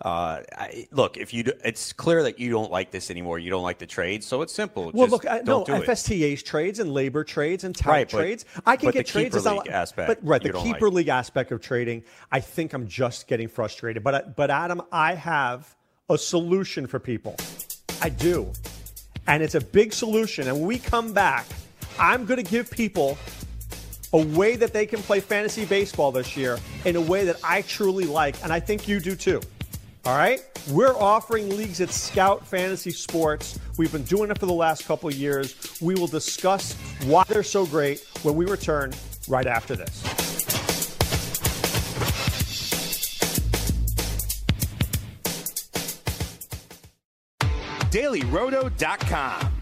Uh, 0.00 0.42
I, 0.58 0.88
look, 0.90 1.16
if 1.16 1.32
you, 1.32 1.44
do, 1.44 1.52
it's 1.64 1.92
clear 1.92 2.24
that 2.24 2.40
you 2.40 2.50
don't 2.50 2.72
like 2.72 2.90
this 2.90 3.08
anymore. 3.08 3.38
You 3.38 3.50
don't 3.50 3.62
like 3.62 3.78
the 3.78 3.86
trade, 3.86 4.24
so 4.24 4.42
it's 4.42 4.52
simple. 4.52 4.90
Well, 4.92 5.06
Just 5.06 5.12
look, 5.12 5.26
I, 5.30 5.38
no, 5.38 5.64
don't 5.64 5.66
do 5.66 5.74
it. 5.74 5.86
FSTA's 5.86 6.42
trades 6.42 6.80
and 6.80 6.90
LABR 6.90 7.24
trades 7.24 7.62
and 7.62 7.74
talent 7.74 7.96
Right, 7.96 8.10
but- 8.10 8.18
trades. 8.18 8.44
I 8.66 8.76
can 8.76 8.88
but 8.88 8.94
get 8.94 9.06
trades 9.06 9.36
as 9.36 9.46
aspect, 9.46 10.08
but 10.08 10.18
right, 10.22 10.42
the 10.42 10.52
keeper 10.52 10.86
like. 10.86 10.94
league 10.94 11.08
aspect 11.08 11.52
of 11.52 11.60
trading. 11.60 12.02
I 12.32 12.40
think 12.40 12.72
I'm 12.72 12.88
just 12.88 13.28
getting 13.28 13.46
frustrated. 13.46 14.02
But 14.02 14.34
but 14.34 14.50
Adam, 14.50 14.82
I 14.90 15.14
have 15.14 15.72
a 16.10 16.18
solution 16.18 16.88
for 16.88 16.98
people. 16.98 17.36
I 18.00 18.08
do, 18.08 18.50
and 19.28 19.40
it's 19.40 19.54
a 19.54 19.60
big 19.60 19.92
solution. 19.92 20.48
And 20.48 20.56
when 20.58 20.66
we 20.66 20.78
come 20.80 21.12
back, 21.12 21.46
I'm 21.98 22.24
going 22.24 22.42
to 22.42 22.50
give 22.50 22.70
people 22.70 23.16
a 24.12 24.24
way 24.26 24.56
that 24.56 24.72
they 24.72 24.84
can 24.84 25.00
play 25.00 25.20
fantasy 25.20 25.64
baseball 25.64 26.12
this 26.12 26.36
year 26.36 26.58
in 26.84 26.96
a 26.96 27.00
way 27.00 27.24
that 27.24 27.36
I 27.42 27.62
truly 27.62 28.04
like, 28.04 28.42
and 28.42 28.52
I 28.52 28.60
think 28.60 28.86
you 28.86 29.00
do 29.00 29.14
too. 29.16 29.40
All 30.04 30.16
right? 30.16 30.42
We're 30.70 30.96
offering 30.96 31.48
leagues 31.56 31.80
at 31.80 31.90
Scout 31.90 32.46
Fantasy 32.46 32.90
Sports. 32.90 33.58
We've 33.78 33.92
been 33.92 34.02
doing 34.02 34.30
it 34.30 34.38
for 34.38 34.46
the 34.46 34.52
last 34.52 34.84
couple 34.84 35.12
years. 35.12 35.80
We 35.80 35.94
will 35.94 36.08
discuss 36.08 36.74
why 37.04 37.24
they're 37.28 37.42
so 37.42 37.66
great 37.66 38.04
when 38.22 38.34
we 38.34 38.46
return 38.46 38.92
right 39.28 39.46
after 39.46 39.76
this. 39.76 40.02
DailyRoto.com. 47.92 49.61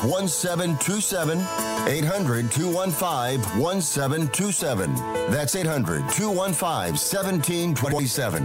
1727. 0.03 1.39
800 1.87 2.51
215 2.51 3.41
1727. 3.59 4.95
That's 5.31 5.55
800 5.55 6.09
215 6.09 6.93
1727. 6.95 8.43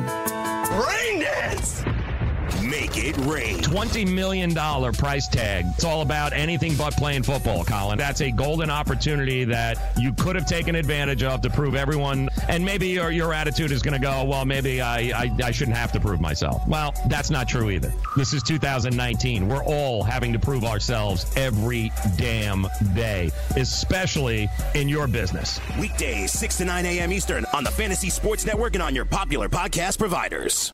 Rain 0.76 1.20
dance! 1.20 1.82
Make 2.68 2.96
it 2.96 3.16
rain. 3.18 3.58
$20 3.58 4.12
million 4.12 4.54
price 4.92 5.28
tag. 5.28 5.66
It's 5.74 5.84
all 5.84 6.02
about 6.02 6.32
anything 6.32 6.74
but 6.76 6.94
playing 6.96 7.22
football, 7.22 7.64
Colin. 7.64 7.98
That's 7.98 8.20
a 8.20 8.30
golden 8.30 8.70
opportunity 8.70 9.44
that 9.44 9.92
you 9.96 10.12
could 10.12 10.36
have 10.36 10.46
taken 10.46 10.74
advantage 10.74 11.22
of 11.22 11.42
to 11.42 11.50
prove 11.50 11.74
everyone. 11.74 12.28
And 12.48 12.64
maybe 12.64 12.88
your, 12.88 13.10
your 13.10 13.32
attitude 13.32 13.70
is 13.70 13.82
going 13.82 13.94
to 13.94 14.00
go, 14.00 14.24
well, 14.24 14.44
maybe 14.44 14.80
I, 14.80 14.98
I, 14.98 15.30
I 15.44 15.50
shouldn't 15.50 15.76
have 15.76 15.92
to 15.92 16.00
prove 16.00 16.20
myself. 16.20 16.66
Well, 16.66 16.94
that's 17.06 17.30
not 17.30 17.48
true 17.48 17.70
either. 17.70 17.92
This 18.16 18.32
is 18.32 18.42
2019. 18.42 19.48
We're 19.48 19.64
all 19.64 20.02
having 20.02 20.32
to 20.32 20.38
prove 20.38 20.64
ourselves 20.64 21.26
every 21.36 21.92
damn 22.16 22.66
day, 22.94 23.30
especially 23.56 24.48
in 24.74 24.88
your 24.88 25.06
business. 25.06 25.60
Weekdays, 25.78 26.32
6 26.32 26.58
to 26.58 26.64
9 26.64 26.86
a.m. 26.86 27.12
Eastern 27.12 27.46
on 27.52 27.64
the 27.64 27.70
Fantasy 27.70 28.10
Sports 28.10 28.44
Network 28.44 28.74
and 28.74 28.82
on 28.82 28.94
your 28.94 29.04
popular 29.04 29.48
podcast 29.48 29.98
providers. 29.98 30.72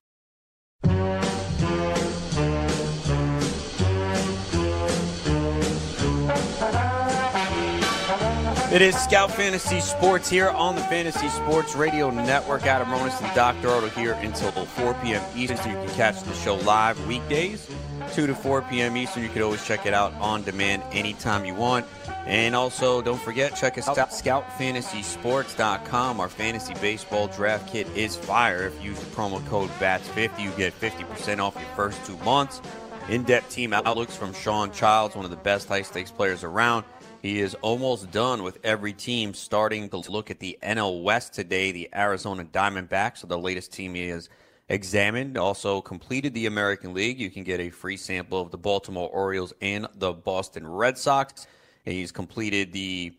It 8.72 8.80
is 8.80 8.96
Scout 8.96 9.30
Fantasy 9.30 9.80
Sports 9.80 10.30
here 10.30 10.48
on 10.48 10.76
the 10.76 10.80
Fantasy 10.84 11.28
Sports 11.28 11.74
Radio 11.74 12.08
Network. 12.08 12.64
Adam 12.64 12.88
Ronis 12.88 13.22
and 13.22 13.34
Dr. 13.34 13.68
Roto 13.68 13.90
here 13.90 14.14
until 14.14 14.50
4 14.50 14.94
p.m. 14.94 15.22
Eastern. 15.36 15.58
So 15.58 15.68
you 15.68 15.74
can 15.74 15.90
catch 15.90 16.22
the 16.22 16.32
show 16.32 16.54
live 16.54 17.06
weekdays 17.06 17.70
2 18.14 18.26
to 18.26 18.34
4 18.34 18.62
p.m. 18.62 18.96
Eastern. 18.96 19.24
You 19.24 19.28
can 19.28 19.42
always 19.42 19.62
check 19.66 19.84
it 19.84 19.92
out 19.92 20.14
on 20.14 20.42
demand 20.42 20.84
anytime 20.90 21.44
you 21.44 21.54
want. 21.54 21.84
And 22.24 22.56
also, 22.56 23.02
don't 23.02 23.20
forget, 23.20 23.54
check 23.54 23.76
us 23.76 23.88
out 23.88 23.98
at 23.98 24.08
scoutfantasysports.com. 24.08 26.18
Our 26.18 26.30
fantasy 26.30 26.72
baseball 26.80 27.28
draft 27.28 27.70
kit 27.70 27.86
is 27.94 28.16
fire. 28.16 28.68
If 28.68 28.82
you 28.82 28.92
use 28.92 29.00
the 29.00 29.14
promo 29.14 29.46
code 29.48 29.68
BATS50, 29.80 30.40
you 30.40 30.50
get 30.52 30.72
50% 30.80 31.40
off 31.40 31.56
your 31.56 31.64
first 31.76 32.02
two 32.06 32.16
months. 32.24 32.62
In 33.10 33.24
depth 33.24 33.50
team 33.50 33.74
outlooks 33.74 34.16
from 34.16 34.32
Sean 34.32 34.72
Childs, 34.72 35.14
one 35.14 35.26
of 35.26 35.30
the 35.30 35.36
best 35.36 35.68
high 35.68 35.82
stakes 35.82 36.10
players 36.10 36.42
around. 36.42 36.86
He 37.22 37.38
is 37.38 37.54
almost 37.62 38.10
done 38.10 38.42
with 38.42 38.58
every 38.64 38.92
team 38.92 39.32
starting 39.32 39.88
to 39.90 39.98
look 40.10 40.32
at 40.32 40.40
the 40.40 40.58
NL 40.60 41.04
West 41.04 41.32
today, 41.32 41.70
the 41.70 41.88
Arizona 41.94 42.44
Diamondbacks, 42.44 43.18
so 43.18 43.28
the 43.28 43.38
latest 43.38 43.72
team 43.72 43.94
he 43.94 44.08
has 44.08 44.28
examined. 44.68 45.38
Also 45.38 45.80
completed 45.80 46.34
the 46.34 46.46
American 46.46 46.94
League. 46.94 47.20
You 47.20 47.30
can 47.30 47.44
get 47.44 47.60
a 47.60 47.70
free 47.70 47.96
sample 47.96 48.40
of 48.40 48.50
the 48.50 48.58
Baltimore 48.58 49.08
Orioles 49.08 49.52
and 49.62 49.86
the 49.94 50.12
Boston 50.12 50.66
Red 50.66 50.98
Sox. 50.98 51.46
He's 51.84 52.10
completed 52.10 52.72
the 52.72 53.12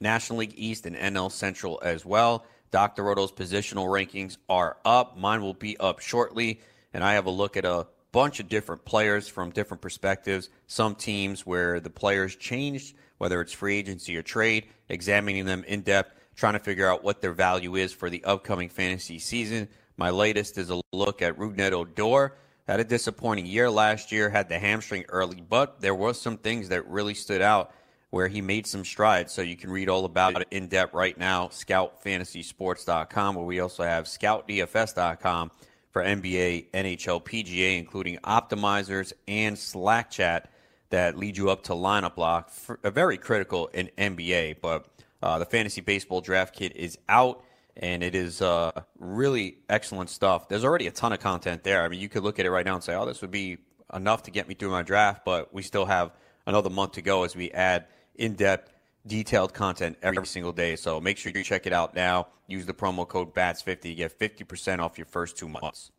National 0.00 0.40
League 0.40 0.54
East 0.54 0.84
and 0.84 0.94
NL 0.94 1.32
Central 1.32 1.80
as 1.82 2.04
well. 2.04 2.44
Dr. 2.72 3.04
Roto's 3.04 3.32
positional 3.32 3.86
rankings 3.86 4.36
are 4.50 4.76
up. 4.84 5.16
Mine 5.16 5.40
will 5.40 5.54
be 5.54 5.78
up 5.78 6.00
shortly. 6.00 6.60
And 6.92 7.02
I 7.02 7.14
have 7.14 7.24
a 7.24 7.30
look 7.30 7.56
at 7.56 7.64
a 7.64 7.86
bunch 8.12 8.38
of 8.38 8.50
different 8.50 8.84
players 8.84 9.28
from 9.28 9.48
different 9.48 9.80
perspectives. 9.80 10.50
Some 10.66 10.94
teams 10.94 11.46
where 11.46 11.80
the 11.80 11.88
players 11.88 12.36
changed 12.36 12.94
whether 13.18 13.40
it's 13.40 13.52
free 13.52 13.78
agency 13.78 14.16
or 14.16 14.22
trade, 14.22 14.66
examining 14.88 15.44
them 15.44 15.64
in 15.64 15.82
depth, 15.82 16.14
trying 16.34 16.52
to 16.52 16.58
figure 16.58 16.88
out 16.88 17.02
what 17.02 17.20
their 17.20 17.32
value 17.32 17.76
is 17.76 17.92
for 17.92 18.10
the 18.10 18.22
upcoming 18.24 18.68
fantasy 18.68 19.18
season. 19.18 19.68
My 19.96 20.10
latest 20.10 20.58
is 20.58 20.70
a 20.70 20.80
look 20.92 21.22
at 21.22 21.38
Rougned 21.38 21.72
Odor. 21.72 22.34
Had 22.66 22.80
a 22.80 22.84
disappointing 22.84 23.46
year 23.46 23.70
last 23.70 24.10
year, 24.10 24.28
had 24.28 24.48
the 24.48 24.58
hamstring 24.58 25.04
early, 25.08 25.40
but 25.40 25.80
there 25.80 25.94
was 25.94 26.20
some 26.20 26.36
things 26.36 26.68
that 26.68 26.86
really 26.88 27.14
stood 27.14 27.40
out 27.40 27.72
where 28.10 28.28
he 28.28 28.40
made 28.40 28.66
some 28.66 28.84
strides. 28.84 29.32
So 29.32 29.42
you 29.42 29.56
can 29.56 29.70
read 29.70 29.88
all 29.88 30.04
about 30.04 30.40
it 30.40 30.48
in 30.50 30.68
depth 30.68 30.92
right 30.92 31.16
now, 31.16 31.48
scoutfantasysports.com, 31.48 33.34
where 33.34 33.44
we 33.44 33.60
also 33.60 33.84
have 33.84 34.06
scoutdfs.com 34.06 35.50
for 35.90 36.02
NBA, 36.02 36.70
NHL, 36.72 37.24
PGA, 37.24 37.78
including 37.78 38.18
optimizers 38.18 39.12
and 39.26 39.58
Slack 39.58 40.10
chat 40.10 40.50
that 40.90 41.16
lead 41.16 41.36
you 41.36 41.50
up 41.50 41.64
to 41.64 41.72
lineup 41.72 42.16
lock, 42.16 42.50
for, 42.50 42.78
uh, 42.84 42.90
very 42.90 43.18
critical 43.18 43.68
in 43.68 43.90
NBA. 43.98 44.56
But 44.60 44.86
uh, 45.22 45.38
the 45.38 45.44
fantasy 45.44 45.80
baseball 45.80 46.20
draft 46.20 46.54
kit 46.54 46.76
is 46.76 46.98
out, 47.08 47.44
and 47.76 48.02
it 48.02 48.14
is 48.14 48.40
uh, 48.42 48.72
really 48.98 49.58
excellent 49.68 50.10
stuff. 50.10 50.48
There's 50.48 50.64
already 50.64 50.86
a 50.86 50.90
ton 50.90 51.12
of 51.12 51.20
content 51.20 51.64
there. 51.64 51.82
I 51.82 51.88
mean, 51.88 52.00
you 52.00 52.08
could 52.08 52.22
look 52.22 52.38
at 52.38 52.46
it 52.46 52.50
right 52.50 52.64
now 52.64 52.74
and 52.74 52.84
say, 52.84 52.94
"Oh, 52.94 53.06
this 53.06 53.20
would 53.20 53.30
be 53.30 53.58
enough 53.92 54.22
to 54.24 54.30
get 54.30 54.48
me 54.48 54.54
through 54.54 54.70
my 54.70 54.82
draft," 54.82 55.24
but 55.24 55.52
we 55.52 55.62
still 55.62 55.86
have 55.86 56.12
another 56.46 56.70
month 56.70 56.92
to 56.92 57.02
go 57.02 57.24
as 57.24 57.34
we 57.34 57.50
add 57.50 57.86
in-depth, 58.14 58.72
detailed 59.06 59.52
content 59.52 59.96
every 60.02 60.26
single 60.26 60.52
day. 60.52 60.76
So 60.76 61.00
make 61.00 61.18
sure 61.18 61.32
you 61.34 61.42
check 61.42 61.66
it 61.66 61.72
out 61.72 61.94
now. 61.94 62.28
Use 62.46 62.66
the 62.66 62.74
promo 62.74 63.06
code 63.06 63.34
BATS50 63.34 63.80
to 63.80 63.94
get 63.94 64.18
50% 64.18 64.78
off 64.78 64.96
your 64.96 65.06
first 65.06 65.36
two 65.36 65.48
months. 65.48 65.90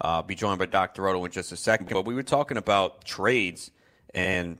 Uh, 0.00 0.22
be 0.22 0.34
joined 0.34 0.58
by 0.58 0.66
Dr. 0.66 1.02
Roto 1.02 1.24
in 1.24 1.30
just 1.30 1.52
a 1.52 1.56
second. 1.56 1.88
But 1.90 2.04
we 2.04 2.14
were 2.14 2.22
talking 2.22 2.56
about 2.56 3.04
trades, 3.04 3.70
and 4.12 4.58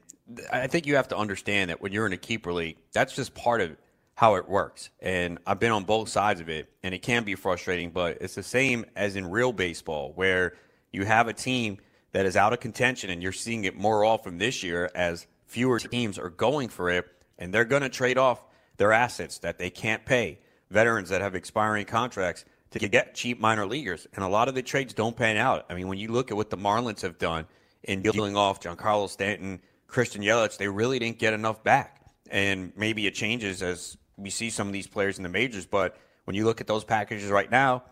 I 0.52 0.68
think 0.68 0.86
you 0.86 0.96
have 0.96 1.08
to 1.08 1.16
understand 1.16 1.70
that 1.70 1.82
when 1.82 1.92
you're 1.92 2.06
in 2.06 2.12
a 2.12 2.18
keeper 2.18 2.52
league, 2.52 2.76
that's 2.92 3.14
just 3.14 3.34
part 3.34 3.60
of 3.60 3.76
how 4.14 4.36
it 4.36 4.48
works. 4.48 4.90
And 5.00 5.38
I've 5.46 5.58
been 5.58 5.72
on 5.72 5.84
both 5.84 6.08
sides 6.08 6.40
of 6.40 6.48
it, 6.48 6.70
and 6.82 6.94
it 6.94 7.02
can 7.02 7.24
be 7.24 7.34
frustrating, 7.34 7.90
but 7.90 8.18
it's 8.20 8.36
the 8.36 8.42
same 8.42 8.86
as 8.94 9.16
in 9.16 9.28
real 9.28 9.52
baseball, 9.52 10.12
where 10.14 10.54
you 10.92 11.04
have 11.04 11.26
a 11.26 11.32
team 11.32 11.78
that 12.12 12.26
is 12.26 12.36
out 12.36 12.52
of 12.52 12.60
contention, 12.60 13.10
and 13.10 13.22
you're 13.22 13.32
seeing 13.32 13.64
it 13.64 13.76
more 13.76 14.04
often 14.04 14.38
this 14.38 14.62
year 14.62 14.88
as 14.94 15.26
fewer 15.46 15.80
teams 15.80 16.18
are 16.18 16.30
going 16.30 16.68
for 16.68 16.90
it, 16.90 17.06
and 17.38 17.52
they're 17.52 17.64
going 17.64 17.82
to 17.82 17.88
trade 17.88 18.18
off 18.18 18.40
their 18.76 18.92
assets 18.92 19.38
that 19.38 19.58
they 19.58 19.70
can't 19.70 20.04
pay, 20.04 20.38
veterans 20.70 21.08
that 21.08 21.20
have 21.20 21.34
expiring 21.34 21.84
contracts 21.84 22.44
to 22.80 22.88
get 22.88 23.14
cheap 23.14 23.40
minor 23.40 23.66
leaguers. 23.66 24.06
And 24.14 24.24
a 24.24 24.28
lot 24.28 24.48
of 24.48 24.54
the 24.54 24.62
trades 24.62 24.94
don't 24.94 25.16
pan 25.16 25.36
out. 25.36 25.66
I 25.70 25.74
mean, 25.74 25.88
when 25.88 25.98
you 25.98 26.08
look 26.08 26.30
at 26.30 26.36
what 26.36 26.50
the 26.50 26.56
Marlins 26.56 27.02
have 27.02 27.18
done 27.18 27.46
in 27.82 28.02
dealing 28.02 28.36
off 28.36 28.60
Giancarlo 28.60 29.08
Stanton, 29.08 29.60
Christian 29.86 30.22
Yelich, 30.22 30.56
they 30.56 30.68
really 30.68 30.98
didn't 30.98 31.18
get 31.18 31.32
enough 31.34 31.62
back. 31.62 32.00
And 32.30 32.72
maybe 32.76 33.06
it 33.06 33.14
changes 33.14 33.62
as 33.62 33.96
we 34.16 34.30
see 34.30 34.50
some 34.50 34.66
of 34.66 34.72
these 34.72 34.86
players 34.86 35.18
in 35.18 35.22
the 35.22 35.28
majors. 35.28 35.66
But 35.66 35.96
when 36.24 36.34
you 36.34 36.44
look 36.44 36.60
at 36.60 36.66
those 36.66 36.84
packages 36.84 37.30
right 37.30 37.50
now, 37.50 37.84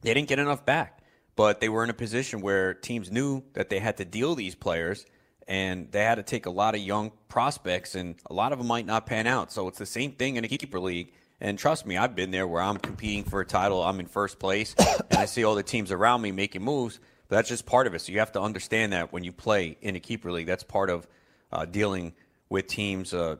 they 0.00 0.14
didn't 0.14 0.28
get 0.28 0.38
enough 0.38 0.64
back. 0.64 1.00
But 1.36 1.60
they 1.60 1.68
were 1.68 1.84
in 1.84 1.90
a 1.90 1.94
position 1.94 2.40
where 2.40 2.74
teams 2.74 3.10
knew 3.10 3.42
that 3.54 3.68
they 3.68 3.78
had 3.78 3.96
to 3.98 4.04
deal 4.04 4.34
these 4.34 4.54
players 4.54 5.04
and 5.46 5.90
they 5.92 6.02
had 6.02 6.14
to 6.14 6.22
take 6.22 6.46
a 6.46 6.50
lot 6.50 6.74
of 6.74 6.80
young 6.80 7.12
prospects, 7.28 7.94
and 7.94 8.14
a 8.30 8.32
lot 8.32 8.52
of 8.52 8.58
them 8.58 8.66
might 8.66 8.86
not 8.86 9.04
pan 9.04 9.26
out. 9.26 9.52
So 9.52 9.68
it's 9.68 9.76
the 9.76 9.84
same 9.84 10.12
thing 10.12 10.36
in 10.36 10.44
a 10.44 10.48
keeper 10.48 10.80
league 10.80 11.12
and 11.44 11.58
trust 11.58 11.84
me, 11.84 11.98
I've 11.98 12.16
been 12.16 12.30
there 12.30 12.48
where 12.48 12.62
I'm 12.62 12.78
competing 12.78 13.22
for 13.22 13.42
a 13.42 13.44
title, 13.44 13.82
I'm 13.82 14.00
in 14.00 14.06
first 14.06 14.38
place, 14.38 14.74
and 15.10 15.18
I 15.18 15.26
see 15.26 15.44
all 15.44 15.54
the 15.54 15.62
teams 15.62 15.92
around 15.92 16.22
me 16.22 16.32
making 16.32 16.62
moves. 16.62 16.98
But 17.28 17.36
that's 17.36 17.50
just 17.50 17.66
part 17.66 17.86
of 17.86 17.94
it. 17.94 18.00
So 18.00 18.12
you 18.12 18.18
have 18.20 18.32
to 18.32 18.40
understand 18.40 18.94
that 18.94 19.12
when 19.12 19.24
you 19.24 19.32
play 19.32 19.76
in 19.82 19.94
a 19.94 20.00
keeper 20.00 20.32
league, 20.32 20.46
that's 20.46 20.64
part 20.64 20.88
of 20.88 21.06
uh, 21.52 21.66
dealing 21.66 22.14
with 22.48 22.66
teams 22.66 23.12
uh, 23.12 23.36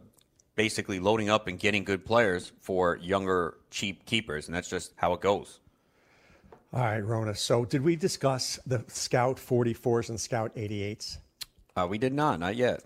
basically 0.54 1.00
loading 1.00 1.30
up 1.30 1.48
and 1.48 1.58
getting 1.58 1.82
good 1.82 2.04
players 2.04 2.52
for 2.60 2.98
younger, 2.98 3.56
cheap 3.70 4.04
keepers, 4.04 4.48
and 4.48 4.54
that's 4.54 4.68
just 4.68 4.92
how 4.96 5.14
it 5.14 5.22
goes. 5.22 5.60
All 6.74 6.80
right, 6.82 7.00
Rona. 7.00 7.34
So, 7.34 7.64
did 7.64 7.82
we 7.82 7.96
discuss 7.96 8.58
the 8.66 8.84
Scout 8.88 9.36
44s 9.36 10.10
and 10.10 10.20
Scout 10.20 10.54
88s? 10.56 11.18
Uh, 11.74 11.86
we 11.88 11.96
did 11.96 12.12
not, 12.12 12.38
not 12.38 12.54
yet. 12.54 12.82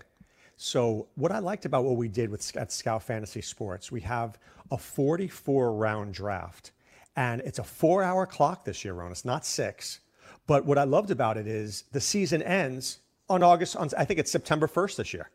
So, 0.55 1.07
what 1.15 1.31
I 1.31 1.39
liked 1.39 1.65
about 1.65 1.85
what 1.85 1.95
we 1.95 2.07
did 2.07 2.29
with 2.29 2.55
at 2.55 2.71
Scout 2.71 3.03
Fantasy 3.03 3.41
Sports, 3.41 3.91
we 3.91 4.01
have 4.01 4.37
a 4.71 4.77
44 4.77 5.73
round 5.73 6.13
draft. 6.13 6.71
And 7.15 7.41
it's 7.41 7.59
a 7.59 7.63
four 7.63 8.03
hour 8.03 8.25
clock 8.25 8.65
this 8.65 8.85
year, 8.85 8.93
Ron. 8.93 9.11
It's 9.11 9.25
not 9.25 9.45
six. 9.45 9.99
But 10.47 10.65
what 10.65 10.77
I 10.77 10.83
loved 10.83 11.11
about 11.11 11.37
it 11.37 11.47
is 11.47 11.83
the 11.91 12.01
season 12.01 12.41
ends 12.41 12.99
on 13.29 13.43
August, 13.43 13.75
on, 13.75 13.89
I 13.97 14.05
think 14.05 14.19
it's 14.19 14.31
September 14.31 14.67
1st 14.67 14.95
this 14.95 15.13
year. 15.13 15.29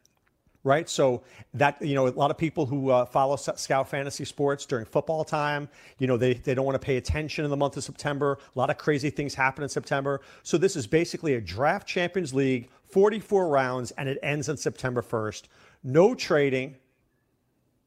Right. 0.65 0.89
So 0.89 1.23
that, 1.53 1.81
you 1.83 1.95
know, 1.95 2.09
a 2.09 2.09
lot 2.09 2.31
of 2.31 2.39
people 2.39 2.65
who 2.65 2.89
uh, 2.89 3.05
follow 3.05 3.37
Scout 3.37 3.87
Fantasy 3.87 4.25
Sports 4.25 4.65
during 4.65 4.87
football 4.87 5.23
time, 5.23 5.69
you 5.99 6.07
know, 6.07 6.17
they, 6.17 6.35
they 6.35 6.55
don't 6.55 6.65
want 6.65 6.75
to 6.75 6.85
pay 6.85 6.97
attention 6.97 7.45
in 7.45 7.51
the 7.51 7.57
month 7.57 7.77
of 7.77 7.85
September. 7.85 8.39
A 8.57 8.59
lot 8.59 8.71
of 8.71 8.79
crazy 8.79 9.11
things 9.11 9.35
happen 9.35 9.63
in 9.63 9.69
September. 9.69 10.23
So 10.43 10.57
this 10.57 10.75
is 10.75 10.87
basically 10.87 11.35
a 11.35 11.41
draft 11.41 11.87
Champions 11.87 12.33
League, 12.33 12.71
44 12.89 13.47
rounds, 13.47 13.91
and 13.93 14.09
it 14.09 14.19
ends 14.23 14.49
on 14.49 14.57
September 14.57 15.03
1st. 15.03 15.43
No 15.83 16.15
trading 16.15 16.77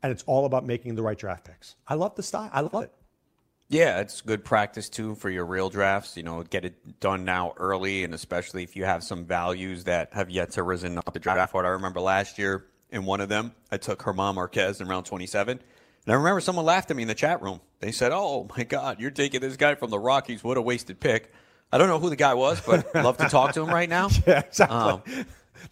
and 0.04 0.12
it's 0.12 0.24
all 0.28 0.46
about 0.46 0.66
making 0.66 0.96
the 0.96 1.02
right 1.02 1.18
draft 1.18 1.46
picks. 1.46 1.76
I 1.88 1.96
love 1.96 2.16
the 2.16 2.24
style. 2.24 2.50
I 2.54 2.62
love 2.62 2.84
it. 2.84 2.92
Yeah, 3.70 4.00
it's 4.00 4.22
good 4.22 4.46
practice 4.46 4.88
too 4.88 5.16
for 5.16 5.30
your 5.30 5.46
real 5.46 5.70
drafts. 5.70 6.16
You 6.16 6.24
know, 6.24 6.42
get 6.44 6.64
it 6.64 7.00
done 7.00 7.26
now 7.26 7.54
early, 7.58 8.04
and 8.04 8.14
especially 8.14 8.64
if 8.64 8.76
you 8.76 8.86
have 8.86 9.04
some 9.04 9.26
values 9.26 9.84
that 9.86 10.14
have 10.14 10.30
yet 10.30 10.52
to 10.52 10.64
risen 10.64 10.98
up 10.98 11.12
the 11.12 11.20
draft 11.20 11.52
board. 11.52 11.66
I 11.66 11.70
remember 11.70 12.00
last 12.00 12.38
year 12.38 12.66
in 12.92 13.04
one 13.04 13.20
of 13.20 13.28
them, 13.30 13.54
I 13.72 13.78
took 13.78 14.04
German 14.04 14.36
Marquez 14.36 14.80
in 14.80 14.88
round 14.88 15.06
27. 15.06 15.60
And 15.60 16.14
I 16.14 16.16
remember 16.16 16.40
someone 16.40 16.64
laughed 16.64 16.90
at 16.90 16.96
me 16.96 17.04
in 17.04 17.10
the 17.10 17.16
chat 17.16 17.42
room. 17.42 17.60
They 17.80 17.92
said, 17.92 18.14
Oh 18.14 18.48
my 18.58 18.64
God, 18.64 19.02
you're 19.02 19.12
taking 19.12 19.42
this 19.42 19.58
guy 19.58 19.76
from 19.76 19.90
the 19.90 20.00
Rockies. 20.00 20.44
What 20.44 20.56
a 20.56 20.62
wasted 20.62 21.02
pick. 21.02 21.34
I 21.72 21.78
don't 21.78 21.90
know 21.90 22.00
who 22.00 22.10
the 22.10 22.16
guy 22.16 22.34
was, 22.34 22.62
but 22.62 22.96
love 22.96 23.18
to 23.18 23.28
talk 23.28 23.54
to 23.54 23.62
him 23.62 23.68
right 23.70 23.90
now. 23.90 24.08
yeah, 24.28 24.40
exactly. 24.40 24.78
Um, 24.78 25.02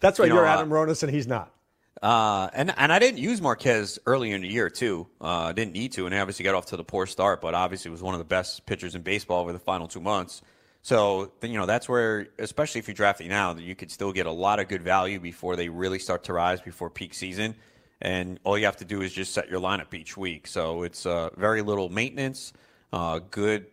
That's 0.00 0.18
right. 0.18 0.28
You 0.28 0.36
are 0.36 0.44
Adam 0.44 0.70
uh, 0.70 0.74
Ronis 0.74 1.02
and 1.02 1.10
he's 1.10 1.26
not. 1.26 1.50
Uh, 2.02 2.48
and 2.52 2.74
and 2.76 2.92
I 2.92 2.98
didn't 2.98 3.18
use 3.18 3.40
Marquez 3.40 3.98
early 4.06 4.32
in 4.32 4.42
the 4.42 4.48
year 4.48 4.68
too. 4.68 5.06
Uh, 5.20 5.52
didn't 5.52 5.72
need 5.72 5.92
to, 5.92 6.04
and 6.04 6.14
he 6.14 6.20
obviously 6.20 6.44
got 6.44 6.54
off 6.54 6.66
to 6.66 6.76
the 6.76 6.84
poor 6.84 7.06
start. 7.06 7.40
But 7.40 7.54
obviously 7.54 7.90
was 7.90 8.02
one 8.02 8.14
of 8.14 8.18
the 8.18 8.24
best 8.24 8.66
pitchers 8.66 8.94
in 8.94 9.02
baseball 9.02 9.40
over 9.40 9.52
the 9.52 9.58
final 9.58 9.88
two 9.88 10.00
months. 10.00 10.42
So 10.82 11.32
you 11.42 11.54
know 11.54 11.66
that's 11.66 11.88
where, 11.88 12.28
especially 12.38 12.80
if 12.80 12.88
you're 12.88 12.94
drafting 12.94 13.28
now, 13.28 13.54
that 13.54 13.62
you 13.62 13.74
could 13.74 13.90
still 13.90 14.12
get 14.12 14.26
a 14.26 14.30
lot 14.30 14.60
of 14.60 14.68
good 14.68 14.82
value 14.82 15.18
before 15.18 15.56
they 15.56 15.68
really 15.68 15.98
start 15.98 16.24
to 16.24 16.32
rise 16.32 16.60
before 16.60 16.90
peak 16.90 17.14
season. 17.14 17.54
And 18.00 18.38
all 18.44 18.58
you 18.58 18.66
have 18.66 18.76
to 18.76 18.84
do 18.84 19.00
is 19.00 19.12
just 19.12 19.32
set 19.32 19.48
your 19.48 19.60
lineup 19.60 19.94
each 19.94 20.18
week. 20.18 20.46
So 20.46 20.82
it's 20.82 21.06
uh, 21.06 21.30
very 21.36 21.62
little 21.62 21.88
maintenance, 21.88 22.52
uh, 22.92 23.20
good 23.30 23.66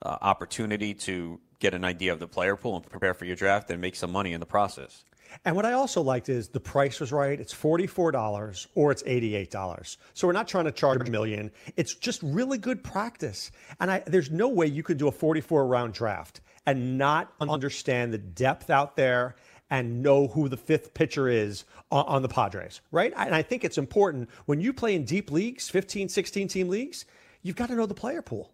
uh, 0.00 0.16
opportunity 0.22 0.94
to 0.94 1.38
get 1.58 1.74
an 1.74 1.84
idea 1.84 2.12
of 2.12 2.18
the 2.18 2.26
player 2.26 2.56
pool 2.56 2.76
and 2.76 2.86
prepare 2.88 3.14
for 3.14 3.26
your 3.26 3.36
draft 3.36 3.70
and 3.70 3.80
make 3.80 3.94
some 3.94 4.10
money 4.10 4.32
in 4.32 4.40
the 4.40 4.46
process. 4.46 5.04
And 5.44 5.56
what 5.56 5.64
I 5.64 5.72
also 5.72 6.02
liked 6.02 6.28
is 6.28 6.48
the 6.48 6.60
price 6.60 7.00
was 7.00 7.12
right. 7.12 7.38
It's 7.38 7.54
$44 7.54 8.66
or 8.74 8.92
it's 8.92 9.02
$88. 9.02 9.96
So 10.14 10.26
we're 10.26 10.32
not 10.32 10.48
trying 10.48 10.64
to 10.64 10.72
charge 10.72 11.06
a 11.06 11.10
million. 11.10 11.50
It's 11.76 11.94
just 11.94 12.22
really 12.22 12.58
good 12.58 12.82
practice. 12.82 13.50
And 13.80 13.90
I, 13.90 14.02
there's 14.06 14.30
no 14.30 14.48
way 14.48 14.66
you 14.66 14.82
could 14.82 14.98
do 14.98 15.08
a 15.08 15.12
44 15.12 15.66
round 15.66 15.94
draft 15.94 16.40
and 16.66 16.98
not 16.98 17.32
understand 17.40 18.12
the 18.12 18.18
depth 18.18 18.70
out 18.70 18.96
there 18.96 19.36
and 19.70 20.02
know 20.02 20.28
who 20.28 20.48
the 20.48 20.56
fifth 20.56 20.94
pitcher 20.94 21.28
is 21.28 21.64
on, 21.90 22.04
on 22.06 22.22
the 22.22 22.28
Padres, 22.28 22.80
right? 22.90 23.12
And 23.16 23.34
I 23.34 23.42
think 23.42 23.64
it's 23.64 23.78
important 23.78 24.28
when 24.46 24.60
you 24.60 24.72
play 24.72 24.94
in 24.94 25.04
deep 25.04 25.30
leagues, 25.30 25.68
15, 25.68 26.08
16 26.08 26.48
team 26.48 26.68
leagues, 26.68 27.04
you've 27.42 27.56
got 27.56 27.68
to 27.68 27.74
know 27.74 27.86
the 27.86 27.94
player 27.94 28.22
pool. 28.22 28.52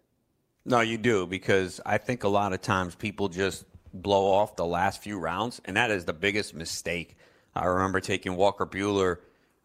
No, 0.65 0.81
you 0.81 0.97
do 0.97 1.27
because 1.27 1.79
I 1.85 1.97
think 1.97 2.23
a 2.23 2.27
lot 2.27 2.51
of 2.51 2.61
times 2.61 2.95
people 2.95 3.29
just 3.29 3.65
blow 4.01 4.31
off 4.31 4.55
the 4.55 4.65
last 4.65 5.01
few 5.01 5.17
rounds, 5.17 5.61
and 5.65 5.77
that 5.77 5.91
is 5.91 6.05
the 6.05 6.13
biggest 6.13 6.53
mistake. 6.53 7.17
I 7.55 7.65
remember 7.65 7.99
taking 7.99 8.35
Walker 8.35 8.65
Buehler 8.65 9.17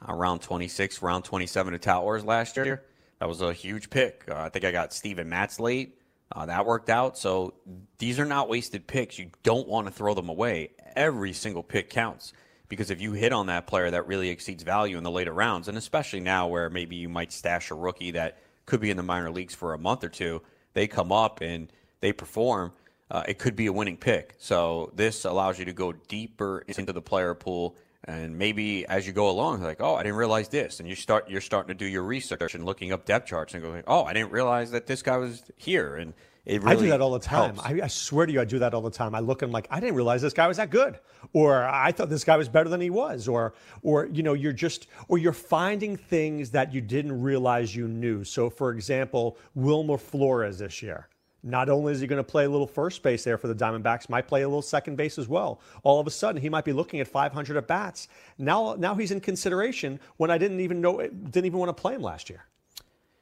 around 0.06 0.40
26, 0.40 1.02
round 1.02 1.24
27 1.24 1.72
to 1.72 1.78
Tout 1.78 2.02
Wars 2.02 2.24
last 2.24 2.56
year. 2.56 2.84
That 3.18 3.28
was 3.28 3.42
a 3.42 3.52
huge 3.52 3.90
pick. 3.90 4.24
Uh, 4.28 4.36
I 4.36 4.48
think 4.48 4.64
I 4.64 4.72
got 4.72 4.92
Steven 4.92 5.28
Matz 5.28 5.60
late. 5.60 5.98
Uh, 6.32 6.46
that 6.46 6.64
worked 6.64 6.88
out. 6.88 7.18
So 7.18 7.54
these 7.98 8.18
are 8.20 8.24
not 8.24 8.48
wasted 8.48 8.86
picks. 8.86 9.18
You 9.18 9.30
don't 9.42 9.68
want 9.68 9.88
to 9.88 9.92
throw 9.92 10.14
them 10.14 10.28
away. 10.28 10.70
Every 10.94 11.32
single 11.32 11.62
pick 11.62 11.90
counts 11.90 12.32
because 12.70 12.90
if 12.90 13.00
you 13.00 13.12
hit 13.12 13.32
on 13.32 13.48
that 13.48 13.66
player 13.66 13.90
that 13.90 14.06
really 14.06 14.30
exceeds 14.30 14.62
value 14.62 14.96
in 14.96 15.04
the 15.04 15.10
later 15.10 15.32
rounds, 15.32 15.68
and 15.68 15.76
especially 15.76 16.20
now 16.20 16.46
where 16.46 16.70
maybe 16.70 16.96
you 16.96 17.08
might 17.08 17.32
stash 17.32 17.70
a 17.70 17.74
rookie 17.74 18.12
that 18.12 18.38
could 18.64 18.80
be 18.80 18.90
in 18.90 18.96
the 18.96 19.02
minor 19.02 19.30
leagues 19.30 19.54
for 19.54 19.74
a 19.74 19.78
month 19.78 20.04
or 20.04 20.08
two, 20.08 20.40
they 20.72 20.86
come 20.86 21.10
up 21.10 21.40
and 21.42 21.70
they 22.00 22.12
perform. 22.12 22.72
Uh, 23.10 23.24
it 23.26 23.38
could 23.38 23.56
be 23.56 23.66
a 23.66 23.72
winning 23.72 23.96
pick. 23.96 24.34
So 24.38 24.92
this 24.94 25.24
allows 25.24 25.58
you 25.58 25.64
to 25.64 25.72
go 25.72 25.92
deeper 25.92 26.64
into 26.68 26.92
the 26.92 27.02
player 27.02 27.34
pool 27.34 27.76
and 28.04 28.38
maybe 28.38 28.86
as 28.86 29.06
you 29.06 29.12
go 29.12 29.28
along, 29.28 29.62
like, 29.62 29.80
oh, 29.80 29.94
I 29.94 30.02
didn't 30.02 30.16
realize 30.16 30.48
this, 30.48 30.80
and 30.80 30.88
you 30.88 30.94
start 30.94 31.28
you're 31.28 31.40
starting 31.40 31.68
to 31.68 31.74
do 31.74 31.86
your 31.86 32.02
research 32.02 32.54
and 32.54 32.64
looking 32.64 32.92
up 32.92 33.04
depth 33.04 33.28
charts 33.28 33.52
and 33.52 33.62
going, 33.62 33.82
oh, 33.86 34.04
I 34.04 34.14
didn't 34.14 34.32
realize 34.32 34.70
that 34.70 34.86
this 34.86 35.02
guy 35.02 35.18
was 35.18 35.42
here, 35.56 35.96
and 35.96 36.14
it 36.46 36.62
really 36.62 36.76
I 36.76 36.80
do 36.80 36.88
that 36.88 37.02
all 37.02 37.12
the 37.12 37.18
time. 37.18 37.60
I, 37.62 37.80
I, 37.82 37.86
swear 37.88 38.24
to 38.24 38.32
you, 38.32 38.40
I 38.40 38.46
do 38.46 38.60
that 38.60 38.72
all 38.72 38.80
the 38.80 38.90
time. 38.90 39.14
I 39.14 39.20
look 39.20 39.42
and 39.42 39.50
I'm 39.50 39.52
like, 39.52 39.68
I 39.70 39.80
didn't 39.80 39.96
realize 39.96 40.22
this 40.22 40.32
guy 40.32 40.48
was 40.48 40.56
that 40.56 40.70
good, 40.70 40.98
or 41.34 41.62
I 41.62 41.92
thought 41.92 42.08
this 42.08 42.24
guy 42.24 42.38
was 42.38 42.48
better 42.48 42.70
than 42.70 42.80
he 42.80 42.88
was, 42.88 43.28
or 43.28 43.52
or 43.82 44.06
you 44.06 44.22
know, 44.22 44.32
you're 44.32 44.54
just 44.54 44.86
or 45.08 45.18
you're 45.18 45.34
finding 45.34 45.96
things 45.96 46.50
that 46.50 46.72
you 46.72 46.80
didn't 46.80 47.20
realize 47.20 47.76
you 47.76 47.86
knew. 47.86 48.24
So, 48.24 48.48
for 48.48 48.70
example, 48.70 49.36
Wilmer 49.54 49.98
Flores 49.98 50.58
this 50.58 50.82
year. 50.82 51.08
Not 51.42 51.68
only 51.68 51.92
is 51.92 52.00
he 52.00 52.06
going 52.06 52.18
to 52.18 52.24
play 52.24 52.44
a 52.44 52.50
little 52.50 52.66
first 52.66 53.02
base 53.02 53.24
there 53.24 53.38
for 53.38 53.48
the 53.48 53.54
Diamondbacks, 53.54 54.08
might 54.08 54.28
play 54.28 54.42
a 54.42 54.48
little 54.48 54.62
second 54.62 54.96
base 54.96 55.18
as 55.18 55.28
well. 55.28 55.60
All 55.82 55.98
of 55.98 56.06
a 56.06 56.10
sudden, 56.10 56.40
he 56.40 56.48
might 56.48 56.64
be 56.64 56.72
looking 56.72 57.00
at 57.00 57.08
500 57.08 57.56
at 57.56 57.66
bats. 57.66 58.08
Now, 58.38 58.74
now 58.78 58.94
he's 58.94 59.10
in 59.10 59.20
consideration 59.20 60.00
when 60.18 60.30
I 60.30 60.38
didn't 60.38 60.60
even 60.60 60.80
know, 60.80 61.00
didn't 61.00 61.46
even 61.46 61.58
want 61.58 61.74
to 61.74 61.80
play 61.80 61.94
him 61.94 62.02
last 62.02 62.28
year. 62.28 62.44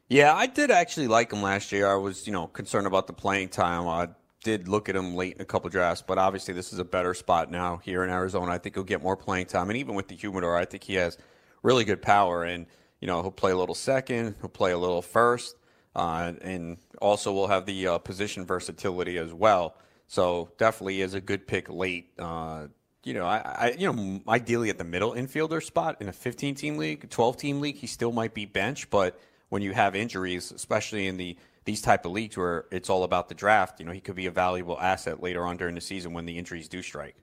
Yeah, 0.08 0.34
I 0.34 0.46
did 0.46 0.70
actually 0.70 1.06
like 1.06 1.32
him 1.32 1.42
last 1.42 1.70
year. 1.70 1.86
I 1.86 1.96
was, 1.96 2.26
you 2.26 2.32
know, 2.32 2.46
concerned 2.46 2.86
about 2.86 3.06
the 3.06 3.12
playing 3.12 3.50
time. 3.50 3.86
I 3.86 4.08
did 4.42 4.66
look 4.66 4.88
at 4.88 4.96
him 4.96 5.14
late 5.14 5.34
in 5.34 5.42
a 5.42 5.44
couple 5.44 5.68
drafts, 5.68 6.02
but 6.06 6.16
obviously 6.16 6.54
this 6.54 6.72
is 6.72 6.78
a 6.78 6.84
better 6.84 7.12
spot 7.12 7.50
now 7.50 7.76
here 7.76 8.04
in 8.04 8.10
Arizona. 8.10 8.52
I 8.52 8.58
think 8.58 8.74
he'll 8.74 8.84
get 8.84 9.02
more 9.02 9.16
playing 9.16 9.46
time, 9.46 9.68
and 9.68 9.76
even 9.76 9.94
with 9.94 10.08
the 10.08 10.16
humidor, 10.16 10.56
I 10.56 10.64
think 10.64 10.84
he 10.84 10.94
has 10.94 11.18
really 11.62 11.84
good 11.84 12.00
power. 12.00 12.44
And 12.44 12.66
you 13.00 13.06
know, 13.06 13.20
he'll 13.20 13.30
play 13.30 13.52
a 13.52 13.56
little 13.56 13.74
second, 13.74 14.36
he'll 14.40 14.48
play 14.48 14.72
a 14.72 14.78
little 14.78 15.02
first. 15.02 15.56
Uh, 15.98 16.32
and 16.42 16.78
also, 17.00 17.32
we'll 17.32 17.48
have 17.48 17.66
the 17.66 17.88
uh, 17.88 17.98
position 17.98 18.46
versatility 18.46 19.18
as 19.18 19.34
well. 19.34 19.74
So 20.06 20.50
definitely 20.56 21.02
is 21.02 21.14
a 21.14 21.20
good 21.20 21.46
pick 21.46 21.68
late. 21.68 22.10
Uh, 22.18 22.68
you 23.02 23.14
know, 23.14 23.26
I, 23.26 23.38
I, 23.38 23.76
you 23.76 23.92
know, 23.92 24.20
ideally 24.28 24.70
at 24.70 24.78
the 24.78 24.84
middle 24.84 25.12
infielder 25.12 25.62
spot 25.62 25.96
in 26.00 26.08
a 26.08 26.12
15 26.12 26.54
team 26.54 26.76
league, 26.76 27.10
12 27.10 27.36
team 27.36 27.60
league, 27.60 27.76
he 27.76 27.86
still 27.86 28.12
might 28.12 28.32
be 28.32 28.46
bench. 28.46 28.88
But 28.90 29.18
when 29.48 29.60
you 29.60 29.72
have 29.72 29.96
injuries, 29.96 30.52
especially 30.52 31.08
in 31.08 31.16
the 31.16 31.36
these 31.64 31.82
type 31.82 32.06
of 32.06 32.12
leagues 32.12 32.36
where 32.36 32.64
it's 32.70 32.88
all 32.88 33.04
about 33.04 33.28
the 33.28 33.34
draft, 33.34 33.78
you 33.78 33.84
know, 33.84 33.92
he 33.92 34.00
could 34.00 34.14
be 34.14 34.24
a 34.26 34.30
valuable 34.30 34.78
asset 34.80 35.22
later 35.22 35.44
on 35.44 35.58
during 35.58 35.74
the 35.74 35.82
season 35.82 36.14
when 36.14 36.24
the 36.24 36.38
injuries 36.38 36.66
do 36.66 36.80
strike. 36.80 37.16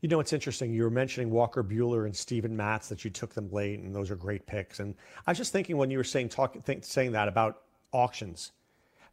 You 0.00 0.08
know, 0.08 0.18
it's 0.18 0.32
interesting. 0.32 0.72
You 0.72 0.84
were 0.84 0.90
mentioning 0.90 1.30
Walker 1.30 1.62
Buehler 1.62 2.06
and 2.06 2.16
Steven 2.16 2.56
Matz 2.56 2.88
that 2.88 3.04
you 3.04 3.10
took 3.10 3.34
them 3.34 3.50
late, 3.52 3.80
and 3.80 3.94
those 3.94 4.10
are 4.10 4.16
great 4.16 4.46
picks. 4.46 4.80
And 4.80 4.94
I 5.26 5.32
was 5.32 5.38
just 5.38 5.52
thinking 5.52 5.76
when 5.76 5.90
you 5.90 5.98
were 5.98 6.04
saying 6.04 6.30
talk, 6.30 6.56
think, 6.64 6.84
saying 6.84 7.12
that 7.12 7.28
about 7.28 7.62
auctions. 7.92 8.52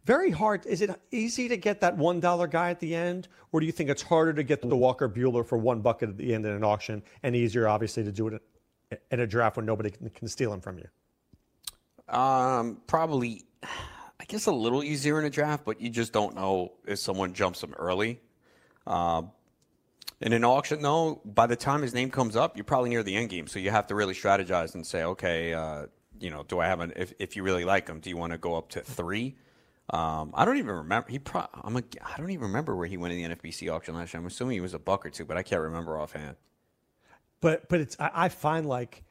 Very 0.06 0.32
hard. 0.32 0.65
Is 0.65 0.82
it 0.82 0.89
easy 1.12 1.50
to 1.50 1.58
get 1.58 1.82
that 1.82 1.98
one 1.98 2.20
dollar 2.20 2.48
guy 2.48 2.72
at 2.72 2.80
the 2.80 2.96
end, 2.96 3.28
or 3.52 3.60
do 3.60 3.65
you 3.65 3.72
think 3.72 3.89
it's 3.89 4.02
harder 4.02 4.34
to 4.34 4.44
get 4.44 4.62
the 4.62 4.76
Walker 4.76 5.10
Buehler 5.10 5.46
for 5.46 5.58
one 5.58 5.82
bucket 5.82 6.10
at 6.10 6.18
the 6.18 6.34
end 6.34 6.46
in 6.46 6.54
an 6.54 6.63
auction, 6.63 7.04
and 7.22 7.36
easier, 7.36 7.68
obviously, 7.68 8.04
to 8.04 8.12
do 8.12 8.28
it 8.28 8.42
in 9.12 9.20
a 9.20 9.28
draft 9.28 9.58
when 9.58 9.65
nobody 9.65 9.92
can 9.92 10.28
steal 10.28 10.52
him 10.52 10.62
from 10.62 10.80
you? 10.80 10.88
Um, 12.13 12.82
probably, 12.88 13.44
I 13.62 14.26
guess 14.28 14.48
a 14.48 14.52
little 14.52 14.84
easier 14.84 15.20
in 15.20 15.26
a 15.26 15.30
draft, 15.30 15.63
but 15.63 15.80
you 15.80 15.89
just 15.89 16.12
don't 16.12 16.34
know 16.34 16.74
if 16.88 16.98
someone 16.98 17.34
jumps 17.34 17.62
him 17.62 17.76
early. 17.78 18.20
Uh, 18.88 19.24
in 20.22 20.34
an 20.34 20.44
auction, 20.44 20.82
though, 20.82 21.22
by 21.24 21.46
the 21.46 21.56
time 21.56 21.84
his 21.84 21.94
name 21.94 22.10
comes 22.10 22.36
up, 22.36 22.58
you're 22.58 22.63
probably 22.63 22.89
near 22.89 23.04
the 23.04 23.15
end 23.15 23.30
game, 23.30 23.48
so 23.48 23.60
you 23.60 23.70
have 23.70 23.86
to 23.88 23.96
really 23.96 24.15
strategize 24.15 24.74
and 24.74 24.88
say, 24.88 25.04
okay, 25.04 25.54
uh, 25.54 25.86
you 26.19 26.29
know, 26.29 26.43
do 26.43 26.60
I 26.60 26.67
have 26.67 26.79
an 26.79 26.93
if, 26.95 27.13
if 27.19 27.36
you 27.36 27.43
really 27.43 27.65
like 27.65 27.88
him, 27.88 27.99
do 27.99 28.10
you 28.10 28.17
want 28.17 28.34
to 28.34 28.38
go 28.38 28.55
up 28.55 28.69
to 28.69 28.82
three? 28.82 29.36
Um, 29.91 30.32
I 30.36 30.45
don't 30.45 30.58
even 30.58 30.75
remember. 30.75 31.10
He 31.10 31.19
pro- 31.19 31.47
I'm 31.63 31.77
a, 31.77 31.84
I 32.03 32.17
don't 32.17 32.29
even 32.29 32.47
remember 32.47 32.75
where 32.75 32.88
he 32.88 32.97
went 32.97 33.13
in 33.13 33.29
the 33.29 33.36
NFBC 33.36 33.73
auction 33.73 33.95
last 33.95 34.13
year. 34.13 34.21
I'm 34.21 34.27
assuming 34.27 34.53
he 34.53 34.62
was 34.62 34.73
a 34.75 34.79
buck 34.79 35.05
or 35.05 35.10
two, 35.10 35.25
but 35.25 35.36
I 35.36 35.43
can't 35.43 35.62
remember 35.62 35.97
offhand. 35.97 36.36
But 37.41 37.67
but 37.69 37.79
it's 37.79 37.99
I, 37.99 38.12
I 38.13 38.29
find 38.29 38.67
like 38.67 39.03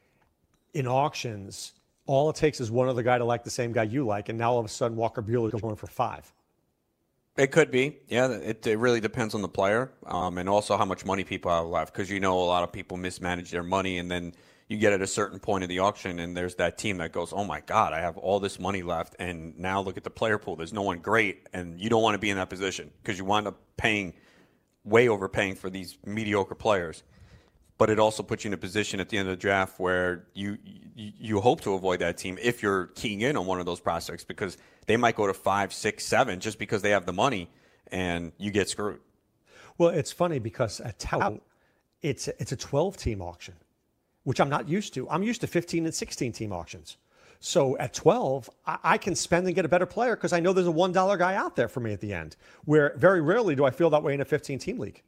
in 0.73 0.87
auctions, 0.87 1.73
all 2.05 2.29
it 2.29 2.35
takes 2.35 2.61
is 2.61 2.71
one 2.71 2.87
other 2.87 3.03
guy 3.03 3.17
to 3.17 3.25
like 3.25 3.43
the 3.43 3.49
same 3.49 3.73
guy 3.73 3.83
you 3.83 4.05
like, 4.05 4.29
and 4.29 4.37
now 4.37 4.51
all 4.53 4.59
of 4.59 4.65
a 4.65 4.69
sudden 4.69 4.95
Walker 4.95 5.21
Buehler 5.21 5.53
is 5.53 5.61
going 5.61 5.75
for 5.75 5.87
five. 5.87 6.31
It 7.37 7.51
could 7.51 7.71
be, 7.71 7.97
yeah. 8.09 8.27
It, 8.27 8.67
it 8.67 8.77
really 8.77 8.99
depends 8.99 9.33
on 9.33 9.41
the 9.41 9.47
player, 9.47 9.91
um, 10.05 10.37
and 10.37 10.49
also 10.49 10.75
how 10.75 10.83
much 10.85 11.05
money 11.05 11.23
people 11.23 11.51
have 11.51 11.67
left. 11.67 11.93
Because 11.93 12.09
you 12.09 12.19
know, 12.19 12.37
a 12.37 12.43
lot 12.43 12.63
of 12.63 12.71
people 12.71 12.97
mismanage 12.97 13.51
their 13.51 13.63
money, 13.63 13.97
and 13.97 14.09
then 14.11 14.33
you 14.69 14.77
get 14.77 14.93
at 14.93 15.01
a 15.01 15.07
certain 15.07 15.39
point 15.39 15.63
of 15.63 15.69
the 15.69 15.79
auction 15.79 16.19
and 16.19 16.37
there's 16.37 16.55
that 16.55 16.77
team 16.77 16.97
that 16.97 17.11
goes, 17.11 17.33
oh 17.33 17.43
my 17.43 17.59
God, 17.61 17.91
I 17.91 18.01
have 18.01 18.17
all 18.17 18.39
this 18.39 18.59
money 18.59 18.83
left. 18.83 19.15
And 19.17 19.57
now 19.57 19.81
look 19.81 19.97
at 19.97 20.03
the 20.03 20.11
player 20.11 20.37
pool. 20.37 20.55
There's 20.55 20.71
no 20.71 20.83
one 20.83 20.99
great. 20.99 21.47
And 21.53 21.81
you 21.81 21.89
don't 21.89 22.03
want 22.03 22.13
to 22.13 22.19
be 22.19 22.29
in 22.29 22.37
that 22.37 22.51
position 22.51 22.91
because 23.01 23.17
you 23.17 23.25
wind 23.25 23.47
up 23.47 23.59
paying, 23.77 24.13
way 24.83 25.09
overpaying 25.09 25.55
for 25.55 25.71
these 25.71 25.97
mediocre 26.05 26.53
players. 26.53 27.01
But 27.79 27.89
it 27.89 27.97
also 27.97 28.21
puts 28.21 28.43
you 28.43 28.49
in 28.49 28.53
a 28.53 28.57
position 28.57 28.99
at 28.99 29.09
the 29.09 29.17
end 29.17 29.27
of 29.27 29.31
the 29.31 29.41
draft 29.41 29.79
where 29.79 30.27
you, 30.33 30.59
you, 30.95 31.13
you 31.17 31.41
hope 31.41 31.61
to 31.61 31.73
avoid 31.73 31.99
that 32.01 32.17
team 32.17 32.37
if 32.39 32.61
you're 32.61 32.87
keying 32.87 33.21
in 33.21 33.37
on 33.37 33.47
one 33.47 33.59
of 33.59 33.65
those 33.65 33.79
prospects 33.79 34.23
because 34.23 34.57
they 34.85 34.97
might 34.97 35.15
go 35.15 35.25
to 35.25 35.33
five, 35.33 35.73
six, 35.73 36.05
seven 36.05 36.39
just 36.39 36.59
because 36.59 36.83
they 36.83 36.91
have 36.91 37.07
the 37.07 37.13
money 37.13 37.49
and 37.91 38.33
you 38.37 38.51
get 38.51 38.69
screwed. 38.69 38.99
Well, 39.79 39.89
it's 39.89 40.11
funny 40.11 40.37
because 40.37 40.79
at 40.79 40.99
Tout, 40.99 41.41
it's 42.03 42.27
it's 42.27 42.51
a 42.51 42.57
12 42.57 42.97
team 42.97 43.21
auction 43.21 43.55
which 44.29 44.39
I'm 44.39 44.47
not 44.47 44.69
used 44.69 44.93
to. 44.93 45.09
I'm 45.09 45.23
used 45.23 45.41
to 45.41 45.47
15 45.47 45.85
and 45.85 45.93
16 45.93 46.33
team 46.33 46.53
auctions. 46.53 46.97
So 47.39 47.75
at 47.79 47.95
12, 47.95 48.47
I, 48.67 48.77
I 48.83 48.97
can 48.99 49.15
spend 49.15 49.47
and 49.47 49.55
get 49.55 49.65
a 49.65 49.67
better 49.67 49.87
player 49.87 50.15
because 50.15 50.33
I 50.33 50.39
know 50.39 50.53
there's 50.53 50.67
a 50.67 50.71
$1 50.71 51.17
guy 51.17 51.33
out 51.33 51.55
there 51.55 51.67
for 51.67 51.79
me 51.79 51.93
at 51.93 51.99
the 51.99 52.13
end, 52.13 52.35
where 52.65 52.93
very 52.95 53.21
rarely 53.21 53.55
do 53.55 53.65
I 53.65 53.71
feel 53.71 53.89
that 53.89 54.03
way 54.03 54.13
in 54.13 54.21
a 54.21 54.25
15 54.25 54.59
team 54.59 54.77
league. 54.77 55.01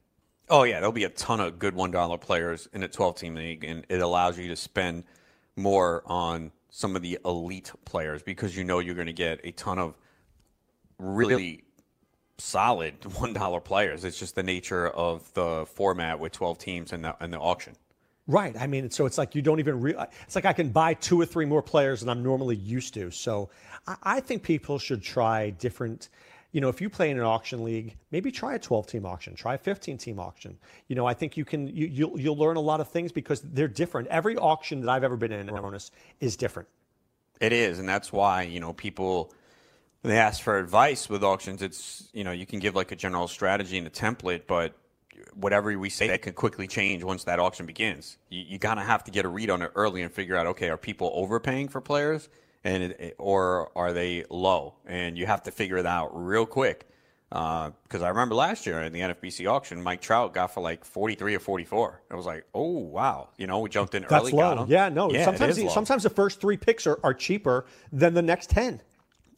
Oh, 0.49 0.63
yeah. 0.63 0.79
There'll 0.79 0.91
be 0.91 1.03
a 1.03 1.09
ton 1.09 1.39
of 1.39 1.59
good 1.59 1.75
$1 1.75 2.19
players 2.19 2.67
in 2.73 2.81
a 2.81 2.87
12 2.87 3.15
team 3.15 3.35
league, 3.35 3.63
and 3.63 3.85
it 3.89 4.01
allows 4.01 4.39
you 4.39 4.47
to 4.47 4.55
spend 4.55 5.03
more 5.55 6.01
on 6.07 6.51
some 6.71 6.95
of 6.95 7.03
the 7.03 7.19
elite 7.23 7.71
players 7.85 8.23
because 8.23 8.57
you 8.57 8.63
know 8.63 8.79
you're 8.79 8.95
going 8.95 9.05
to 9.05 9.13
get 9.13 9.39
a 9.43 9.51
ton 9.51 9.77
of 9.77 9.93
really 10.97 11.63
solid 12.39 12.99
$1 13.01 13.63
players. 13.63 14.03
It's 14.03 14.17
just 14.17 14.33
the 14.33 14.41
nature 14.41 14.87
of 14.87 15.31
the 15.35 15.67
format 15.67 16.19
with 16.19 16.31
12 16.31 16.57
teams 16.57 16.91
and 16.91 17.05
the, 17.05 17.15
and 17.23 17.31
the 17.31 17.37
auction. 17.37 17.75
Right. 18.31 18.55
I 18.57 18.65
mean, 18.65 18.89
so 18.89 19.05
it's 19.05 19.17
like 19.17 19.35
you 19.35 19.41
don't 19.41 19.59
even 19.59 19.81
realize. 19.81 20.07
It's 20.23 20.35
like 20.35 20.45
I 20.45 20.53
can 20.53 20.69
buy 20.69 20.93
two 20.93 21.19
or 21.19 21.25
three 21.25 21.45
more 21.45 21.61
players 21.61 21.99
than 21.99 22.07
I'm 22.07 22.23
normally 22.23 22.55
used 22.55 22.93
to. 22.93 23.11
So 23.11 23.49
I, 23.85 23.95
I 24.03 24.19
think 24.21 24.41
people 24.41 24.79
should 24.79 25.03
try 25.03 25.49
different. 25.49 26.07
You 26.53 26.61
know, 26.61 26.69
if 26.69 26.79
you 26.79 26.89
play 26.89 27.09
in 27.11 27.17
an 27.17 27.25
auction 27.25 27.63
league, 27.63 27.97
maybe 28.11 28.31
try 28.31 28.55
a 28.55 28.59
12 28.59 28.87
team 28.87 29.05
auction, 29.05 29.35
try 29.35 29.55
a 29.55 29.57
15 29.57 29.97
team 29.97 30.17
auction. 30.17 30.57
You 30.87 30.95
know, 30.95 31.05
I 31.05 31.13
think 31.13 31.35
you 31.35 31.43
can 31.43 31.67
you, 31.67 31.87
you'll 31.87 32.19
you'll 32.19 32.37
learn 32.37 32.55
a 32.55 32.61
lot 32.61 32.79
of 32.79 32.87
things 32.87 33.11
because 33.11 33.41
they're 33.41 33.67
different. 33.67 34.07
Every 34.07 34.37
auction 34.37 34.79
that 34.81 34.89
I've 34.89 35.03
ever 35.03 35.17
been 35.17 35.33
in, 35.33 35.47
Aronis, 35.47 35.91
is 36.21 36.37
different. 36.37 36.69
It 37.41 37.51
is, 37.51 37.79
and 37.79 37.89
that's 37.89 38.13
why 38.13 38.43
you 38.43 38.61
know 38.61 38.71
people 38.71 39.33
when 40.01 40.13
they 40.13 40.19
ask 40.19 40.41
for 40.41 40.57
advice 40.57 41.09
with 41.09 41.21
auctions, 41.21 41.61
it's 41.61 42.09
you 42.13 42.23
know 42.23 42.31
you 42.31 42.45
can 42.45 42.59
give 42.59 42.75
like 42.75 42.93
a 42.93 42.95
general 42.95 43.27
strategy 43.27 43.77
and 43.77 43.87
a 43.87 43.89
template, 43.89 44.43
but 44.47 44.73
whatever 45.33 45.77
we 45.77 45.89
say 45.89 46.07
that 46.07 46.21
can 46.21 46.33
quickly 46.33 46.67
change 46.67 47.03
once 47.03 47.23
that 47.25 47.39
auction 47.39 47.65
begins. 47.65 48.17
You, 48.29 48.43
you 48.47 48.59
kind 48.59 48.79
of 48.79 48.85
have 48.85 49.03
to 49.05 49.11
get 49.11 49.25
a 49.25 49.27
read 49.27 49.49
on 49.49 49.61
it 49.61 49.71
early 49.75 50.01
and 50.01 50.11
figure 50.11 50.35
out, 50.35 50.47
okay, 50.47 50.69
are 50.69 50.77
people 50.77 51.11
overpaying 51.13 51.69
for 51.69 51.81
players, 51.81 52.29
and 52.63 52.83
it, 52.83 53.15
or 53.17 53.71
are 53.77 53.93
they 53.93 54.25
low? 54.29 54.75
And 54.85 55.17
you 55.17 55.25
have 55.25 55.43
to 55.43 55.51
figure 55.51 55.77
it 55.77 55.85
out 55.85 56.09
real 56.13 56.45
quick. 56.45 56.87
Because 57.29 58.01
uh, 58.01 58.03
I 58.03 58.09
remember 58.09 58.35
last 58.35 58.65
year 58.65 58.81
in 58.81 58.91
the 58.91 58.99
NFBC 58.99 59.49
auction, 59.49 59.81
Mike 59.81 60.01
Trout 60.01 60.33
got 60.33 60.53
for 60.53 60.61
like 60.61 60.83
43 60.83 61.35
or 61.35 61.39
44. 61.39 62.01
I 62.11 62.15
was 62.15 62.25
like, 62.25 62.45
oh, 62.53 62.79
wow. 62.79 63.29
You 63.37 63.47
know, 63.47 63.59
we 63.59 63.69
jumped 63.69 63.95
in 63.95 64.05
That's 64.09 64.23
early. 64.23 64.33
low. 64.33 64.65
Yeah, 64.67 64.89
no. 64.89 65.09
Yeah, 65.09 65.23
sometimes, 65.23 65.55
the, 65.55 65.69
sometimes 65.69 66.03
the 66.03 66.09
first 66.09 66.41
three 66.41 66.57
picks 66.57 66.85
are, 66.85 66.99
are 67.03 67.13
cheaper 67.13 67.65
than 67.93 68.13
the 68.13 68.21
next 68.21 68.49
10. 68.49 68.81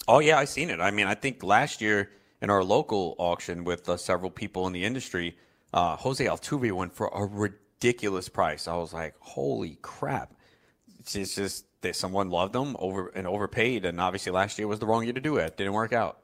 Oh, 0.07 0.19
yeah, 0.19 0.39
i 0.39 0.45
seen 0.45 0.71
it. 0.71 0.81
I 0.81 0.89
mean, 0.89 1.05
I 1.05 1.13
think 1.13 1.43
last 1.43 1.81
year 1.81 2.09
in 2.41 2.49
our 2.49 2.63
local 2.63 3.15
auction 3.19 3.63
with 3.63 3.87
uh, 3.87 3.95
several 3.95 4.31
people 4.31 4.65
in 4.65 4.73
the 4.73 4.83
industry– 4.83 5.37
uh, 5.73 5.95
Jose 5.97 6.23
Altuve 6.23 6.71
went 6.71 6.93
for 6.93 7.07
a 7.07 7.25
ridiculous 7.25 8.29
price. 8.29 8.67
I 8.67 8.75
was 8.75 8.93
like, 8.93 9.15
holy 9.19 9.77
crap. 9.81 10.33
It's 10.99 11.35
just 11.35 11.65
that 11.81 11.95
someone 11.95 12.29
loved 12.29 12.55
him 12.55 12.75
over 12.79 13.09
and 13.09 13.27
overpaid. 13.27 13.85
And 13.85 13.99
obviously 13.99 14.31
last 14.31 14.57
year 14.57 14.67
was 14.67 14.79
the 14.79 14.85
wrong 14.85 15.03
year 15.03 15.13
to 15.13 15.21
do 15.21 15.37
it. 15.37 15.57
Didn't 15.57 15.73
work 15.73 15.93
out. 15.93 16.19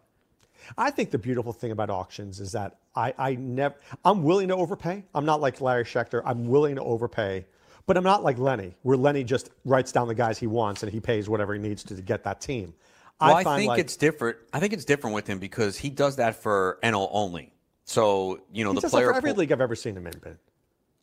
I 0.77 0.91
think 0.91 1.11
the 1.11 1.17
beautiful 1.17 1.51
thing 1.51 1.71
about 1.71 1.89
auctions 1.89 2.39
is 2.39 2.51
that 2.51 2.77
I, 2.95 3.13
I 3.17 3.35
never, 3.35 3.75
I'm 4.05 4.23
willing 4.23 4.49
to 4.49 4.55
overpay. 4.55 5.03
I'm 5.15 5.25
not 5.25 5.41
like 5.41 5.61
Larry 5.61 5.83
Schechter. 5.83 6.21
I'm 6.25 6.47
willing 6.47 6.75
to 6.75 6.83
overpay, 6.83 7.45
but 7.85 7.97
I'm 7.97 8.03
not 8.03 8.23
like 8.23 8.37
Lenny, 8.37 8.75
where 8.83 8.97
Lenny 8.97 9.23
just 9.23 9.49
writes 9.65 9.91
down 9.91 10.07
the 10.07 10.15
guys 10.15 10.37
he 10.37 10.47
wants 10.47 10.83
and 10.83 10.91
he 10.91 10.99
pays 10.99 11.27
whatever 11.27 11.53
he 11.53 11.59
needs 11.59 11.83
to, 11.85 11.95
to 11.95 12.01
get 12.01 12.23
that 12.23 12.39
team. 12.39 12.73
Well, 13.19 13.35
I, 13.35 13.43
find 13.43 13.59
think 13.59 13.69
like- 13.69 13.79
it's 13.79 13.97
different. 13.97 14.37
I 14.53 14.59
think 14.59 14.73
it's 14.73 14.85
different 14.85 15.15
with 15.15 15.27
him 15.27 15.39
because 15.39 15.77
he 15.77 15.89
does 15.89 16.17
that 16.17 16.35
for 16.35 16.77
NL 16.83 17.09
only. 17.11 17.51
So 17.89 18.39
you 18.53 18.63
know 18.63 18.73
he 18.73 18.79
the 18.79 18.87
player 18.87 19.07
for 19.07 19.15
every 19.15 19.31
pool- 19.31 19.39
league 19.39 19.51
I've 19.51 19.61
ever 19.61 19.75
seen 19.75 19.97
him 19.97 20.05
in. 20.05 20.13
Ben. 20.19 20.37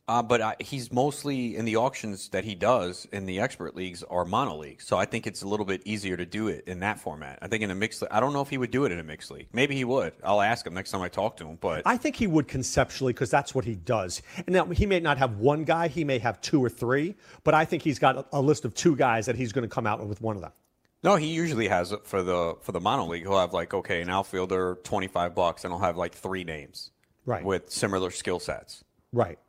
Uh, 0.07 0.23
but 0.23 0.39
I, 0.39 0.55
he's 0.59 0.89
mostly 0.89 1.57
in 1.57 1.65
the 1.65 1.75
auctions 1.75 2.29
that 2.29 2.45
he 2.45 2.55
does 2.55 3.05
in 3.11 3.25
the 3.25 3.41
expert 3.41 3.75
leagues 3.75 4.03
are 4.03 4.23
mono 4.23 4.55
leagues. 4.55 4.87
So 4.87 4.95
I 4.95 5.03
think 5.03 5.27
it's 5.27 5.41
a 5.41 5.47
little 5.49 5.65
bit 5.65 5.81
easier 5.83 6.15
to 6.15 6.25
do 6.25 6.47
it 6.47 6.63
in 6.65 6.79
that 6.79 6.97
format. 6.97 7.39
I 7.41 7.49
think 7.49 7.61
in 7.61 7.71
a 7.71 7.75
mixed, 7.75 8.03
I 8.09 8.21
don't 8.21 8.31
know 8.31 8.39
if 8.39 8.49
he 8.49 8.57
would 8.57 8.71
do 8.71 8.85
it 8.85 8.93
in 8.93 8.99
a 8.99 9.03
mixed 9.03 9.31
league. 9.31 9.49
Maybe 9.51 9.75
he 9.75 9.83
would. 9.83 10.13
I'll 10.23 10.41
ask 10.41 10.65
him 10.65 10.73
next 10.73 10.91
time 10.91 11.01
I 11.01 11.09
talk 11.09 11.35
to 11.37 11.45
him. 11.45 11.57
But 11.59 11.81
I 11.85 11.97
think 11.97 12.15
he 12.15 12.25
would 12.25 12.47
conceptually 12.47 13.11
because 13.11 13.29
that's 13.29 13.53
what 13.53 13.65
he 13.65 13.75
does. 13.75 14.21
And 14.37 14.53
now 14.53 14.63
he 14.67 14.85
may 14.85 15.01
not 15.01 15.17
have 15.17 15.39
one 15.39 15.65
guy, 15.65 15.89
he 15.89 16.05
may 16.05 16.19
have 16.19 16.39
two 16.39 16.63
or 16.63 16.69
three, 16.69 17.15
but 17.43 17.53
I 17.53 17.65
think 17.65 17.83
he's 17.83 17.99
got 17.99 18.15
a, 18.15 18.25
a 18.31 18.39
list 18.39 18.63
of 18.63 18.73
two 18.73 18.95
guys 18.95 19.25
that 19.25 19.35
he's 19.35 19.51
going 19.51 19.63
to 19.67 19.75
come 19.75 19.85
out 19.85 20.07
with 20.07 20.21
one 20.21 20.37
of 20.37 20.41
them. 20.41 20.53
No, 21.03 21.15
he 21.15 21.27
usually 21.27 21.67
has 21.67 21.91
it 21.91 22.05
for 22.05 22.23
the 22.23 22.55
for 22.61 22.71
the 22.71 22.81
mono 22.81 23.05
league. 23.05 23.23
He'll 23.23 23.39
have 23.39 23.53
like 23.53 23.73
okay, 23.73 24.01
an 24.01 24.09
outfielder, 24.09 24.79
twenty 24.83 25.07
five 25.07 25.35
bucks, 25.35 25.63
and 25.63 25.71
he'll 25.73 25.81
have 25.81 25.97
like 25.97 26.13
three 26.13 26.43
names, 26.43 26.91
Right. 27.25 27.43
with 27.43 27.69
similar 27.69 28.09
skill 28.11 28.39
sets. 28.39 28.83
Right. 29.13 29.39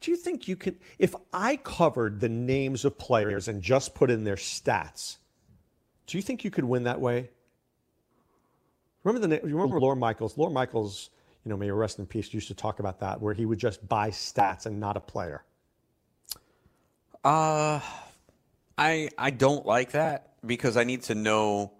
Do 0.00 0.10
you 0.10 0.16
think 0.16 0.48
you 0.48 0.56
could, 0.56 0.78
if 0.98 1.14
I 1.32 1.56
covered 1.56 2.20
the 2.20 2.28
names 2.28 2.84
of 2.84 2.98
players 2.98 3.48
and 3.48 3.62
just 3.62 3.94
put 3.94 4.10
in 4.10 4.24
their 4.24 4.36
stats, 4.36 5.16
do 6.06 6.18
you 6.18 6.22
think 6.22 6.44
you 6.44 6.50
could 6.50 6.64
win 6.64 6.84
that 6.84 7.00
way? 7.00 7.30
Remember 9.04 9.26
the 9.26 9.46
you 9.48 9.54
remember 9.56 9.80
Lawr 9.80 9.94
Michaels? 9.96 10.36
Lawr 10.36 10.50
Michaels, 10.50 11.10
you 11.44 11.50
know, 11.50 11.56
may 11.56 11.70
rest 11.70 11.98
in 11.98 12.06
peace, 12.06 12.34
used 12.34 12.48
to 12.48 12.54
talk 12.54 12.80
about 12.80 13.00
that, 13.00 13.20
where 13.20 13.32
he 13.34 13.46
would 13.46 13.58
just 13.58 13.86
buy 13.88 14.10
stats 14.10 14.66
and 14.66 14.80
not 14.80 14.96
a 14.96 15.00
player. 15.00 15.44
Uh, 17.24 17.80
I 18.76 19.08
I 19.16 19.30
don't 19.30 19.64
like 19.66 19.92
that 19.92 20.32
because 20.46 20.76
I 20.76 20.84
need 20.84 21.02
to 21.04 21.14
know 21.14 21.72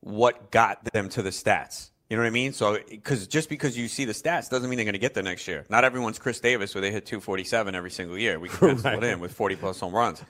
what 0.00 0.50
got 0.50 0.84
them 0.92 1.08
to 1.10 1.22
the 1.22 1.30
stats. 1.30 1.90
You 2.08 2.16
know 2.16 2.22
what 2.22 2.28
I 2.28 2.30
mean? 2.30 2.52
So, 2.52 2.78
because 2.88 3.26
just 3.26 3.50
because 3.50 3.76
you 3.76 3.86
see 3.88 4.06
the 4.06 4.12
stats 4.14 4.48
doesn't 4.48 4.68
mean 4.70 4.76
they're 4.78 4.84
going 4.86 4.94
to 4.94 4.98
get 4.98 5.12
there 5.12 5.22
next 5.22 5.46
year. 5.46 5.66
Not 5.68 5.84
everyone's 5.84 6.18
Khris 6.18 6.40
Davis, 6.40 6.74
where 6.74 6.80
they 6.80 6.90
hit 6.90 7.04
247 7.04 7.74
every 7.74 7.90
single 7.90 8.16
year. 8.16 8.38
We 8.38 8.48
can 8.48 8.58
pencil 8.82 8.86
it 8.90 8.94
Right. 8.94 9.02
in 9.04 9.20
with 9.20 9.34
40 9.34 9.56
plus 9.56 9.78
home 9.80 9.94
runs. 9.94 10.22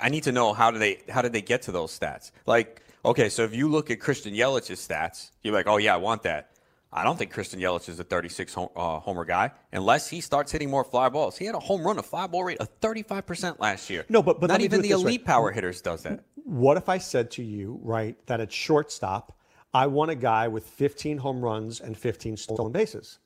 I 0.00 0.08
need 0.08 0.24
to 0.24 0.32
know 0.32 0.52
how 0.52 0.70
do 0.70 0.78
they 0.78 1.02
how 1.08 1.22
did 1.22 1.32
they 1.32 1.42
get 1.42 1.62
to 1.62 1.72
those 1.72 1.96
stats? 1.96 2.30
Like, 2.46 2.82
okay, 3.04 3.28
so 3.28 3.42
if 3.44 3.54
you 3.54 3.68
look 3.68 3.90
at 3.90 4.00
Christian 4.00 4.34
Yelich's 4.34 4.86
stats, 4.86 5.30
you're 5.42 5.54
like, 5.54 5.66
oh 5.68 5.76
yeah, 5.76 5.94
I 5.94 5.98
want 5.98 6.24
that. 6.24 6.50
I 6.92 7.04
don't 7.04 7.16
think 7.16 7.30
Christian 7.30 7.60
Yelich 7.60 7.88
is 7.88 8.00
a 8.00 8.04
36 8.04 8.52
home, 8.52 8.68
uh, 8.74 8.98
homer 8.98 9.24
guy 9.24 9.52
unless 9.72 10.08
he 10.08 10.20
starts 10.20 10.50
hitting 10.50 10.68
more 10.68 10.82
fly 10.82 11.08
balls. 11.08 11.36
He 11.38 11.44
had 11.44 11.54
a 11.54 11.60
home 11.60 11.84
run, 11.86 11.98
a 12.00 12.02
fly 12.02 12.26
ball 12.26 12.42
rate 12.42 12.58
of 12.58 12.68
35% 12.80 13.60
last 13.60 13.88
year. 13.90 14.04
No, 14.08 14.20
but- 14.24 14.40
but 14.40 14.48
not 14.48 14.60
even 14.60 14.82
the 14.82 14.88
this 14.88 14.96
way. 14.96 15.02
elite 15.02 15.24
power 15.24 15.52
hitters 15.52 15.80
does 15.80 16.02
that. 16.02 16.24
What 16.50 16.76
if 16.76 16.88
I 16.88 16.98
said 16.98 17.30
to 17.32 17.44
you, 17.44 17.78
right, 17.80 18.16
that 18.26 18.40
at 18.40 18.50
shortstop, 18.50 19.38
I 19.72 19.86
want 19.86 20.10
a 20.10 20.16
guy 20.16 20.48
with 20.48 20.66
15 20.66 21.16
home 21.18 21.40
runs 21.40 21.80
and 21.80 21.96
15 21.96 22.36
stolen 22.36 22.72
bases? 22.72 23.18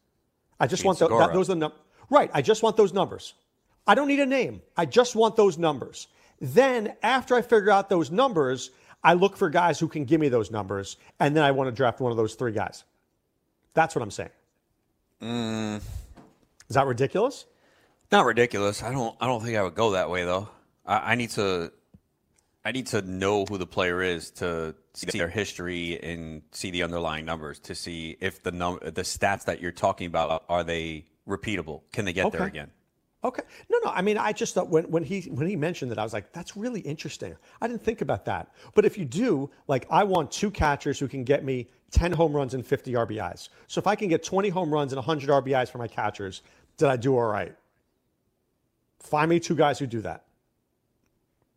I 0.61 0.67
just 0.67 0.83
Pete 0.83 0.87
want 0.89 0.99
Segura. 0.99 1.27
that, 1.29 1.33
those 1.33 1.49
are 1.49 1.55
the 1.55 1.61
num- 1.61 1.73
right. 2.11 2.31
I 2.35 2.43
just 2.43 2.63
want 2.63 2.77
those 2.77 2.93
numbers. 2.93 3.33
I 3.87 3.95
don't 3.95 4.09
need 4.09 4.21
a 4.21 4.27
name. 4.27 4.61
I 4.77 4.85
just 4.85 5.17
want 5.17 5.37
those 5.37 5.57
numbers. 5.57 6.09
Then 6.39 6.97
after 7.03 7.35
I 7.35 7.41
figure 7.41 7.71
out 7.71 7.89
those 7.89 8.11
numbers, 8.11 8.73
I 9.03 9.15
look 9.15 9.39
for 9.39 9.49
guys 9.49 9.79
who 9.81 9.89
can 9.89 10.05
give 10.05 10.21
me 10.21 10.29
those 10.29 10.51
numbers, 10.51 10.99
and 11.19 11.35
then 11.35 11.45
I 11.45 11.51
want 11.53 11.69
to 11.69 11.73
draft 11.73 12.01
one 12.01 12.11
of 12.11 12.19
those 12.19 12.35
three 12.35 12.53
guys. 12.53 12.85
That's 13.73 13.95
what 13.97 14.03
I'm 14.03 14.11
saying. 14.11 14.31
Mm, 15.23 15.77
Is 15.79 16.75
that 16.75 16.87
ridiculous? 16.87 17.47
not 18.13 18.27
ridiculous. 18.27 18.83
I 18.83 18.93
don't. 18.93 19.17
I 19.19 19.27
don't 19.27 19.43
think 19.43 19.57
I 19.57 19.63
would 19.63 19.75
go 19.75 19.93
that 19.93 20.11
way 20.11 20.25
though. 20.25 20.51
I, 20.85 21.13
I 21.13 21.15
need 21.15 21.31
to. 21.31 21.73
I 22.65 22.73
need 22.73 22.87
to 22.89 23.03
know 23.03 23.45
who 23.45 23.59
the 23.59 23.67
player 23.67 24.03
is 24.03 24.31
to 24.33 24.75
see 24.95 25.19
their 25.19 25.29
history 25.29 26.03
and 26.03 26.43
see 26.53 26.71
the 26.71 26.83
underlying 26.83 27.27
numbers 27.27 27.59
to 27.61 27.75
see 27.75 28.17
if 28.21 28.43
the 28.43 28.53
num- 28.53 28.79
the 28.83 29.03
stats 29.03 29.45
that 29.45 29.61
you're 29.61 29.73
talking 29.73 30.07
about 30.07 30.45
are 30.49 30.65
they 30.65 31.05
repeatable? 31.29 31.83
Can 31.93 32.07
they 32.07 32.13
get 32.13 32.33
there 32.33 32.45
again? 32.45 32.71
Okay. 33.23 33.43
No, 33.71 33.79
no. 33.85 33.91
I 33.91 34.03
mean, 34.03 34.19
I 34.19 34.33
just 34.33 34.55
thought 34.55 34.69
when, 34.69 34.85
when 34.85 35.03
he 35.03 35.23
when 35.23 35.47
he 35.47 35.57
mentioned 35.57 35.91
that, 35.91 35.99
I 35.99 36.05
was 36.05 36.13
like, 36.13 36.33
that's 36.33 36.57
really 36.57 36.81
interesting. 36.81 37.35
I 37.61 37.67
didn't 37.67 37.83
think 37.83 38.03
about 38.03 38.27
that. 38.27 38.51
But 38.75 38.85
if 38.85 38.99
you 38.99 39.07
do, 39.07 39.51
like, 39.67 39.87
I 39.91 40.05
want 40.05 40.31
two 40.31 40.51
catchers 40.51 40.99
who 40.99 41.09
can 41.09 41.25
get 41.25 41.43
me 41.43 41.69
10 41.91 42.13
home 42.13 42.35
runs 42.35 42.53
and 42.53 42.67
50 42.67 42.93
RBIs. 42.93 43.49
So 43.67 43.79
if 43.79 43.87
I 43.87 43.95
can 43.95 44.09
get 44.09 44.25
20 44.25 44.51
home 44.51 44.73
runs 44.73 44.93
and 44.93 44.99
100 44.99 45.31
RBIs 45.31 45.71
for 45.71 45.79
my 45.79 45.89
catchers, 45.89 46.43
did 46.77 46.89
I 46.89 46.97
do 46.97 47.17
all 47.17 47.25
right? 47.25 47.55
Find 49.01 49.31
me 49.31 49.41
two 49.41 49.55
guys 49.55 49.79
who 49.79 49.87
do 49.87 50.03
that. 50.03 50.25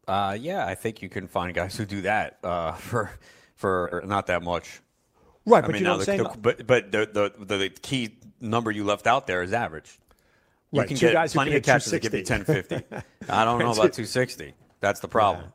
Uh, 0.08 0.38
yeah, 0.40 0.66
I 0.66 0.76
think 0.76 1.02
you 1.02 1.10
can 1.10 1.28
find 1.28 1.54
guys 1.54 1.76
who 1.76 1.86
do 1.86 2.02
that 2.02 2.38
uh, 2.44 2.72
for 2.74 3.12
for 3.56 4.02
not 4.06 4.28
that 4.28 4.42
much. 4.44 4.82
Right, 5.46 5.64
I 5.64 5.68
but 5.68 5.72
mean, 5.74 5.80
you 5.80 5.84
know 5.86 5.92
what 5.92 5.96
I'm 5.96 6.00
the- 6.00 6.06
saying? 6.06 6.24
the- 6.24 6.38
but 6.38 6.68
but 6.68 6.92
the, 6.92 7.34
the 7.40 7.58
the 7.58 7.70
key 7.70 8.16
number 8.40 8.72
you 8.72 8.84
left 8.84 9.08
out 9.08 9.28
there 9.28 9.44
is 9.44 9.54
average. 9.54 10.00
You 10.72 10.80
Right, 10.82 10.88
can 10.88 10.98
two 10.98 11.08
get 11.08 11.14
guys 11.14 11.32
who 11.34 11.38
plenty 11.38 11.56
of 11.56 11.64
catches 11.64 11.92
that 11.92 12.02
give 12.02 12.14
you 12.14 12.24
260. 12.24 12.76
1050. 12.76 13.08
I 13.32 13.46
don't 13.46 13.58
know 13.60 13.68
about 13.68 13.94
260. 13.94 14.54
That's 14.82 15.00
the 15.00 15.08
problem. 15.08 15.54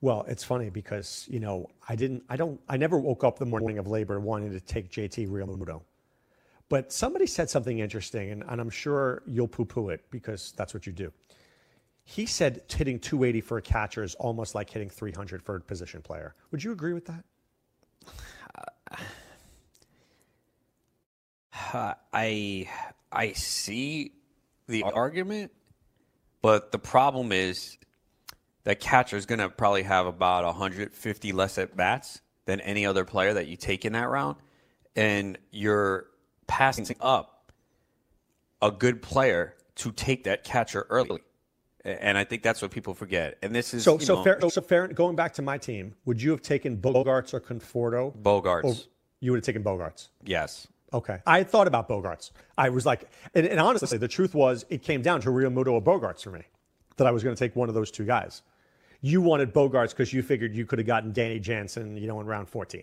Well, 0.00 0.24
it's 0.26 0.42
funny 0.42 0.70
because 0.70 1.26
you 1.30 1.38
know 1.40 1.68
I 1.88 1.96
didn't, 1.96 2.22
I 2.28 2.36
don't, 2.36 2.60
I 2.68 2.76
never 2.76 2.98
woke 2.98 3.24
up 3.24 3.38
the 3.38 3.44
morning 3.46 3.78
of 3.78 3.86
LABR 3.86 4.20
wanting 4.20 4.52
to 4.52 4.60
take 4.60 4.90
JT 4.90 5.28
Realmuto. 5.28 5.82
But 6.68 6.92
somebody 6.92 7.26
said 7.26 7.48
something 7.48 7.78
interesting, 7.78 8.30
and, 8.30 8.42
and 8.48 8.60
I'm 8.60 8.70
sure 8.70 9.22
you'll 9.26 9.46
poo-poo 9.48 9.90
it 9.90 10.04
because 10.10 10.52
that's 10.56 10.74
what 10.74 10.84
you 10.86 10.92
do. 10.92 11.12
He 12.08 12.24
said 12.24 12.62
hitting 12.68 13.00
280 13.00 13.40
for 13.40 13.58
a 13.58 13.62
catcher 13.62 14.04
is 14.04 14.14
almost 14.14 14.54
like 14.54 14.70
hitting 14.70 14.88
300 14.88 15.42
for 15.42 15.56
a 15.56 15.60
position 15.60 16.02
player. 16.02 16.36
Would 16.52 16.62
you 16.62 16.70
agree 16.70 16.92
with 16.92 17.06
that? 17.06 17.24
Uh, 21.74 21.94
I 22.12 22.70
I 23.10 23.32
see 23.32 24.12
the 24.68 24.84
argument, 24.84 25.50
but 26.42 26.70
the 26.70 26.78
problem 26.78 27.32
is 27.32 27.76
that 28.62 28.78
catcher 28.78 29.16
is 29.16 29.26
going 29.26 29.40
to 29.40 29.48
probably 29.48 29.82
have 29.82 30.06
about 30.06 30.44
150 30.44 31.32
less 31.32 31.58
at 31.58 31.76
bats 31.76 32.20
than 32.44 32.60
any 32.60 32.86
other 32.86 33.04
player 33.04 33.34
that 33.34 33.48
you 33.48 33.56
take 33.56 33.84
in 33.84 33.94
that 33.94 34.08
round, 34.08 34.36
and 34.94 35.38
you're 35.50 36.06
passing 36.46 36.96
up 37.00 37.52
a 38.62 38.70
good 38.70 39.02
player 39.02 39.56
to 39.74 39.90
take 39.90 40.22
that 40.24 40.44
catcher 40.44 40.86
early. 40.88 41.20
And 41.86 42.18
I 42.18 42.24
think 42.24 42.42
that's 42.42 42.60
what 42.60 42.72
people 42.72 42.94
forget. 42.94 43.38
And 43.42 43.54
this 43.54 43.72
is 43.72 43.84
So, 43.84 43.96
so 43.98 44.16
know, 44.16 44.24
fair, 44.24 44.40
so 44.50 44.60
fair. 44.60 44.88
Going 44.88 45.14
back 45.14 45.34
to 45.34 45.42
my 45.42 45.56
team, 45.56 45.94
would 46.04 46.20
you 46.20 46.32
have 46.32 46.42
taken 46.42 46.76
Bogaerts 46.76 47.32
or 47.32 47.40
Conforto? 47.40 48.16
Bogaerts. 48.16 48.64
Or 48.64 48.74
you 49.20 49.30
would 49.30 49.38
have 49.38 49.44
taken 49.44 49.62
Bogaerts. 49.62 50.08
Yes. 50.24 50.66
Okay. 50.92 51.20
I 51.26 51.38
had 51.38 51.48
thought 51.48 51.68
about 51.68 51.88
Bogaerts. 51.88 52.32
I 52.58 52.70
was 52.70 52.86
like, 52.86 53.08
and, 53.34 53.46
and 53.46 53.60
honestly, 53.60 53.98
the 53.98 54.08
truth 54.08 54.34
was, 54.34 54.66
it 54.68 54.82
came 54.82 55.00
down 55.00 55.20
to 55.20 55.30
Realmuto 55.30 55.72
or 55.72 55.82
Bogaerts 55.82 56.24
for 56.24 56.30
me, 56.30 56.42
that 56.96 57.06
I 57.06 57.12
was 57.12 57.22
going 57.22 57.36
to 57.36 57.38
take 57.38 57.54
one 57.54 57.68
of 57.68 57.76
those 57.76 57.92
two 57.92 58.04
guys. 58.04 58.42
You 59.00 59.20
wanted 59.20 59.54
Bogaerts 59.54 59.90
because 59.90 60.12
you 60.12 60.22
figured 60.22 60.56
you 60.56 60.66
could 60.66 60.80
have 60.80 60.86
gotten 60.86 61.12
Danny 61.12 61.38
Jansen, 61.38 61.96
you 61.96 62.08
know, 62.08 62.20
in 62.20 62.26
round 62.26 62.48
14. 62.48 62.82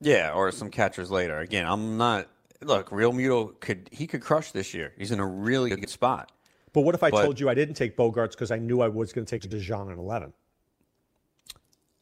Yeah, 0.00 0.32
or 0.32 0.50
some 0.50 0.70
catchers 0.70 1.10
later. 1.10 1.38
Again, 1.38 1.66
I'm 1.66 1.96
not. 1.96 2.28
Look, 2.62 2.90
Realmuto 2.90 3.58
could 3.60 3.88
he 3.92 4.06
could 4.06 4.22
crush 4.22 4.50
this 4.50 4.74
year. 4.74 4.92
He's 4.96 5.10
in 5.10 5.20
a 5.20 5.26
really 5.26 5.70
good 5.70 5.88
spot. 5.88 6.32
But 6.76 6.82
what 6.82 6.94
if 6.94 7.02
I 7.02 7.08
But- 7.10 7.22
told 7.24 7.40
you 7.40 7.48
I 7.48 7.54
didn't 7.54 7.72
take 7.76 7.96
Bogaerts 7.96 8.32
because 8.32 8.50
I 8.50 8.58
knew 8.58 8.82
I 8.82 8.88
was 8.88 9.14
going 9.14 9.24
to 9.24 9.30
take 9.38 9.50
DeJong 9.50 9.90
in 9.90 9.98
11? 9.98 10.34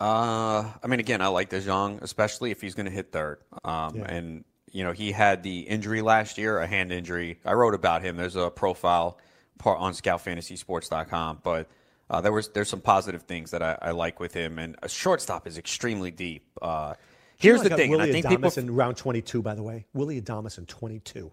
Uh, 0.00 0.64
I 0.82 0.86
mean, 0.88 0.98
again, 0.98 1.22
I 1.22 1.28
like 1.28 1.48
DeJong, 1.50 2.02
especially 2.02 2.50
if 2.50 2.60
he's 2.60 2.74
going 2.74 2.86
to 2.86 2.92
hit 2.92 3.12
third. 3.12 3.38
Um, 3.64 3.94
Yeah. 3.98 4.04
and 4.12 4.44
you 4.72 4.82
know 4.82 4.90
he 4.90 5.12
had 5.12 5.44
the 5.44 5.60
injury 5.60 6.02
last 6.02 6.38
year, 6.38 6.58
a 6.58 6.66
hand 6.66 6.90
injury. 6.92 7.38
I 7.44 7.52
wrote 7.52 7.74
about 7.74 8.02
him. 8.02 8.16
There's 8.16 8.34
a 8.34 8.50
profile 8.50 9.16
part 9.58 9.78
on 9.78 9.92
ScoutFantasySports.com, 9.92 11.42
but 11.44 11.68
uh, 12.10 12.20
there 12.20 12.32
was 12.32 12.48
there's 12.48 12.68
some 12.68 12.80
positive 12.80 13.22
things 13.22 13.52
that 13.52 13.62
I, 13.62 13.78
I 13.80 13.90
like 13.92 14.18
with 14.18 14.34
him. 14.34 14.58
And 14.58 14.74
a 14.82 14.88
shortstop 14.88 15.46
is 15.46 15.56
extremely 15.56 16.10
deep. 16.10 16.48
Uh, 16.60 16.94
here's 17.36 17.62
You 17.62 17.68
know, 17.68 17.76
the 17.76 17.76
thing. 17.80 17.90
Willie 17.92 18.08
I 18.08 18.12
think 18.12 18.26
Adames 18.26 18.30
people 18.30 18.52
in 18.56 18.74
round 18.74 18.96
22, 18.96 19.40
by 19.40 19.54
the 19.54 19.62
way. 19.62 19.86
Willie 19.94 20.20
Adames 20.20 20.58
in 20.58 20.66
22. 20.66 21.30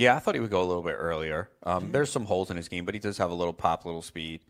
Yeah, 0.00 0.16
I 0.16 0.18
thought 0.18 0.34
he 0.34 0.40
would 0.40 0.50
go 0.50 0.62
a 0.62 0.64
little 0.64 0.82
bit 0.82 0.96
earlier. 0.98 1.50
Um, 1.62 1.92
there's 1.92 2.10
some 2.10 2.24
holes 2.24 2.50
in 2.50 2.56
his 2.56 2.68
game, 2.68 2.86
but 2.86 2.94
he 2.94 3.00
does 3.00 3.18
have 3.18 3.30
a 3.30 3.34
little 3.34 3.52
pop, 3.52 3.84
little 3.84 4.00
speed. 4.00 4.40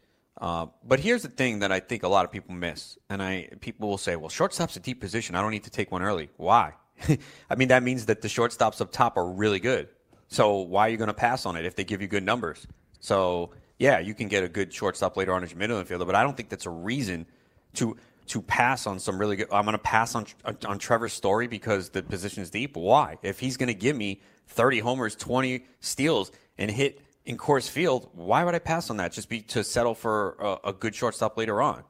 Uh, 0.41 0.67
but 0.85 1.01
here's 1.01 1.23
the 1.23 1.29
thing 1.29 1.59
that 1.59 1.73
I 1.73 1.81
think 1.81 2.05
a 2.05 2.09
lot 2.09 2.25
of 2.25 2.31
people 2.31 2.55
miss, 2.55 2.97
and 3.09 3.21
I 3.21 3.49
people 3.61 3.89
will 3.89 3.99
say, 3.99 4.15
"Well, 4.15 4.29
shortstop's 4.29 4.77
a 4.77 4.81
deep 4.81 5.01
position. 5.01 5.35
I 5.35 5.43
don't 5.43 5.51
need 5.51 5.65
to 5.65 5.71
take 5.71 5.91
one 5.91 6.03
early." 6.03 6.31
Why? 6.37 6.75
I 7.51 7.57
mean, 7.57 7.67
that 7.67 7.83
means 7.83 8.07
that 8.07 8.23
the 8.23 8.29
shortstops 8.29 8.81
up 8.81 8.93
top 8.93 9.17
are 9.17 9.29
really 9.29 9.59
good. 9.59 9.89
So 10.29 10.59
why 10.59 10.87
are 10.87 10.91
you 10.91 10.97
going 10.97 11.09
to 11.09 11.15
pass 11.15 11.45
on 11.45 11.57
it 11.57 11.65
if 11.65 11.75
they 11.75 11.83
give 11.83 12.01
you 12.01 12.07
good 12.07 12.23
numbers? 12.23 12.65
So 13.01 13.51
yeah, 13.81 13.99
you 13.99 14.15
can 14.15 14.29
get 14.29 14.45
a 14.45 14.49
good 14.49 14.73
shortstop 14.73 15.17
later 15.17 15.35
on 15.35 15.43
as 15.43 15.51
your 15.51 15.59
middle 15.59 15.83
infielder, 15.83 16.07
but 16.07 16.15
I 16.15 16.23
don't 16.23 16.37
think 16.37 16.49
that's 16.49 16.67
a 16.67 16.71
reason 16.71 17.27
to 17.75 17.97
to 18.29 18.41
pass 18.41 18.87
on 18.87 19.01
some 19.01 19.19
really 19.19 19.35
good. 19.35 19.49
I'm 19.51 19.65
going 19.65 19.73
to 19.73 19.79
pass 19.79 20.15
on 20.15 20.27
on 20.65 20.79
Trevor 20.79 21.09
Story 21.09 21.49
because 21.49 21.89
the 21.89 22.05
position 22.05 22.41
is 22.41 22.51
deep. 22.51 22.77
Why? 22.77 23.19
If 23.25 23.41
he's 23.41 23.57
going 23.57 23.67
to 23.67 23.75
give 23.75 23.97
me 23.97 24.21
30 24.51 24.81
homers, 24.81 25.17
20 25.17 25.65
steals, 25.81 26.31
and 26.59 26.71
hit 26.71 27.01
in 27.25 27.37
Coors 27.37 27.69
Field, 27.69 28.09
why 28.13 28.45
would 28.45 28.55
I 28.55 28.59
pass 28.59 28.91
on 28.91 28.97
that? 28.99 29.13
Just 29.13 29.29
be 29.29 29.41
to 29.43 29.63
settle 29.65 29.95
for 29.95 30.37
a, 30.41 30.69
a 30.69 30.73
good 30.73 30.95
shortstop 30.95 31.37
later 31.37 31.63
on. 31.63 31.83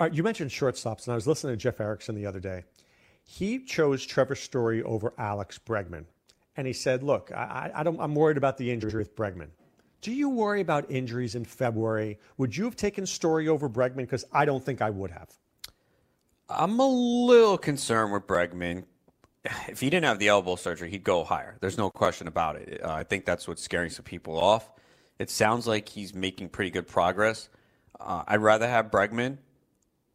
All 0.00 0.06
right, 0.06 0.14
you 0.14 0.22
mentioned 0.22 0.50
shortstops, 0.50 1.04
and 1.04 1.12
I 1.12 1.14
was 1.14 1.26
listening 1.26 1.52
to 1.52 1.56
Jeff 1.56 1.80
Erickson 1.80 2.14
the 2.14 2.26
other 2.26 2.40
day. 2.40 2.64
He 3.24 3.64
chose 3.64 4.04
Trevor 4.04 4.34
Story 4.34 4.82
over 4.82 5.14
Alex 5.18 5.58
Bregman, 5.58 6.04
and 6.56 6.66
he 6.66 6.72
said, 6.72 7.02
"Look, 7.02 7.32
I, 7.32 7.70
I 7.74 7.82
don't, 7.82 8.00
I'm 8.00 8.14
worried 8.14 8.36
about 8.36 8.56
the 8.58 8.70
injury 8.70 8.94
with 8.94 9.16
Bregman. 9.16 9.48
Do 10.00 10.12
you 10.12 10.28
worry 10.28 10.60
about 10.60 10.90
injuries 10.90 11.34
in 11.34 11.44
February? 11.44 12.18
Would 12.36 12.56
you 12.56 12.64
have 12.64 12.76
taken 12.76 13.06
Story 13.06 13.48
over 13.48 13.68
Bregman? 13.68 13.98
Because 13.98 14.24
I 14.32 14.44
don't 14.44 14.64
think 14.64 14.82
I 14.82 14.90
would 14.90 15.10
have." 15.10 15.30
I'm 16.48 16.78
a 16.78 16.86
little 16.86 17.56
concerned 17.56 18.12
with 18.12 18.26
Bregman. 18.26 18.84
If 19.68 19.80
he 19.80 19.90
didn't 19.90 20.04
have 20.06 20.18
the 20.18 20.28
elbow 20.28 20.56
surgery, 20.56 20.90
he'd 20.90 21.04
go 21.04 21.24
higher. 21.24 21.56
There's 21.60 21.76
no 21.78 21.90
question 21.90 22.28
about 22.28 22.56
it. 22.56 22.80
Uh, 22.82 22.92
I 22.92 23.04
think 23.04 23.24
that's 23.24 23.46
what's 23.46 23.62
scaring 23.62 23.90
some 23.90 24.04
people 24.04 24.38
off. 24.38 24.70
It 25.18 25.30
sounds 25.30 25.66
like 25.66 25.88
he's 25.88 26.14
making 26.14 26.48
pretty 26.48 26.70
good 26.70 26.88
progress. 26.88 27.48
Uh, 28.00 28.24
I'd 28.26 28.40
rather 28.40 28.68
have 28.68 28.90
Bregman 28.90 29.38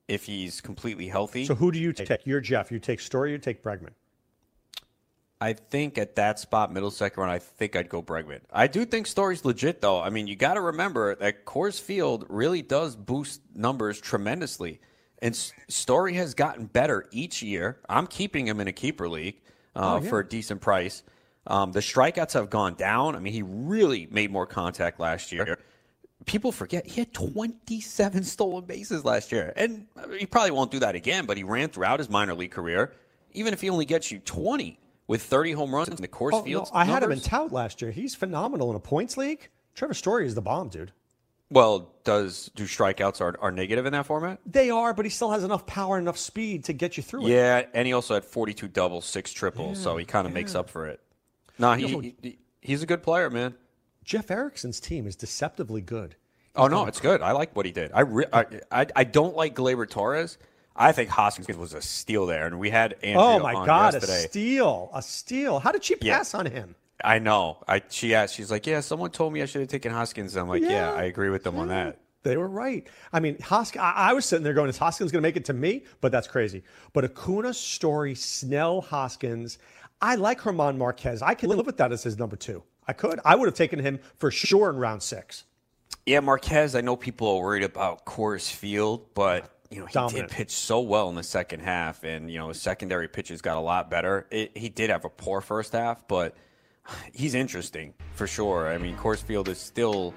if 0.07 0.25
he's 0.25 0.61
completely 0.61 1.07
healthy. 1.07 1.45
So 1.45 1.55
who 1.55 1.71
do 1.71 1.79
you 1.79 1.93
take? 1.93 2.25
You're 2.25 2.41
Jeff. 2.41 2.71
You 2.71 2.79
take 2.79 2.99
Story. 2.99 3.31
You 3.31 3.37
take 3.37 3.63
Bregman. 3.63 3.91
I 5.41 5.53
think 5.53 5.97
at 5.97 6.15
that 6.17 6.37
spot, 6.37 6.73
middle 6.73 6.91
second 6.91 7.21
round, 7.21 7.31
I 7.31 7.39
think 7.39 7.75
I'd 7.75 7.87
go 7.87 8.01
Bregman. 8.03 8.41
I 8.51 8.67
do 8.67 8.83
think 8.83 9.07
Story's 9.07 9.45
legit, 9.45 9.79
though. 9.79 10.01
I 10.01 10.09
mean, 10.09 10.27
you 10.27 10.35
got 10.35 10.55
to 10.55 10.61
remember 10.61 11.15
that 11.15 11.45
Coors 11.45 11.79
Field 11.79 12.25
really 12.27 12.61
does 12.61 12.95
boost 12.97 13.41
numbers 13.55 14.01
tremendously. 14.01 14.81
And 15.21 15.35
Story 15.35 16.13
has 16.13 16.33
gotten 16.33 16.65
better 16.65 17.07
each 17.11 17.41
year. 17.41 17.79
I'm 17.89 18.07
keeping 18.07 18.47
him 18.47 18.59
in 18.59 18.67
a 18.67 18.71
keeper 18.71 19.09
league 19.09 19.41
uh, 19.75 19.97
oh, 19.99 20.03
yeah. 20.03 20.09
for 20.09 20.19
a 20.19 20.27
decent 20.27 20.61
price. 20.61 21.03
Um, 21.47 21.71
the 21.71 21.79
strikeouts 21.79 22.33
have 22.33 22.49
gone 22.49 22.75
down. 22.75 23.15
I 23.15 23.19
mean, 23.19 23.33
he 23.33 23.41
really 23.41 24.07
made 24.11 24.31
more 24.31 24.45
contact 24.45 24.99
last 24.99 25.31
year. 25.31 25.57
People 26.25 26.51
forget 26.51 26.85
he 26.85 27.01
had 27.01 27.13
27 27.13 28.23
stolen 28.23 28.65
bases 28.65 29.03
last 29.03 29.31
year. 29.31 29.53
And 29.55 29.87
he 30.17 30.25
probably 30.25 30.51
won't 30.51 30.71
do 30.71 30.79
that 30.79 30.95
again, 30.95 31.25
but 31.25 31.37
he 31.37 31.43
ran 31.43 31.69
throughout 31.69 31.99
his 31.99 32.09
minor 32.09 32.33
league 32.33 32.51
career. 32.51 32.93
Even 33.33 33.53
if 33.53 33.61
he 33.61 33.69
only 33.69 33.85
gets 33.85 34.11
you 34.11 34.19
20 34.19 34.79
with 35.07 35.23
30 35.23 35.53
home 35.53 35.73
runs 35.73 35.89
in 35.89 35.95
the 35.95 36.07
Coors 36.07 36.31
oh, 36.33 36.43
Field. 36.43 36.69
No, 36.71 36.79
I 36.79 36.85
had 36.85 37.03
him 37.03 37.11
in 37.11 37.19
tout 37.19 37.51
last 37.51 37.81
year. 37.81 37.91
He's 37.91 38.15
phenomenal 38.15 38.69
in 38.69 38.75
a 38.75 38.79
points 38.79 39.17
league. 39.17 39.49
Trevor 39.75 39.93
Story 39.93 40.25
is 40.25 40.35
the 40.35 40.41
bomb, 40.41 40.69
dude. 40.69 40.91
Well, 41.51 41.91
does 42.03 42.51
do 42.55 42.65
strikeouts 42.65 43.21
are, 43.21 43.35
are 43.41 43.51
negative 43.51 43.85
in 43.85 43.93
that 43.93 44.05
format? 44.05 44.39
They 44.45 44.69
are, 44.69 44.93
but 44.93 45.05
he 45.05 45.09
still 45.09 45.31
has 45.31 45.43
enough 45.43 45.65
power, 45.65 45.97
and 45.97 46.03
enough 46.03 46.17
speed 46.17 46.65
to 46.65 46.73
get 46.73 46.95
you 46.95 47.03
through 47.03 47.25
it. 47.25 47.31
Yeah, 47.31 47.63
and 47.73 47.87
he 47.87 47.93
also 47.93 48.13
had 48.13 48.23
42 48.23 48.67
doubles, 48.67 49.05
six 49.05 49.31
triples, 49.31 49.77
yeah, 49.77 49.83
so 49.83 49.97
he 49.97 50.05
kind 50.05 50.27
of 50.27 50.31
yeah. 50.31 50.39
makes 50.39 50.53
up 50.53 50.69
for 50.69 50.87
it. 50.87 50.99
No, 51.57 51.73
he, 51.73 51.87
he, 51.87 52.15
he, 52.21 52.39
he's 52.61 52.83
a 52.83 52.85
good 52.85 53.01
player, 53.01 53.29
man. 53.29 53.55
Jeff 54.03 54.31
Erickson's 54.31 54.79
team 54.79 55.07
is 55.07 55.15
deceptively 55.15 55.81
good. 55.81 56.15
He's 56.37 56.51
oh 56.55 56.67
no, 56.67 56.85
it's 56.85 56.99
good. 56.99 57.21
I 57.21 57.31
like 57.31 57.55
what 57.55 57.65
he 57.65 57.71
did. 57.71 57.91
I, 57.93 58.01
re- 58.01 58.25
I, 58.31 58.45
I, 58.71 58.87
I 58.95 59.03
don't 59.03 59.35
like 59.35 59.55
Gleyber 59.55 59.89
Torres. 59.89 60.37
I 60.75 60.93
think 60.93 61.09
Hoskins 61.09 61.57
was 61.57 61.73
a 61.73 61.81
steal 61.81 62.25
there, 62.25 62.47
and 62.47 62.59
we 62.59 62.69
had 62.69 62.93
Andrea 63.03 63.17
Oh 63.17 63.39
my 63.39 63.53
God, 63.53 63.93
yesterday. 63.93 64.23
a 64.23 64.29
steal, 64.29 64.89
a 64.93 65.01
steal! 65.01 65.59
How 65.59 65.71
did 65.71 65.83
she 65.83 65.95
pass 65.95 66.33
yeah. 66.33 66.39
on 66.39 66.45
him? 66.45 66.75
I 67.03 67.19
know. 67.19 67.63
I 67.67 67.81
she 67.89 68.13
asked. 68.13 68.35
She's 68.35 68.51
like, 68.51 68.67
"Yeah, 68.67 68.81
someone 68.81 69.11
told 69.11 69.33
me 69.33 69.41
I 69.41 69.45
should 69.45 69.61
have 69.61 69.69
taken 69.69 69.91
Hoskins." 69.91 70.35
I'm 70.35 70.49
like, 70.49 70.61
"Yeah, 70.61 70.69
yeah 70.69 70.93
I 70.93 71.03
agree 71.03 71.29
with 71.29 71.43
them 71.43 71.55
yeah. 71.55 71.61
on 71.61 71.67
that." 71.69 71.99
They 72.23 72.35
were 72.35 72.49
right. 72.49 72.87
I 73.13 73.19
mean, 73.21 73.39
Hoskins. 73.39 73.81
I, 73.81 73.91
I 73.91 74.13
was 74.13 74.25
sitting 74.25 74.43
there 74.43 74.53
going, 74.53 74.69
"Is 74.69 74.77
Hoskins 74.77 75.11
going 75.11 75.21
to 75.21 75.27
make 75.27 75.37
it 75.37 75.45
to 75.45 75.53
me?" 75.53 75.85
But 76.01 76.11
that's 76.11 76.27
crazy. 76.27 76.63
But 76.93 77.05
Acuna, 77.05 77.53
Story, 77.53 78.15
Snell, 78.15 78.81
Hoskins. 78.81 79.57
I 80.01 80.15
like 80.15 80.43
German 80.43 80.77
Marquez. 80.77 81.21
I 81.21 81.33
can 81.33 81.49
live 81.49 81.65
with 81.65 81.77
that 81.77 81.91
as 81.91 82.03
his 82.03 82.17
number 82.17 82.35
two. 82.35 82.63
I 82.87 82.93
could. 82.93 83.19
I 83.23 83.35
would 83.35 83.45
have 83.45 83.55
taken 83.55 83.79
him 83.79 83.99
for 84.17 84.31
sure 84.31 84.69
in 84.69 84.77
round 84.77 85.03
six. 85.03 85.43
Yeah, 86.05 86.21
Marquez. 86.21 86.75
I 86.75 86.81
know 86.81 86.95
people 86.95 87.27
are 87.27 87.41
worried 87.41 87.63
about 87.63 88.05
Coors 88.05 88.51
Field, 88.51 89.13
but 89.13 89.49
you 89.69 89.79
know 89.79 89.85
he 89.85 89.93
Dominant. 89.93 90.29
did 90.29 90.35
pitch 90.35 90.51
so 90.51 90.81
well 90.81 91.09
in 91.09 91.15
the 91.15 91.23
second 91.23 91.61
half, 91.61 92.03
and 92.03 92.31
you 92.31 92.39
know 92.39 92.49
his 92.49 92.61
secondary 92.61 93.07
pitches 93.07 93.41
got 93.41 93.57
a 93.57 93.61
lot 93.61 93.89
better. 93.89 94.27
It, 94.31 94.57
he 94.57 94.69
did 94.69 94.89
have 94.89 95.05
a 95.05 95.09
poor 95.09 95.39
first 95.41 95.73
half, 95.73 96.07
but 96.07 96.35
he's 97.13 97.35
interesting 97.35 97.93
for 98.13 98.27
sure. 98.27 98.67
I 98.67 98.77
mean, 98.77 98.95
Coors 98.97 99.21
Field 99.21 99.49
is 99.49 99.57
still 99.57 100.13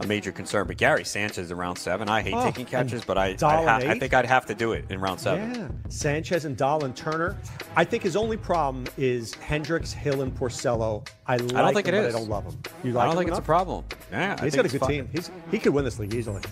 a 0.00 0.06
major 0.06 0.32
concern, 0.32 0.66
but 0.66 0.76
Gary 0.78 1.04
Sanchez 1.04 1.50
in 1.50 1.56
round 1.56 1.78
seven. 1.78 2.08
I 2.08 2.22
hate 2.22 2.34
oh, 2.34 2.44
taking 2.44 2.66
catches, 2.66 3.04
but 3.04 3.18
I 3.18 3.34
ha- 3.38 3.76
I 3.82 3.98
think 3.98 4.14
I'd 4.14 4.26
have 4.26 4.46
to 4.46 4.54
do 4.54 4.72
it 4.72 4.86
in 4.90 5.00
round 5.00 5.20
seven. 5.20 5.54
Yeah, 5.54 5.68
Sanchez 5.88 6.44
and 6.44 6.56
Dahl 6.56 6.80
Turner. 6.92 7.36
I 7.76 7.84
think 7.84 8.02
his 8.02 8.16
only 8.16 8.36
problem 8.36 8.86
is 8.96 9.34
Hendricks, 9.34 9.92
Hill, 9.92 10.22
and 10.22 10.34
Porcello. 10.34 11.06
I, 11.26 11.36
like 11.36 11.54
I 11.54 11.62
don't 11.62 11.74
think 11.74 11.86
him, 11.86 11.94
it 11.94 12.04
is. 12.04 12.14
I 12.14 12.18
don't 12.18 12.28
love 12.28 12.44
him. 12.44 12.58
You 12.82 12.92
like 12.92 13.02
I 13.02 13.06
don't 13.06 13.16
think 13.16 13.28
enough? 13.28 13.38
it's 13.38 13.44
a 13.44 13.46
problem. 13.46 13.84
Yeah, 14.10 14.42
he's 14.42 14.56
got 14.56 14.64
a 14.64 14.68
good 14.68 14.82
team. 14.82 15.08
He's 15.12 15.30
he 15.50 15.58
could 15.58 15.74
win 15.74 15.84
this 15.84 15.98
league 15.98 16.14
easily. 16.14 16.42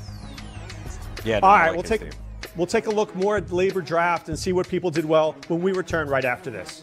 Yeah. 1.24 1.40
No, 1.40 1.48
All 1.48 1.56
right, 1.56 1.66
like 1.68 1.74
we'll 1.74 1.82
take. 1.82 2.00
Team. 2.02 2.10
We'll 2.56 2.66
take 2.66 2.86
a 2.86 2.90
look 2.90 3.14
more 3.14 3.36
at 3.36 3.46
the 3.46 3.54
LABR 3.54 3.84
draft 3.84 4.28
and 4.28 4.38
see 4.38 4.52
what 4.52 4.68
people 4.68 4.90
did 4.90 5.04
well 5.04 5.36
when 5.46 5.60
we 5.60 5.72
return 5.72 6.08
right 6.08 6.24
after 6.24 6.50
this. 6.50 6.82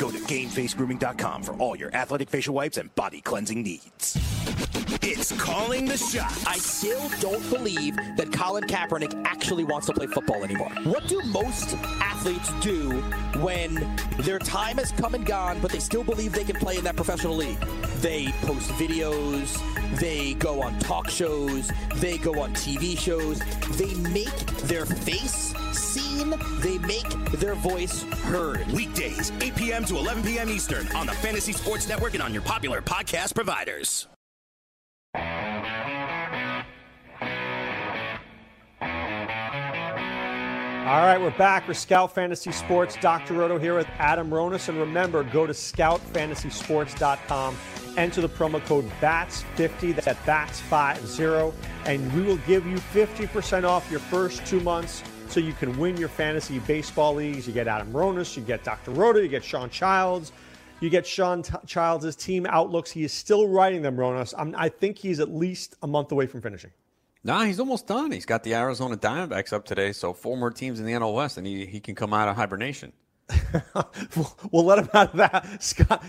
Go 0.00 0.10
to 0.10 0.16
GameFaceGrooming.com 0.16 1.42
for 1.42 1.52
all 1.56 1.76
your 1.76 1.94
athletic 1.94 2.30
facial 2.30 2.54
wipes 2.54 2.78
and 2.78 2.92
body 2.94 3.20
cleansing 3.20 3.62
needs. 3.62 4.16
It's 5.02 5.30
calling 5.32 5.84
the 5.84 5.98
shot. 5.98 6.32
I 6.46 6.56
still 6.56 7.10
don't 7.20 7.48
believe 7.50 7.96
that 8.16 8.32
Colin 8.32 8.64
Kaepernick 8.64 9.26
actually 9.26 9.64
wants 9.64 9.88
to 9.88 9.92
play 9.92 10.06
football 10.06 10.42
anymore. 10.42 10.70
What 10.84 11.06
do 11.06 11.20
most 11.24 11.76
athletes 12.00 12.50
do 12.60 13.00
when 13.40 13.74
their 14.20 14.38
time 14.38 14.78
has 14.78 14.90
come 14.92 15.14
and 15.14 15.26
gone, 15.26 15.60
but 15.60 15.70
they 15.70 15.80
still 15.80 16.02
believe 16.02 16.32
they 16.32 16.44
can 16.44 16.56
play 16.56 16.78
in 16.78 16.84
that 16.84 16.96
professional 16.96 17.36
league? 17.36 17.60
They 18.00 18.28
post 18.42 18.70
videos, 18.72 19.60
they 19.98 20.34
go 20.34 20.62
on 20.62 20.78
talk 20.78 21.10
shows, 21.10 21.70
they 21.96 22.16
go 22.18 22.40
on 22.40 22.54
TV 22.54 22.98
shows, 22.98 23.40
they 23.76 23.94
make 24.10 24.34
their 24.62 24.86
face 24.86 25.54
seen, 25.72 26.34
they 26.60 26.78
make 26.78 27.08
their 27.32 27.54
voice 27.54 28.02
heard. 28.24 28.66
Weekdays, 28.68 29.32
8 29.40 29.56
p.m. 29.56 29.84
to 29.90 29.98
11 29.98 30.22
p.m. 30.22 30.48
Eastern 30.48 30.86
on 30.92 31.04
the 31.04 31.12
Fantasy 31.14 31.52
Sports 31.52 31.88
Network 31.88 32.14
and 32.14 32.22
on 32.22 32.32
your 32.32 32.42
popular 32.42 32.80
podcast 32.80 33.34
providers. 33.34 34.06
All 40.86 41.06
right, 41.06 41.20
we're 41.20 41.36
back. 41.36 41.66
We're 41.66 41.74
Scout 41.74 42.14
Fantasy 42.14 42.52
Sports. 42.52 42.96
Dr. 43.00 43.34
Roto 43.34 43.58
here 43.58 43.74
with 43.74 43.88
Adam 43.98 44.30
Ronis. 44.30 44.68
And 44.68 44.78
remember, 44.78 45.24
go 45.24 45.44
to 45.44 45.52
scoutfantasysports.com, 45.52 47.56
enter 47.96 48.20
the 48.20 48.28
promo 48.28 48.64
code 48.66 48.88
BATS50, 49.00 49.96
that's 49.96 50.06
at 50.06 50.24
BATS50, 50.24 51.52
and 51.86 52.12
we 52.12 52.22
will 52.22 52.38
give 52.38 52.64
you 52.64 52.76
50% 52.76 53.64
off 53.64 53.90
your 53.90 54.00
first 54.00 54.46
two 54.46 54.60
months 54.60 55.02
so 55.30 55.40
you 55.40 55.52
can 55.52 55.78
win 55.78 55.96
your 55.96 56.08
fantasy 56.08 56.58
baseball 56.60 57.14
leagues. 57.14 57.46
You 57.46 57.52
get 57.52 57.68
Adam 57.68 57.92
Ronis, 57.92 58.36
you 58.36 58.42
get 58.42 58.64
Dr. 58.64 58.90
Roto, 58.90 59.20
you 59.20 59.28
get 59.28 59.44
Sean 59.44 59.70
Childs. 59.70 60.32
You 60.80 60.88
get 60.88 61.06
Sean 61.06 61.42
T- 61.42 61.52
Childs' 61.66 62.16
team 62.16 62.46
outlooks. 62.46 62.90
He 62.90 63.04
is 63.04 63.12
still 63.12 63.46
writing 63.46 63.82
them, 63.82 63.96
Ronis. 63.96 64.32
I'm, 64.36 64.54
I 64.56 64.70
think 64.70 64.96
he's 64.96 65.20
at 65.20 65.30
least 65.30 65.76
a 65.82 65.86
month 65.86 66.10
away 66.10 66.26
from 66.26 66.40
finishing. 66.40 66.70
Nah, 67.22 67.44
he's 67.44 67.60
almost 67.60 67.86
done. 67.86 68.10
He's 68.10 68.24
got 68.24 68.42
the 68.44 68.54
Arizona 68.54 68.96
Diamondbacks 68.96 69.52
up 69.52 69.66
today, 69.66 69.92
so 69.92 70.14
four 70.14 70.38
more 70.38 70.50
teams 70.50 70.80
in 70.80 70.86
the 70.86 70.92
NL 70.92 71.14
West, 71.14 71.36
and 71.36 71.46
he, 71.46 71.66
he 71.66 71.80
can 71.80 71.94
come 71.94 72.14
out 72.14 72.28
of 72.28 72.36
hibernation. 72.36 72.94
we'll, 74.16 74.38
we'll 74.50 74.64
let 74.64 74.78
him 74.78 74.88
out 74.94 75.10
of 75.10 75.16
that. 75.18 75.62
Scott 75.62 76.02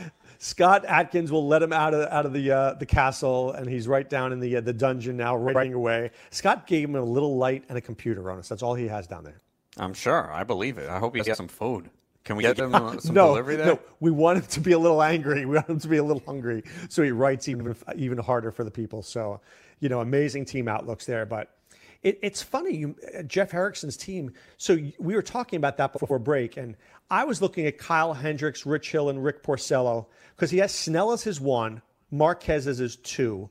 Scott 0.44 0.86
Atkins 0.86 1.32
will 1.32 1.48
let 1.48 1.62
him 1.62 1.72
out 1.72 1.94
of 1.94 2.12
out 2.12 2.26
of 2.26 2.34
the 2.34 2.50
uh, 2.50 2.74
the 2.74 2.86
castle, 2.86 3.52
and 3.52 3.70
he's 3.70 3.88
right 3.88 4.10
down 4.10 4.34
in 4.34 4.40
the 4.40 4.56
uh, 4.56 4.62
the 4.62 4.74
dungeon 4.74 5.16
now, 5.16 5.36
writing 5.36 5.76
away. 5.76 6.10
Scott 6.32 6.66
gave 6.66 6.90
him 6.90 6.96
a 6.96 7.04
little 7.04 7.38
light 7.38 7.64
and 7.70 7.78
a 7.78 7.82
computer 7.82 8.32
on 8.32 8.40
us. 8.40 8.50
That's 8.50 8.64
all 8.64 8.74
he 8.74 8.88
has 8.88 9.06
down 9.06 9.24
there. 9.24 9.40
I'm 9.78 9.94
sure. 9.94 10.34
I 10.34 10.44
believe 10.44 10.80
it. 10.80 10.90
I 10.90 10.98
hope 10.98 11.16
he 11.16 11.22
gets 11.22 11.38
some 11.38 11.48
food. 11.48 11.92
Can 12.24 12.38
we 12.38 12.42
get 12.42 12.58
him 12.58 12.74
uh, 12.74 12.98
some 13.00 13.14
no, 13.14 13.28
delivery 13.28 13.56
there? 13.56 13.68
No, 13.68 13.80
we 14.00 14.10
want 14.10 14.40
him 14.40 14.46
to 14.46 14.60
be 14.62 14.72
a 14.72 14.80
little 14.80 15.04
angry. 15.04 15.46
We 15.46 15.58
want 15.58 15.70
him 15.70 15.80
to 15.80 15.88
be 15.88 15.98
a 15.98 16.04
little 16.04 16.24
hungry, 16.26 16.64
so 16.90 17.04
he 17.04 17.12
writes 17.12 17.48
even 17.48 17.76
even 17.96 18.18
harder 18.18 18.50
for 18.50 18.64
the 18.64 18.72
people. 18.72 19.04
So, 19.04 19.42
you 19.80 19.90
know, 19.90 20.00
amazing 20.00 20.46
team 20.46 20.68
outlooks 20.68 21.06
there. 21.06 21.28
But 21.28 21.52
it, 22.04 22.20
it's 22.22 22.42
funny, 22.42 22.76
you, 22.76 22.96
Jeff 23.28 23.54
Erickson's 23.54 23.98
team. 23.98 24.34
So 24.58 24.78
we 25.00 25.16
were 25.16 25.22
talking 25.22 25.58
about 25.58 25.78
that 25.78 25.94
before 25.94 26.20
break, 26.20 26.58
and 26.58 26.76
I 27.10 27.26
was 27.26 27.42
looking 27.42 27.66
at 27.68 27.78
Kyle 27.78 28.14
Hendricks, 28.14 28.66
Rich 28.66 28.92
Hill, 28.92 29.10
and 29.10 29.24
Rick 29.24 29.44
Porcello 29.44 30.08
because 30.36 30.50
he 30.50 30.58
has 30.60 30.74
Snell 30.74 31.12
as 31.12 31.24
his 31.24 31.40
one, 31.40 31.82
Marquez 32.10 32.68
as 32.68 32.80
his 32.80 32.96
two. 32.96 33.50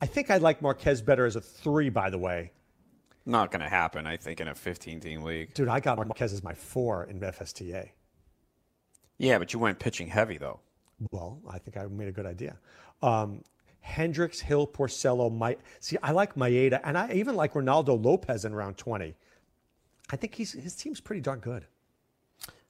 I 0.00 0.06
think 0.06 0.30
I 0.30 0.38
like 0.38 0.60
Marquez 0.60 1.00
better 1.00 1.26
as 1.26 1.36
a 1.36 1.40
three, 1.40 1.90
by 1.90 2.10
the 2.10 2.18
way. 2.18 2.50
Not 3.24 3.52
going 3.52 3.60
to 3.60 3.68
happen, 3.68 4.06
I 4.06 4.16
think, 4.16 4.40
in 4.40 4.48
a 4.48 4.54
15 4.54 4.98
team 4.98 5.22
league. 5.22 5.54
Dude, 5.54 5.68
I 5.68 5.78
got 5.78 5.96
Marquez 5.98 6.32
as 6.32 6.42
my 6.42 6.54
four 6.54 7.04
in 7.04 7.20
FSTA. 7.20 7.90
Yeah, 9.18 9.38
but 9.38 9.52
you 9.52 9.60
went 9.60 9.78
pitching 9.78 10.08
heavy, 10.08 10.38
though. 10.38 10.58
Well, 11.12 11.40
I 11.48 11.58
think 11.58 11.76
I 11.76 11.86
made 11.86 12.08
a 12.08 12.12
good 12.12 12.26
idea. 12.26 12.56
Um, 13.00 13.42
Hendricks, 13.82 14.40
Hill, 14.40 14.66
Porcello, 14.66 15.30
my 15.30 15.56
see, 15.80 15.98
I 16.02 16.12
like 16.12 16.34
Maeda, 16.34 16.80
and 16.84 16.96
I 16.96 17.12
even 17.12 17.36
like 17.36 17.52
Reynaldo 17.52 18.02
Lopez 18.02 18.44
in 18.44 18.54
round 18.54 18.78
20. 18.78 19.14
I 20.10 20.16
think 20.16 20.34
he's 20.34 20.52
his 20.52 20.74
team's 20.74 21.00
pretty 21.00 21.20
darn 21.20 21.40
good. 21.40 21.66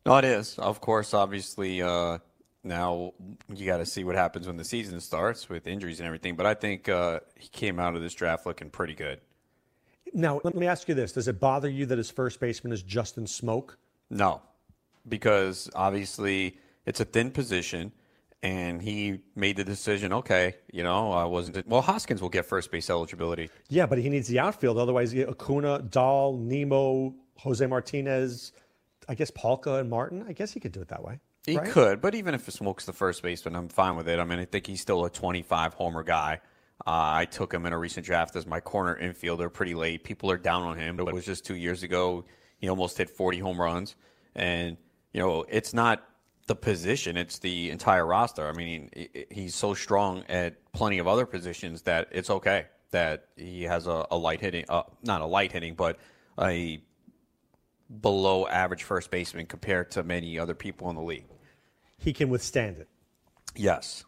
No, 0.05 0.17
it 0.17 0.25
is. 0.25 0.59
Of 0.59 0.81
course, 0.81 1.15
obviously, 1.15 1.81
uh, 1.81 2.19
now 2.65 3.13
you 3.55 3.67
got 3.67 3.79
to 3.79 3.87
see 3.87 4.05
what 4.05 4.17
happens 4.17 4.47
when 4.47 4.57
the 4.57 4.65
season 4.65 5.01
starts 5.01 5.49
with 5.49 5.67
injuries 5.67 6.01
and 6.01 6.07
everything. 6.07 6.35
But 6.35 6.47
I 6.47 6.55
think 6.55 6.89
uh, 6.89 7.21
he 7.37 7.49
came 7.49 7.79
out 7.79 7.95
of 7.95 8.03
this 8.03 8.15
draft 8.15 8.47
looking 8.47 8.71
pretty 8.71 8.95
good. 8.95 9.21
Now, 10.13 10.41
let 10.45 10.55
me 10.55 10.67
ask 10.67 10.89
you 10.89 10.95
this: 10.95 11.13
Does 11.13 11.29
it 11.29 11.39
bother 11.39 11.69
you 11.69 11.87
that 11.87 11.99
his 11.99 12.11
first 12.11 12.41
baseman 12.41 12.73
is 12.73 12.83
Justin 12.83 13.27
Smoak? 13.27 13.77
No, 14.11 14.43
because 15.09 15.71
obviously 15.75 16.59
it's 16.87 17.01
a 17.01 17.05
thin 17.05 17.31
position, 17.31 17.93
and 18.43 18.83
he 18.83 19.21
made 19.37 19.57
the 19.57 19.65
decision. 19.65 20.13
Okay, 20.13 20.57
you 20.73 20.83
know, 20.83 21.13
I 21.13 21.25
wasn't. 21.25 21.67
Well, 21.67 21.83
Hoskins 21.83 22.21
will 22.21 22.29
get 22.29 22.47
first 22.47 22.71
base 22.71 22.91
eligibility. 22.91 23.51
Yeah, 23.69 23.87
but 23.87 23.99
he 23.99 24.09
needs 24.09 24.29
the 24.29 24.41
outfield. 24.41 24.79
Otherwise, 24.79 25.15
Acuna, 25.15 25.81
Dahl, 25.83 26.37
Nimmo, 26.37 27.15
Jose 27.39 27.65
Martinez, 27.67 28.53
I 29.09 29.15
guess 29.15 29.31
Palka 29.31 29.75
and 29.75 29.89
Martin. 29.89 30.25
I 30.29 30.33
guess 30.33 30.53
he 30.53 30.61
could 30.61 30.73
do 30.73 30.81
it 30.81 30.89
that 30.89 31.03
way. 31.03 31.21
He 31.47 31.57
right? 31.57 31.69
could, 31.69 32.01
but 32.01 32.15
even 32.15 32.35
if 32.35 32.47
it 32.47 32.55
Smoak's 32.55 32.85
the 32.85 32.93
first 32.93 33.23
baseman, 33.23 33.57
I'm 33.57 33.69
fine 33.69 33.97
with 33.97 34.09
it. 34.09 34.21
I 34.21 34.25
mean, 34.25 34.39
I 34.39 34.45
think 34.45 34.67
he's 34.67 34.81
still 34.81 35.05
a 35.05 35.11
25 35.11 35.75
homer 35.75 36.05
guy. 36.05 36.41
Uh, 36.87 36.91
I 37.15 37.25
took 37.27 37.53
him 37.53 37.67
in 37.67 37.73
a 37.73 37.79
recent 37.79 38.07
draft 38.07 38.37
as 38.37 38.47
my 38.47 38.61
corner 38.61 38.97
infielder 39.01 39.53
pretty 39.53 39.75
late. 39.75 40.05
People 40.05 40.31
are 40.31 40.39
down 40.39 40.63
on 40.63 40.79
him. 40.79 40.97
but 40.97 41.09
It 41.09 41.15
was 41.15 41.25
just 41.25 41.45
two 41.45 41.57
years 41.57 41.83
ago. 41.83 42.25
He 42.59 42.69
almost 42.69 42.97
hit 42.97 43.11
40 43.11 43.39
home 43.41 43.61
runs. 43.61 43.97
And, 44.35 44.77
you 45.13 45.21
know, 45.21 45.45
it's 45.49 45.75
not 45.75 46.05
the 46.53 46.57
position, 46.57 47.17
it's 47.17 47.39
the 47.39 47.71
entire 47.71 48.05
roster. 48.05 48.47
I 48.47 48.53
mean, 48.53 48.91
he's 49.31 49.55
so 49.55 49.73
strong 49.73 50.23
at 50.29 50.71
plenty 50.73 50.99
of 50.99 51.09
other 51.09 51.25
positions 51.25 51.81
that 51.83 52.09
it's 52.13 52.29
okay 52.29 52.67
that 52.91 53.29
he 53.37 53.63
has 53.63 53.87
a, 53.87 54.05
a 54.11 54.19
light 54.19 54.43
hitting, 54.43 54.67
uh, 54.69 54.83
not 55.03 55.23
a 55.23 55.27
light 55.27 55.51
hitting, 55.51 55.75
but 55.75 55.99
a 56.39 56.83
below 58.03 58.47
average 58.47 58.83
first 58.83 59.11
baseman 59.11 59.47
compared 59.47 59.91
to 59.93 60.03
many 60.03 60.39
other 60.39 60.55
people 60.55 60.91
in 60.91 60.97
the 60.97 61.03
league. 61.03 61.25
He 61.97 62.13
can 62.13 62.29
withstand 62.29 62.77
it. 62.77 62.89
Yes. 63.57 64.05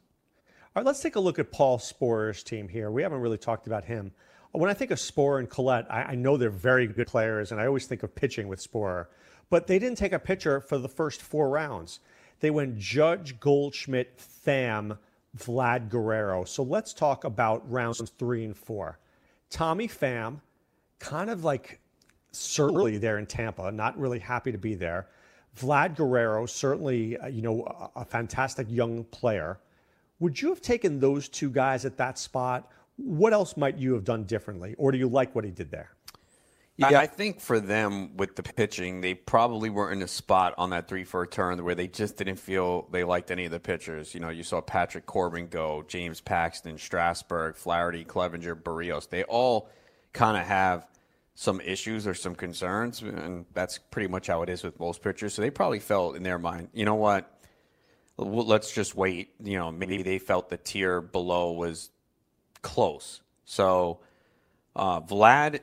All 0.77 0.83
right, 0.83 0.87
let's 0.87 1.01
take 1.01 1.17
a 1.17 1.21
look 1.21 1.39
at 1.39 1.51
Paul 1.51 1.79
Sporer's 1.79 2.43
team 2.43 2.69
here. 2.69 2.91
We 2.91 3.03
haven't 3.03 3.21
really 3.21 3.39
talked 3.39 3.67
about 3.67 3.85
him. 3.87 4.13
When 4.53 4.69
I 4.69 4.75
think 4.75 4.91
of 4.91 4.99
Sporer 4.99 5.39
and 5.39 5.49
Collette, 5.49 5.87
I, 5.91 6.03
I 6.03 6.15
know 6.15 6.37
they're 6.37 6.51
very 6.51 6.87
good 6.87 7.07
players, 7.07 7.53
and 7.53 7.61
I 7.61 7.67
always 7.67 7.87
think 7.87 8.03
of 8.03 8.15
pitching 8.15 8.49
with 8.49 8.61
Sporer. 8.61 9.07
But 9.49 9.67
they 9.67 9.79
didn't 9.79 9.97
take 9.97 10.13
a 10.13 10.19
pitcher 10.19 10.61
for 10.61 10.77
the 10.77 10.89
first 10.89 11.23
four 11.23 11.49
rounds. 11.49 12.01
They 12.41 12.51
went 12.51 12.79
Judge, 12.79 13.39
Goldschmidt, 13.41 14.19
Pham, 14.19 14.99
Vlad 15.39 15.89
Guerrero. 15.89 16.45
So 16.45 16.63
let's 16.63 16.93
talk 16.93 17.25
about 17.25 17.69
rounds 17.71 18.01
three 18.19 18.45
and 18.45 18.57
four. 18.57 18.99
Tommy 19.51 19.89
Pham, 19.89 20.41
kind 20.99 21.31
of 21.31 21.45
like 21.45 21.81
certainly 22.33 22.99
there 22.99 23.19
in 23.19 23.27
Tampa, 23.27 23.71
not 23.71 23.99
really 23.99 24.19
happy 24.19 24.53
to 24.53 24.59
be 24.59 24.75
there. 24.75 25.09
Vlad 25.59 25.97
Guerrero, 25.97 26.47
certainly, 26.47 27.17
uh, 27.19 27.29
you 27.29 27.43
know, 27.43 27.63
a 27.95 28.05
fantastic 28.05 28.67
young 28.69 29.05
player. 29.05 29.59
Would 30.19 30.41
you 30.41 30.49
have 30.49 30.61
taken 30.61 30.99
those 30.99 31.29
two 31.29 31.51
guys 31.51 31.85
at 31.85 31.97
that 31.97 32.19
spot? 32.19 32.71
What 32.97 33.33
else 33.33 33.57
might 33.57 33.77
you 33.77 33.93
have 33.95 34.05
done 34.05 34.25
differently, 34.25 34.75
or 34.79 34.93
do 34.93 34.99
you 34.99 35.09
like 35.09 35.35
what 35.35 35.45
he 35.45 35.51
did 35.51 35.71
there? 35.71 35.91
Yeah, 36.77 36.99
I 36.99 37.07
think 37.07 37.41
for 37.41 37.61
them 37.61 38.17
with 38.17 38.35
the 38.35 38.43
pitching, 38.43 39.01
they 39.01 39.15
probably 39.15 39.71
were 39.71 39.93
in 39.93 40.03
a 40.03 40.09
spot 40.09 40.55
on 40.59 40.71
that 40.71 40.89
three 40.89 41.05
for 41.05 41.23
a 41.23 41.27
turn 41.27 41.63
where 41.65 41.77
they 41.77 41.87
just 41.87 42.17
didn't 42.17 42.37
feel 42.37 42.89
they 42.91 43.05
liked 43.05 43.31
any 43.31 43.45
of 43.45 43.53
the 43.53 43.61
pitchers. 43.61 44.13
You 44.13 44.21
know, 44.21 44.31
you 44.31 44.43
saw 44.43 44.61
Patrick 44.61 45.07
Corbin 45.07 45.47
go, 45.47 45.85
James 45.87 46.21
Paxton, 46.21 46.77
Strasburg, 46.77 47.55
Flaherty, 47.55 48.05
Clevinger, 48.05 48.61
Berrios. 48.61 49.09
They 49.09 49.23
all 49.25 49.69
kind 50.13 50.37
of 50.37 50.45
have 50.45 50.89
some 51.37 51.61
issues 51.61 52.09
or 52.09 52.15
some 52.15 52.35
concerns, 52.35 53.03
and 53.03 53.47
that's 53.55 53.79
pretty 53.79 54.09
much 54.09 54.27
how 54.27 54.43
it 54.43 54.49
is 54.49 54.65
with 54.65 54.79
most 54.81 55.01
pitchers. 55.01 55.35
So 55.35 55.43
they 55.43 55.51
probably 55.51 55.81
felt 55.81 56.17
in 56.17 56.25
their 56.25 56.39
mind, 56.39 56.71
you 56.73 56.85
know 56.85 56.97
what? 56.97 57.31
Let's 58.17 58.73
just 58.73 58.97
wait. 58.97 59.31
You 59.43 59.59
know, 59.59 59.71
maybe 59.71 60.03
they 60.03 60.19
felt 60.19 60.49
the 60.49 60.57
tier 60.57 61.01
below 61.01 61.53
was 61.53 61.91
close. 62.63 63.21
So 63.45 64.01
uh, 64.75 65.01
Vlad, 65.01 65.61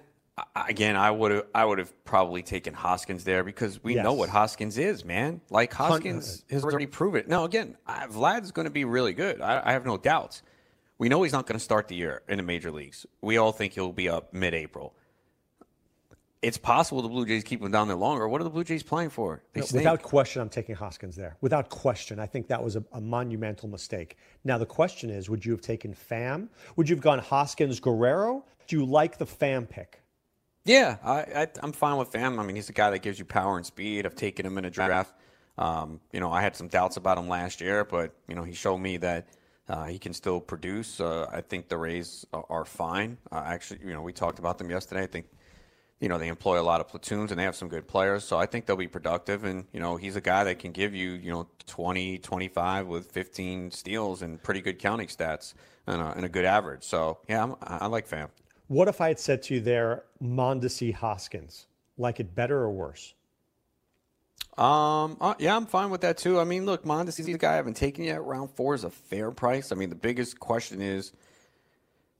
again, 0.55 0.95
I 0.95 1.11
would 1.11 1.31
have 1.31 1.45
I 1.53 1.65
would 1.65 1.79
have 1.79 2.05
probably 2.05 2.41
taken 2.43 2.73
Hoskins 2.73 3.23
there 3.23 3.43
because 3.43 3.83
we 3.83 3.95
Yes. 3.95 4.03
know 4.03 4.13
what 4.13 4.29
Hoskins 4.29 4.77
is, 4.77 5.03
man. 5.05 5.41
Like 5.49 5.73
uh, 5.79 5.83
Hoskins 5.85 6.43
has 6.49 6.63
already 6.63 6.87
proven 6.87 7.21
it. 7.21 7.27
Now, 7.27 7.43
again, 7.43 7.77
I, 7.85 8.07
Vlad's 8.07 8.51
going 8.51 8.65
to 8.65 8.71
be 8.71 8.85
really 8.85 9.13
good. 9.13 9.41
I, 9.41 9.61
I 9.65 9.71
have 9.73 9.85
no 9.85 9.97
doubts. 9.97 10.41
We 10.97 11.09
know 11.09 11.23
he's 11.23 11.33
not 11.33 11.47
going 11.47 11.57
to 11.57 11.63
start 11.63 11.87
the 11.87 11.95
year 11.95 12.21
in 12.29 12.37
the 12.37 12.43
major 12.43 12.71
leagues. 12.71 13.05
We 13.21 13.37
all 13.37 13.51
think 13.51 13.73
he'll 13.73 13.91
be 13.91 14.07
up 14.07 14.33
mid-April. 14.33 14.93
It's 16.43 16.57
possible 16.57 17.01
the 17.03 17.09
Blue 17.09 17.25
Jays 17.25 17.43
keep 17.43 17.61
him 17.61 17.71
down 17.71 17.87
there 17.87 17.97
longer. 17.97 18.27
What 18.27 18.41
are 18.41 18.43
the 18.43 18.49
Blue 18.49 18.63
Jays 18.63 18.81
playing 18.81 19.09
for? 19.11 19.43
No, 19.55 19.63
without 19.73 20.01
question, 20.01 20.41
I'm 20.41 20.49
taking 20.49 20.73
Hoskins 20.73 21.15
there. 21.15 21.37
Without 21.41 21.69
question, 21.69 22.19
I 22.19 22.25
think 22.25 22.47
that 22.47 22.63
was 22.63 22.75
a, 22.75 22.83
a 22.93 23.01
monumental 23.01 23.69
mistake. 23.69 24.17
Now 24.43 24.57
the 24.57 24.65
question 24.65 25.11
is, 25.11 25.29
would 25.29 25.45
you 25.45 25.51
have 25.51 25.61
taken 25.61 25.93
Pham? 25.93 26.49
Would 26.75 26.89
you 26.89 26.95
have 26.95 27.03
gone 27.03 27.19
Hoskins 27.19 27.79
Guerrero? 27.79 28.43
Do 28.67 28.75
you 28.77 28.85
like 28.85 29.17
the 29.19 29.25
Pham 29.25 29.69
pick? 29.69 30.00
Yeah, 30.63 30.97
I, 31.03 31.19
I, 31.21 31.47
I'm 31.63 31.71
fine 31.71 31.97
with 31.97 32.11
Pham. 32.11 32.39
I 32.39 32.43
mean, 32.43 32.55
he's 32.55 32.69
a 32.69 32.73
guy 32.73 32.91
that 32.91 32.99
gives 33.01 33.17
you 33.17 33.25
power 33.25 33.57
and 33.57 33.65
speed. 33.65 34.05
I've 34.05 34.15
taken 34.15 34.45
him 34.45 34.57
in 34.57 34.65
a 34.65 34.69
draft. 34.69 35.13
Um, 35.57 35.99
you 36.11 36.19
know, 36.19 36.31
I 36.31 36.41
had 36.41 36.55
some 36.55 36.67
doubts 36.67 36.97
about 36.97 37.17
him 37.17 37.27
last 37.27 37.61
year, 37.61 37.83
but 37.83 38.13
you 38.27 38.35
know, 38.35 38.43
he 38.43 38.53
showed 38.53 38.77
me 38.77 38.97
that 38.97 39.27
uh, 39.67 39.85
he 39.85 39.97
can 39.97 40.13
still 40.13 40.39
produce. 40.39 40.99
Uh, 40.99 41.27
I 41.31 41.41
think 41.41 41.67
the 41.67 41.77
Rays 41.77 42.25
are, 42.33 42.65
fine. 42.65 43.17
Uh, 43.31 43.43
actually, 43.45 43.79
you 43.85 43.93
know, 43.93 44.01
we 44.01 44.13
talked 44.13 44.39
about 44.39 44.57
them 44.57 44.69
yesterday. 44.69 45.03
I 45.03 45.07
think 45.07 45.27
you 45.99 46.09
know 46.09 46.17
they 46.17 46.29
employ 46.29 46.59
a 46.59 46.63
lot 46.63 46.81
of 46.81 46.87
platoons 46.87 47.31
and 47.31 47.39
they 47.39 47.43
have 47.43 47.55
some 47.55 47.69
good 47.69 47.87
players, 47.87 48.23
so 48.23 48.37
I 48.37 48.45
think 48.45 48.65
they'll 48.65 48.75
be 48.75 48.87
productive. 48.87 49.43
And 49.43 49.65
you 49.71 49.79
know, 49.79 49.97
he's 49.97 50.15
a 50.15 50.21
guy 50.21 50.43
that 50.45 50.59
can 50.59 50.71
give 50.71 50.93
you 50.95 51.11
you 51.11 51.31
know 51.31 51.47
20, 51.67 52.17
25 52.19 52.87
with 52.87 53.11
15 53.11 53.71
steals 53.71 54.21
and 54.21 54.41
pretty 54.41 54.61
good 54.61 54.79
counting 54.79 55.07
stats 55.07 55.53
and 55.87 56.01
a, 56.01 56.13
and 56.15 56.25
a 56.25 56.29
good 56.29 56.45
average. 56.45 56.83
So 56.83 57.19
yeah, 57.27 57.43
I'm, 57.43 57.55
I 57.61 57.87
like 57.87 58.09
Pham. 58.09 58.29
What 58.71 58.87
if 58.87 59.01
I 59.01 59.09
had 59.09 59.19
said 59.19 59.43
to 59.43 59.55
you 59.55 59.59
there, 59.59 60.05
Mondesi 60.23 60.93
Hoskins? 60.93 61.65
Like 61.97 62.21
it 62.21 62.33
better 62.33 62.57
or 62.57 62.71
worse? 62.71 63.13
Um, 64.57 65.17
uh, 65.19 65.33
yeah, 65.39 65.57
I'm 65.57 65.65
fine 65.65 65.89
with 65.89 65.99
that 66.01 66.17
too. 66.17 66.39
I 66.39 66.45
mean, 66.45 66.65
look, 66.65 66.85
Mondesi's 66.85 67.25
the 67.25 67.37
guy 67.37 67.51
I 67.51 67.55
haven't 67.57 67.73
taken 67.73 68.05
yet. 68.05 68.23
Round 68.23 68.49
four 68.49 68.73
is 68.73 68.85
a 68.85 68.89
fair 68.89 69.29
price. 69.29 69.73
I 69.73 69.75
mean, 69.75 69.89
the 69.89 69.95
biggest 69.95 70.39
question 70.39 70.81
is 70.81 71.11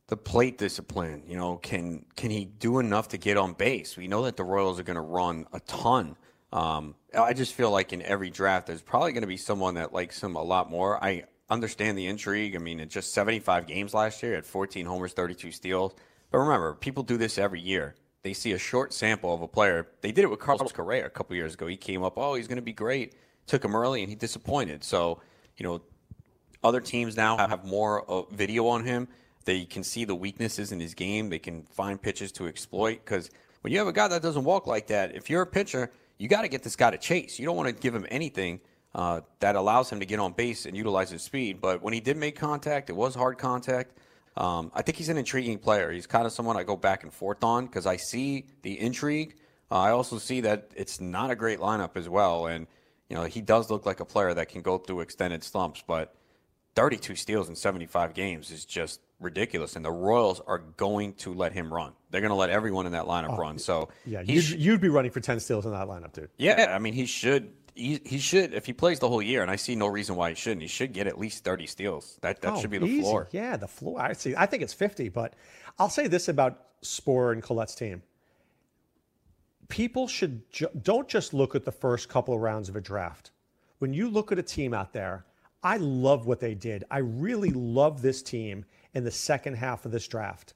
the 0.07 0.17
plate 0.17 0.57
discipline. 0.57 1.23
You 1.25 1.37
know, 1.37 1.55
can 1.55 2.03
can 2.17 2.31
he 2.31 2.43
do 2.43 2.79
enough 2.79 3.07
to 3.09 3.17
get 3.17 3.37
on 3.37 3.53
base? 3.53 3.95
We 3.95 4.09
know 4.09 4.23
that 4.23 4.35
the 4.35 4.43
Royals 4.43 4.77
are 4.77 4.83
going 4.83 4.95
to 4.95 5.01
run 5.01 5.45
a 5.53 5.61
ton. 5.61 6.17
Um, 6.51 6.95
I 7.17 7.31
just 7.31 7.53
feel 7.53 7.71
like 7.71 7.93
in 7.93 8.01
every 8.01 8.29
draft, 8.29 8.67
there's 8.67 8.81
probably 8.81 9.13
going 9.13 9.21
to 9.21 9.27
be 9.27 9.37
someone 9.37 9.75
that 9.75 9.93
likes 9.93 10.21
him 10.21 10.35
a 10.35 10.43
lot 10.43 10.69
more. 10.69 11.01
I 11.01 11.23
understand 11.49 11.97
the 11.97 12.07
intrigue. 12.07 12.57
I 12.57 12.59
mean, 12.59 12.81
it's 12.81 12.93
just 12.93 13.13
75 13.13 13.67
games 13.67 13.93
last 13.93 14.21
year 14.21 14.35
at 14.35 14.45
14 14.45 14.85
homers, 14.85 15.13
32 15.13 15.53
steals. 15.53 15.95
But 16.31 16.39
remember, 16.39 16.73
people 16.73 17.03
do 17.03 17.17
this 17.17 17.37
every 17.37 17.59
year. 17.59 17.95
They 18.23 18.33
see 18.33 18.53
a 18.53 18.57
short 18.57 18.93
sample 18.93 19.33
of 19.33 19.41
a 19.41 19.47
player. 19.47 19.87
They 20.01 20.11
did 20.11 20.23
it 20.23 20.29
with 20.29 20.39
Carlos 20.39 20.71
Correa 20.71 21.05
a 21.05 21.09
couple 21.09 21.35
years 21.35 21.53
ago. 21.53 21.67
He 21.67 21.77
came 21.77 22.03
up, 22.03 22.13
oh, 22.17 22.35
he's 22.35 22.47
going 22.47 22.57
to 22.57 22.61
be 22.61 22.73
great. 22.73 23.15
Took 23.47 23.65
him 23.65 23.75
early, 23.75 24.01
and 24.01 24.09
he 24.09 24.15
disappointed. 24.15 24.83
So, 24.83 25.21
you 25.57 25.65
know, 25.65 25.81
other 26.63 26.79
teams 26.79 27.17
now 27.17 27.37
have 27.37 27.65
more 27.65 28.09
uh, 28.09 28.21
video 28.31 28.67
on 28.67 28.85
him. 28.85 29.07
They 29.45 29.65
can 29.65 29.83
see 29.83 30.05
the 30.05 30.15
weaknesses 30.15 30.71
in 30.71 30.79
his 30.79 30.93
game. 30.93 31.29
They 31.29 31.39
can 31.39 31.63
find 31.63 32.01
pitches 32.01 32.31
to 32.33 32.47
exploit. 32.47 33.03
Because 33.03 33.31
when 33.61 33.73
you 33.73 33.79
have 33.79 33.87
a 33.87 33.93
guy 33.93 34.07
that 34.07 34.21
doesn't 34.21 34.43
walk 34.43 34.67
like 34.67 34.87
that, 34.87 35.15
if 35.15 35.29
you're 35.29 35.41
a 35.41 35.47
pitcher, 35.47 35.91
you 36.19 36.27
got 36.27 36.43
to 36.43 36.47
get 36.47 36.61
this 36.61 36.75
guy 36.75 36.91
to 36.91 36.97
chase. 36.99 37.39
You 37.39 37.45
don't 37.47 37.57
want 37.57 37.67
to 37.69 37.73
give 37.73 37.95
him 37.95 38.05
anything 38.09 38.61
uh, 38.93 39.21
that 39.39 39.55
allows 39.55 39.89
him 39.89 39.99
to 39.99 40.05
get 40.05 40.19
on 40.19 40.33
base 40.33 40.67
and 40.67 40.77
utilize 40.77 41.09
his 41.09 41.23
speed. 41.23 41.59
But 41.59 41.81
when 41.81 41.93
he 41.93 41.99
did 41.99 42.17
make 42.17 42.35
contact, 42.35 42.91
it 42.91 42.95
was 42.95 43.15
hard 43.15 43.39
contact. 43.39 43.97
Um, 44.37 44.71
I 44.73 44.81
think 44.81 44.97
he's 44.97 45.09
an 45.09 45.17
intriguing 45.17 45.59
player. 45.59 45.91
He's 45.91 46.07
kind 46.07 46.25
of 46.25 46.31
someone 46.31 46.55
I 46.57 46.63
go 46.63 46.75
back 46.77 47.03
and 47.03 47.13
forth 47.13 47.43
on 47.43 47.65
because 47.65 47.85
I 47.85 47.97
see 47.97 48.45
the 48.61 48.79
intrigue. 48.79 49.35
Uh, 49.69 49.75
I 49.79 49.91
also 49.91 50.17
see 50.17 50.41
that 50.41 50.71
it's 50.75 50.99
not 51.01 51.31
a 51.31 51.35
great 51.35 51.59
lineup 51.59 51.95
as 51.95 52.07
well. 52.07 52.47
And, 52.47 52.67
you 53.09 53.15
know, 53.15 53.23
he 53.23 53.41
does 53.41 53.69
look 53.69 53.85
like 53.85 53.99
a 53.99 54.05
player 54.05 54.33
that 54.33 54.49
can 54.49 54.61
go 54.61 54.77
through 54.77 55.01
extended 55.01 55.43
slumps. 55.43 55.83
But 55.85 56.15
32 56.75 57.15
steals 57.15 57.49
in 57.49 57.55
75 57.55 58.13
games 58.13 58.51
is 58.51 58.63
just 58.65 59.01
ridiculous. 59.19 59.75
And 59.75 59.83
the 59.83 59.91
Royals 59.91 60.39
are 60.47 60.59
going 60.59 61.13
to 61.15 61.33
let 61.33 61.51
him 61.51 61.73
run. 61.73 61.91
They're 62.09 62.21
going 62.21 62.31
to 62.31 62.35
let 62.35 62.49
everyone 62.49 62.85
in 62.85 62.93
that 62.93 63.05
lineup 63.05 63.33
Oh, 63.33 63.37
run. 63.37 63.59
So 63.59 63.89
Yeah, 64.05 64.21
you'd, 64.21 64.41
sh- 64.41 64.55
you'd 64.55 64.81
be 64.81 64.89
running 64.89 65.11
for 65.11 65.19
10 65.19 65.39
steals 65.41 65.65
in 65.65 65.71
that 65.71 65.87
lineup, 65.87 66.13
dude. 66.13 66.29
yeah, 66.37 66.73
I 66.73 66.79
mean, 66.79 66.93
he 66.93 67.05
should. 67.05 67.51
He, 67.73 68.01
he 68.05 68.17
should 68.19 68.53
if 68.53 68.65
he 68.65 68.73
plays 68.73 68.99
the 68.99 69.07
whole 69.07 69.21
year, 69.21 69.41
and 69.41 69.49
I 69.49 69.55
see 69.55 69.75
no 69.75 69.87
reason 69.87 70.15
why 70.15 70.29
he 70.29 70.35
shouldn't. 70.35 70.61
He 70.61 70.67
should 70.67 70.91
get 70.93 71.07
at 71.07 71.17
least 71.17 71.43
thirty 71.43 71.65
steals. 71.65 72.17
That 72.21 72.41
that 72.41 72.53
Oh, 72.53 72.59
should 72.61 72.69
be 72.69 72.77
the 72.79 72.85
easy. 72.85 73.01
floor. 73.01 73.27
Yeah, 73.31 73.55
the 73.57 73.67
floor. 73.67 74.01
I 74.01 74.13
see. 74.13 74.35
I 74.35 74.45
think 74.45 74.61
it's 74.61 74.73
50, 74.73 75.09
but 75.09 75.33
I'll 75.79 75.89
say 75.89 76.07
this 76.07 76.27
about 76.27 76.81
Sporer 76.81 77.31
and 77.31 77.41
Collette's 77.41 77.75
team. 77.75 78.03
People 79.69 80.07
should 80.07 80.49
ju- 80.51 80.67
don't 80.81 81.07
just 81.07 81.33
look 81.33 81.55
at 81.55 81.63
the 81.63 81.71
first 81.71 82.09
couple 82.09 82.33
of 82.33 82.41
rounds 82.41 82.67
of 82.67 82.75
a 82.75 82.81
draft. 82.81 83.31
When 83.79 83.93
you 83.93 84.09
look 84.09 84.31
at 84.31 84.39
a 84.39 84.43
team 84.43 84.73
out 84.73 84.91
there, 84.91 85.25
I 85.63 85.77
love 85.77 86.27
what 86.27 86.39
they 86.41 86.53
did. 86.55 86.83
I 86.91 86.97
really 86.97 87.51
love 87.51 88.01
this 88.01 88.21
team 88.21 88.65
in 88.93 89.03
the 89.05 89.11
second 89.11 89.55
half 89.55 89.85
of 89.85 89.91
this 89.91 90.07
draft. 90.07 90.55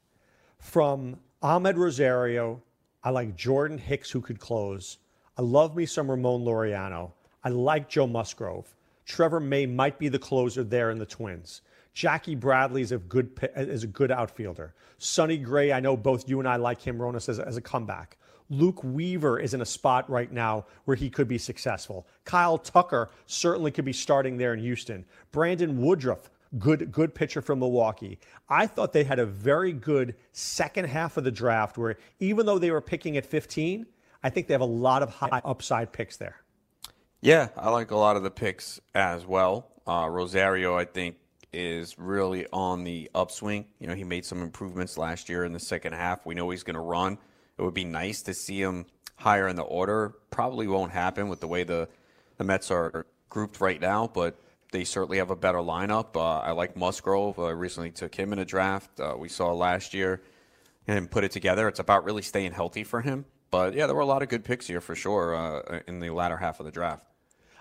From 0.59 1.18
Amed 1.41 1.78
Rosario, 1.78 2.61
I 3.03 3.11
like 3.11 3.36
Jordan 3.38 3.78
Hicks 3.78 4.11
who 4.11 4.20
could 4.20 4.39
close. 4.39 4.97
I 5.38 5.42
love 5.42 5.76
me 5.76 5.86
some 5.86 6.10
Ramon 6.10 6.46
Laureano. 6.46 7.12
I 7.44 7.50
like 7.50 7.90
Joe 7.90 8.08
Musgrove. 8.08 8.74
Trevor 9.06 9.40
May 9.40 9.66
might 9.66 10.00
be 10.00 10.08
the 10.08 10.18
closer 10.18 10.64
there 10.64 10.92
in 10.92 10.98
the 10.98 11.06
Twins. 11.06 11.62
Jackie 11.94 12.36
Bradley 12.36 12.82
is 12.82 12.92
a 12.92 12.98
good 12.98 13.32
is 13.56 13.84
a 13.84 13.88
good 13.88 14.12
outfielder. 14.12 14.74
Sonny 14.98 15.38
Gray, 15.38 15.72
I 15.72 15.80
know 15.80 15.96
both 15.96 16.28
you 16.28 16.40
and 16.40 16.48
I 16.48 16.56
like 16.56 16.82
him, 16.82 16.98
Ronis, 16.98 17.30
as, 17.30 17.40
as 17.40 17.58
a 17.58 17.62
comeback. 17.62 18.18
Luke 18.50 18.84
Weaver 18.84 19.40
is 19.40 19.54
in 19.54 19.62
a 19.62 19.66
spot 19.66 20.10
right 20.10 20.32
now 20.32 20.66
where 20.86 20.96
he 20.96 21.10
could 21.10 21.28
be 21.28 21.38
successful. 21.38 22.08
Kyle 22.26 22.58
Tucker 22.58 23.10
certainly 23.26 23.72
could 23.72 23.86
be 23.86 23.94
starting 23.94 24.38
there 24.38 24.54
in 24.54 24.60
Houston. 24.60 25.06
Brandon 25.32 25.82
Woodruff, 25.82 26.30
good 26.60 26.92
good 26.92 27.14
pitcher 27.14 27.42
from 27.42 27.60
Milwaukee. 27.60 28.20
I 28.50 28.68
thought 28.68 28.94
they 28.94 29.04
had 29.04 29.20
a 29.20 29.26
very 29.26 29.74
good 29.74 30.16
second 30.32 30.86
half 30.86 31.18
of 31.18 31.24
the 31.24 31.32
draft 31.32 31.78
where 31.78 31.98
even 32.20 32.46
though 32.46 32.60
they 32.60 32.72
were 32.72 32.82
picking 32.82 33.18
at 33.18 33.26
15, 33.26 33.86
I 34.24 34.30
think 34.30 34.47
they 34.47 34.53
have 34.53 34.61
a 34.61 34.66
lot 34.66 35.03
of 35.03 35.09
high 35.09 35.41
upside 35.43 35.93
picks 35.93 36.18
there. 36.18 36.38
Yeah, 37.22 37.49
I 37.57 37.70
like 37.70 37.91
a 37.91 37.95
lot 37.95 38.18
of 38.18 38.24
the 38.24 38.32
picks 38.32 38.80
as 38.93 39.26
well. 39.26 39.72
Uh, 39.88 40.07
Rosario, 40.09 40.78
I 40.78 40.86
think, 40.86 41.18
is 41.53 41.97
really 41.97 42.45
on 42.51 42.84
the 42.84 43.09
upswing. 43.16 43.66
You 43.80 43.88
know, 43.88 43.95
he 43.95 44.03
made 44.03 44.26
some 44.26 44.41
improvements 44.41 44.97
last 44.97 45.30
year 45.30 45.43
in 45.43 45.53
the 45.53 45.59
second 45.59 45.93
half. 45.93 46.26
We 46.26 46.36
know 46.36 46.49
he's 46.49 46.63
going 46.63 46.76
to 46.76 46.82
run. 46.82 47.18
It 47.57 47.61
would 47.61 47.74
be 47.74 47.86
nice 47.86 48.22
to 48.24 48.34
see 48.34 48.61
him 48.61 48.86
higher 49.16 49.47
in 49.47 49.55
the 49.55 49.63
order. 49.63 50.16
Probably 50.30 50.68
won't 50.68 50.91
happen 50.91 51.30
with 51.30 51.39
the 51.39 51.47
way 51.47 51.63
the, 51.63 51.88
the 52.38 52.43
Mets 52.43 52.70
are 52.72 53.05
grouped 53.30 53.61
right 53.61 53.80
now, 53.80 54.07
but 54.13 54.39
they 54.72 54.84
certainly 54.84 55.18
have 55.18 55.32
a 55.32 55.36
better 55.36 55.59
lineup. 55.59 56.16
Uh, 56.16 56.39
I 56.39 56.51
like 56.51 56.76
Musgrove. 56.76 57.39
I 57.39 57.51
recently 57.51 57.91
took 57.91 58.13
him 58.13 58.34
in 58.34 58.39
a 58.39 58.45
draft. 58.45 58.99
Uh, 58.99 59.16
we 59.18 59.30
saw 59.30 59.53
last 59.53 59.93
year 59.93 60.22
and 60.88 61.09
put 61.09 61.24
it 61.24 61.32
together. 61.32 61.68
It's 61.68 61.80
about 61.80 62.03
really 62.03 62.22
staying 62.22 62.51
healthy 62.51 62.84
for 62.84 63.01
him. 63.01 63.26
But 63.56 63.74
yeah, 63.74 63.88
there 63.88 63.95
were 63.95 64.01
a 64.01 64.06
lot 64.06 64.22
of 64.22 64.28
good 64.28 64.43
picks 64.43 64.68
here 64.68 64.82
for 64.82 64.95
sure 64.95 65.34
uh, 65.34 65.80
in 65.88 66.01
the 66.01 66.10
latter 66.10 66.36
half 66.36 66.60
of 66.60 66.66
the 66.66 66.74
draft. 66.74 67.06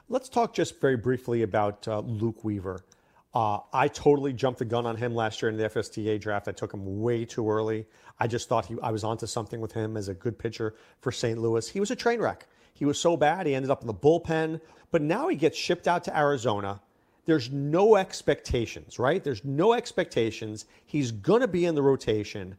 Let's 0.09 0.29
talk 0.29 0.53
just 0.53 0.81
very 0.81 0.97
briefly 0.97 1.43
about 1.43 1.87
uh, 1.87 2.01
Luke 2.01 2.43
Weaver. 2.43 2.85
Uh, 3.33 3.61
I 3.73 3.87
totally 3.87 4.33
jumped 4.33 4.59
the 4.59 4.65
gun 4.65 4.87
on 4.87 4.97
him 4.97 5.15
last 5.15 5.41
year 5.41 5.53
in 5.53 5.57
the 5.57 5.69
FSTA 5.69 6.21
draft. 6.21 6.49
I 6.49 6.51
took 6.51 6.75
him 6.75 7.01
way 7.01 7.25
too 7.25 7.49
early. 7.49 7.87
I 8.19 8.27
just 8.27 8.49
thought 8.49 8.67
he, 8.67 8.75
I 8.83 8.91
was 8.91 9.05
onto 9.05 9.27
something 9.27 9.61
with 9.61 9.71
him 9.71 9.97
as 9.97 10.09
a 10.09 10.15
good 10.15 10.37
pitcher 10.37 10.75
for 11.01 11.13
St. 11.13 11.39
Louis. 11.39 11.69
He 11.69 11.79
was 11.79 11.93
a 11.93 11.97
train 11.97 12.19
wreck. 12.19 12.49
He 12.73 12.85
was 12.85 12.99
so 12.99 13.17
bad, 13.17 13.47
he 13.47 13.55
ended 13.55 13.71
up 13.71 13.83
in 13.83 13.87
the 13.87 13.95
bullpen. 13.95 14.61
But 14.91 15.01
now 15.01 15.29
he 15.29 15.37
gets 15.37 15.57
shipped 15.57 15.87
out 15.87 16.03
to 16.05 16.19
Arizona. 16.19 16.81
There's 17.25 17.53
no 17.53 17.95
expectations, 17.95 18.99
right? 18.99 19.23
There's 19.23 19.45
no 19.45 19.75
expectations. 19.75 20.65
He's 20.87 21.13
going 21.13 21.43
to 21.43 21.49
be 21.49 21.67
in 21.67 21.77
the 21.77 21.83
rotation. 21.83 22.57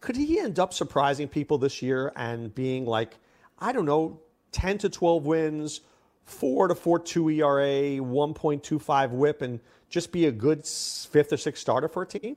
Could 0.00 0.16
he 0.16 0.38
end 0.38 0.58
up 0.58 0.72
surprising 0.72 1.28
people 1.28 1.58
this 1.58 1.82
year 1.82 2.12
and 2.14 2.54
being 2.54 2.86
like, 2.86 3.16
I 3.58 3.72
don't 3.72 3.86
know, 3.86 4.20
10 4.52 4.78
to 4.78 4.88
12 4.88 5.26
wins, 5.26 5.80
4 6.24 6.68
to 6.68 6.74
4.2 6.74 7.36
ERA, 7.36 8.04
1.25 8.04 9.10
whip, 9.10 9.42
and 9.42 9.60
just 9.88 10.12
be 10.12 10.26
a 10.26 10.32
good 10.32 10.64
fifth 10.66 11.32
or 11.32 11.36
sixth 11.36 11.60
starter 11.60 11.88
for 11.88 12.02
a 12.02 12.06
team? 12.06 12.36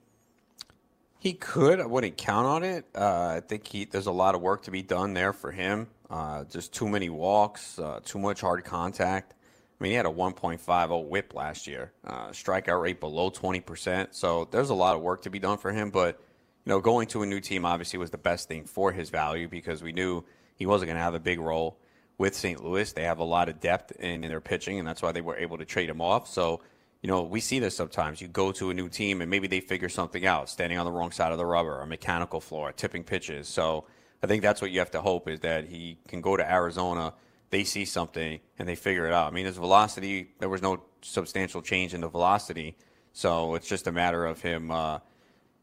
He 1.20 1.34
could. 1.34 1.80
I 1.80 1.86
wouldn't 1.86 2.18
count 2.18 2.48
on 2.48 2.64
it. 2.64 2.86
Uh, 2.96 3.36
I 3.38 3.42
think 3.42 3.68
he, 3.68 3.86
there's 3.86 4.08
a 4.08 4.12
lot 4.12 4.34
of 4.34 4.42
work 4.42 4.64
to 4.64 4.72
be 4.72 4.82
done 4.82 5.14
there 5.14 5.34
for 5.34 5.52
him. 5.52 5.88
Uh, 6.10 6.46
just 6.46 6.74
too 6.74 6.90
many 6.90 7.10
walks, 7.10 7.78
uh, 7.78 8.00
too 8.04 8.18
much 8.18 8.42
hard 8.42 8.64
contact. 8.66 9.34
I 9.80 9.84
mean, 9.84 9.92
he 9.92 9.96
had 9.96 10.08
a 10.08 10.10
1.50 10.10 11.08
whip 11.08 11.36
last 11.36 11.68
year, 11.68 11.92
uh, 12.06 12.30
strikeout 12.30 12.82
rate 12.82 13.00
below 13.00 13.30
20%. 13.30 14.16
So 14.16 14.48
there's 14.50 14.72
a 14.72 14.74
lot 14.74 14.96
of 14.96 15.02
work 15.02 15.22
to 15.24 15.30
be 15.30 15.40
done 15.40 15.58
for 15.60 15.72
him. 15.72 15.92
But, 15.92 16.20
you 16.66 16.70
know, 16.70 16.80
going 16.80 17.08
to 17.08 17.24
a 17.24 17.26
new 17.26 17.40
team 17.40 17.66
obviously 17.66 17.98
was 17.98 18.12
the 18.12 18.18
best 18.18 18.48
thing 18.48 18.66
for 18.66 18.92
his 18.92 19.10
value 19.10 19.48
because 19.48 19.82
we 19.82 19.92
knew 19.92 20.24
he 20.56 20.66
wasn't 20.66 20.88
going 20.88 20.98
to 20.98 21.04
have 21.04 21.16
a 21.16 21.20
big 21.20 21.40
role 21.40 21.78
with 22.18 22.36
St. 22.36 22.64
Louis. 22.64 22.92
They 22.94 23.04
have 23.04 23.20
a 23.20 23.24
lot 23.24 23.50
of 23.50 23.60
depth 23.60 23.92
in, 23.94 24.24
in 24.24 24.30
their 24.30 24.42
pitching, 24.42 24.78
and 24.78 24.88
that's 24.88 25.02
why 25.02 25.12
they 25.12 25.22
were 25.22 25.38
able 25.38 25.58
to 25.58 25.66
trade 25.66 25.90
him 25.90 26.02
off. 26.02 26.28
So, 26.28 26.62
you 27.02 27.08
know, 27.08 27.24
we 27.24 27.40
see 27.40 27.58
this 27.58 27.76
sometimes. 27.76 28.22
You 28.22 28.28
go 28.28 28.52
to 28.52 28.70
a 28.70 28.74
new 28.74 28.90
team 28.90 29.22
and 29.22 29.30
maybe 29.30 29.48
they 29.48 29.60
figure 29.60 29.90
something 29.90 30.26
out, 30.26 30.50
standing 30.50 30.78
on 30.78 30.86
the 30.86 30.92
wrong 30.92 31.12
side 31.12 31.32
of 31.32 31.40
the 31.40 31.46
rubber, 31.46 31.82
a 31.82 31.88
mechanical 31.88 32.40
floor, 32.40 32.72
tipping 32.72 33.04
pitches. 33.04 33.48
So 33.48 33.86
I 34.22 34.28
think 34.28 34.44
that's 34.44 34.62
what 34.62 34.70
you 34.70 34.80
have 34.80 34.92
to 34.92 35.02
hope 35.02 35.28
is 35.28 35.40
that 35.40 35.66
he 35.66 35.98
can 36.08 36.22
go 36.22 36.38
to 36.38 36.50
Arizona, 36.50 37.14
they 37.50 37.64
see 37.64 37.86
something, 37.86 38.40
and 38.60 38.70
they 38.70 38.76
figure 38.76 39.08
it 39.08 39.14
out. 39.14 39.32
I 39.32 39.34
mean, 39.34 39.48
his 39.48 39.58
velocity, 39.58 40.36
there 40.40 40.48
was 40.48 40.62
no 40.62 40.84
substantial 41.02 41.64
change 41.64 41.96
in 41.96 42.02
the 42.02 42.08
velocity. 42.08 42.78
So 43.14 43.56
it's 43.56 43.68
just 43.68 43.88
a 43.88 43.92
matter 43.92 44.26
of 44.26 44.42
him, 44.42 44.70
uh, 44.70 45.00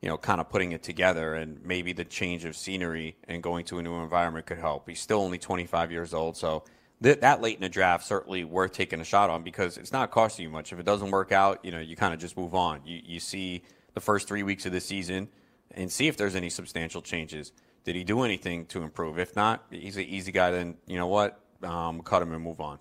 you 0.00 0.08
know, 0.08 0.16
kind 0.16 0.40
of 0.40 0.48
putting 0.48 0.72
it 0.72 0.82
together, 0.82 1.34
and 1.34 1.64
maybe 1.64 1.92
the 1.92 2.04
change 2.04 2.44
of 2.44 2.56
scenery 2.56 3.16
and 3.26 3.42
going 3.42 3.64
to 3.66 3.78
a 3.78 3.82
new 3.82 3.94
environment 3.96 4.46
could 4.46 4.58
help. 4.58 4.88
He's 4.88 5.00
still 5.00 5.20
only 5.20 5.38
25 5.38 5.90
years 5.90 6.14
old, 6.14 6.36
so 6.36 6.64
th- 7.02 7.20
that 7.20 7.40
late 7.40 7.56
in 7.56 7.62
the 7.62 7.68
draft 7.68 8.06
certainly 8.06 8.44
worth 8.44 8.72
taking 8.72 9.00
a 9.00 9.04
shot 9.04 9.30
on 9.30 9.42
because 9.42 9.76
it's 9.76 9.92
not 9.92 10.10
costing 10.10 10.44
you 10.44 10.50
much. 10.50 10.72
If 10.72 10.78
it 10.78 10.86
doesn't 10.86 11.10
work 11.10 11.32
out, 11.32 11.64
you 11.64 11.70
know, 11.70 11.80
you 11.80 11.96
kind 11.96 12.14
of 12.14 12.20
just 12.20 12.36
move 12.36 12.54
on. 12.54 12.82
You 12.84 13.00
you 13.04 13.20
see 13.20 13.62
the 13.94 14.00
first 14.00 14.28
three 14.28 14.42
weeks 14.42 14.66
of 14.66 14.72
the 14.72 14.80
season 14.80 15.28
and 15.72 15.90
see 15.90 16.08
if 16.08 16.16
there's 16.16 16.34
any 16.34 16.50
substantial 16.50 17.02
changes. 17.02 17.52
Did 17.84 17.96
he 17.96 18.04
do 18.04 18.22
anything 18.22 18.66
to 18.66 18.82
improve? 18.82 19.18
If 19.18 19.34
not, 19.34 19.64
he's 19.70 19.96
an 19.96 20.04
easy 20.04 20.32
guy. 20.32 20.50
Then 20.50 20.76
you 20.86 20.96
know 20.96 21.06
what, 21.06 21.40
um, 21.62 22.02
cut 22.02 22.22
him 22.22 22.32
and 22.32 22.42
move 22.42 22.60
on. 22.60 22.78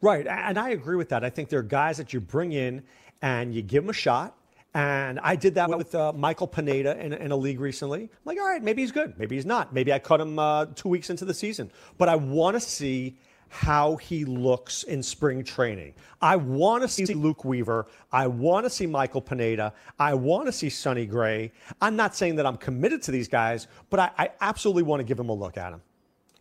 Right. 0.00 0.26
And 0.26 0.58
I 0.58 0.70
agree 0.70 0.96
with 0.96 1.08
that. 1.10 1.24
I 1.24 1.30
think 1.30 1.48
there 1.48 1.60
are 1.60 1.64
guys 1.64 1.96
that 1.98 2.12
you 2.12 2.20
bring 2.20 2.52
in 2.52 2.82
and 3.22 3.54
you 3.54 3.62
give 3.62 3.82
them 3.82 3.90
a 3.90 3.94
shot. 3.94 4.36
And 4.74 5.18
I 5.20 5.34
did 5.34 5.56
that 5.56 5.68
with 5.68 5.94
uh, 5.94 6.12
Michael 6.12 6.46
Pineda 6.46 6.98
in, 7.04 7.12
in 7.12 7.32
a 7.32 7.36
league 7.36 7.58
recently. 7.58 8.02
I'm 8.02 8.08
like, 8.24 8.38
all 8.38 8.46
right, 8.46 8.62
maybe 8.62 8.82
he's 8.82 8.92
good. 8.92 9.18
Maybe 9.18 9.34
he's 9.34 9.46
not. 9.46 9.74
Maybe 9.74 9.92
I 9.92 9.98
cut 9.98 10.20
him 10.20 10.38
uh, 10.38 10.66
two 10.76 10.88
weeks 10.88 11.10
into 11.10 11.24
the 11.24 11.34
season. 11.34 11.72
But 11.98 12.08
I 12.08 12.14
want 12.16 12.54
to 12.54 12.60
see 12.60 13.16
how 13.50 13.96
he 13.96 14.24
looks 14.24 14.84
in 14.84 15.02
spring 15.02 15.42
training. 15.42 15.92
I 16.22 16.36
want 16.36 16.82
to 16.82 16.88
see 16.88 17.04
Luke 17.06 17.44
Weaver. 17.44 17.88
I 18.12 18.28
want 18.28 18.64
to 18.64 18.70
see 18.70 18.86
Michael 18.86 19.20
Pineda. 19.20 19.74
I 19.98 20.14
want 20.14 20.46
to 20.46 20.52
see 20.52 20.70
Sonny 20.70 21.04
Gray. 21.04 21.50
I'm 21.80 21.96
not 21.96 22.14
saying 22.14 22.36
that 22.36 22.46
I'm 22.46 22.56
committed 22.56 23.02
to 23.02 23.10
these 23.10 23.26
guys, 23.26 23.66
but 23.90 23.98
I, 23.98 24.10
I 24.16 24.30
absolutely 24.40 24.84
want 24.84 25.00
to 25.00 25.04
give 25.04 25.18
him 25.18 25.30
a 25.30 25.34
look 25.34 25.58
at 25.58 25.72
him. 25.72 25.82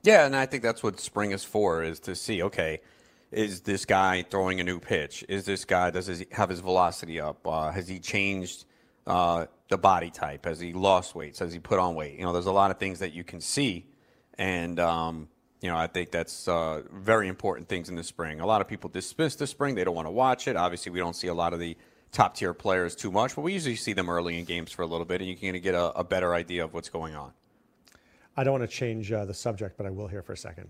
Yeah, 0.04 0.28
and 0.28 0.36
I 0.36 0.46
think 0.46 0.62
that's 0.62 0.84
what 0.84 1.00
spring 1.00 1.32
is 1.32 1.44
for: 1.44 1.84
is 1.84 2.00
to 2.02 2.16
see, 2.16 2.44
okay, 2.44 2.80
is 3.32 3.62
this 3.62 3.86
guy 3.86 4.24
throwing 4.24 4.60
a 4.60 4.64
new 4.64 4.80
pitch? 4.80 5.24
Is 5.30 5.46
this 5.46 5.66
guy 5.66 5.92
does 5.92 6.08
he 6.08 6.26
have 6.32 6.50
his 6.50 6.60
velocity 6.60 7.20
up? 7.20 7.46
Uh, 7.46 7.72
has 7.72 7.88
he 7.88 8.00
changed 8.00 8.66
uh, 9.06 9.46
the 9.70 9.78
body 9.78 10.10
type? 10.10 10.46
Has 10.46 10.60
he 10.60 10.74
lost 10.74 11.16
weight? 11.16 11.38
Has 11.38 11.54
he 11.54 11.60
put 11.60 11.80
on 11.80 11.96
weight? 11.96 12.18
You 12.18 12.26
know, 12.26 12.34
there's 12.34 12.48
a 12.48 12.52
lot 12.52 12.72
of 12.72 12.78
things 12.78 13.00
that 13.00 13.14
you 13.14 13.24
can 13.24 13.42
see, 13.42 13.86
and 14.38 14.80
um, 14.80 15.28
you 15.62 15.70
know, 15.70 15.78
I 15.78 15.88
think 15.88 16.12
that's 16.12 16.48
uh, 16.48 16.82
very 16.92 17.28
important 17.28 17.68
things 17.68 17.90
in 17.90 17.96
the 17.96 18.04
spring. 18.04 18.40
A 18.40 18.46
lot 18.46 18.62
of 18.62 18.68
people 18.68 18.90
dismiss 18.90 19.36
the 19.36 19.48
spring; 19.48 19.76
they 19.76 19.84
don't 19.84 19.96
want 19.96 20.08
to 20.08 20.12
watch 20.12 20.48
it. 20.48 20.56
Obviously, 20.56 20.92
we 20.92 21.00
don't 21.00 21.16
see 21.16 21.28
a 21.28 21.34
lot 21.34 21.54
of 21.54 21.60
the 21.60 21.78
top 22.12 22.36
tier 22.36 22.56
players 22.56 22.96
too 22.96 23.12
much, 23.12 23.36
but 23.36 23.42
we 23.42 23.54
usually 23.54 23.76
see 23.76 23.94
them 23.94 24.10
early 24.10 24.40
in 24.40 24.46
games 24.46 24.72
for 24.72 24.82
a 24.82 24.88
little 24.88 25.06
bit, 25.06 25.22
and 25.22 25.30
you 25.30 25.36
can 25.36 25.60
get 25.62 25.76
a, 25.76 25.92
a 26.00 26.04
better 26.04 26.34
idea 26.34 26.64
of 26.64 26.74
what's 26.74 26.90
going 26.90 27.14
on. 27.16 27.32
I 28.36 28.44
don't 28.44 28.58
want 28.58 28.70
to 28.70 28.76
change 28.76 29.12
uh, 29.12 29.26
the 29.26 29.34
subject, 29.34 29.78
but 29.78 29.86
I 29.86 29.90
will 29.90 30.08
here 30.08 30.24
for 30.24 30.34
a 30.34 30.38
second. 30.38 30.70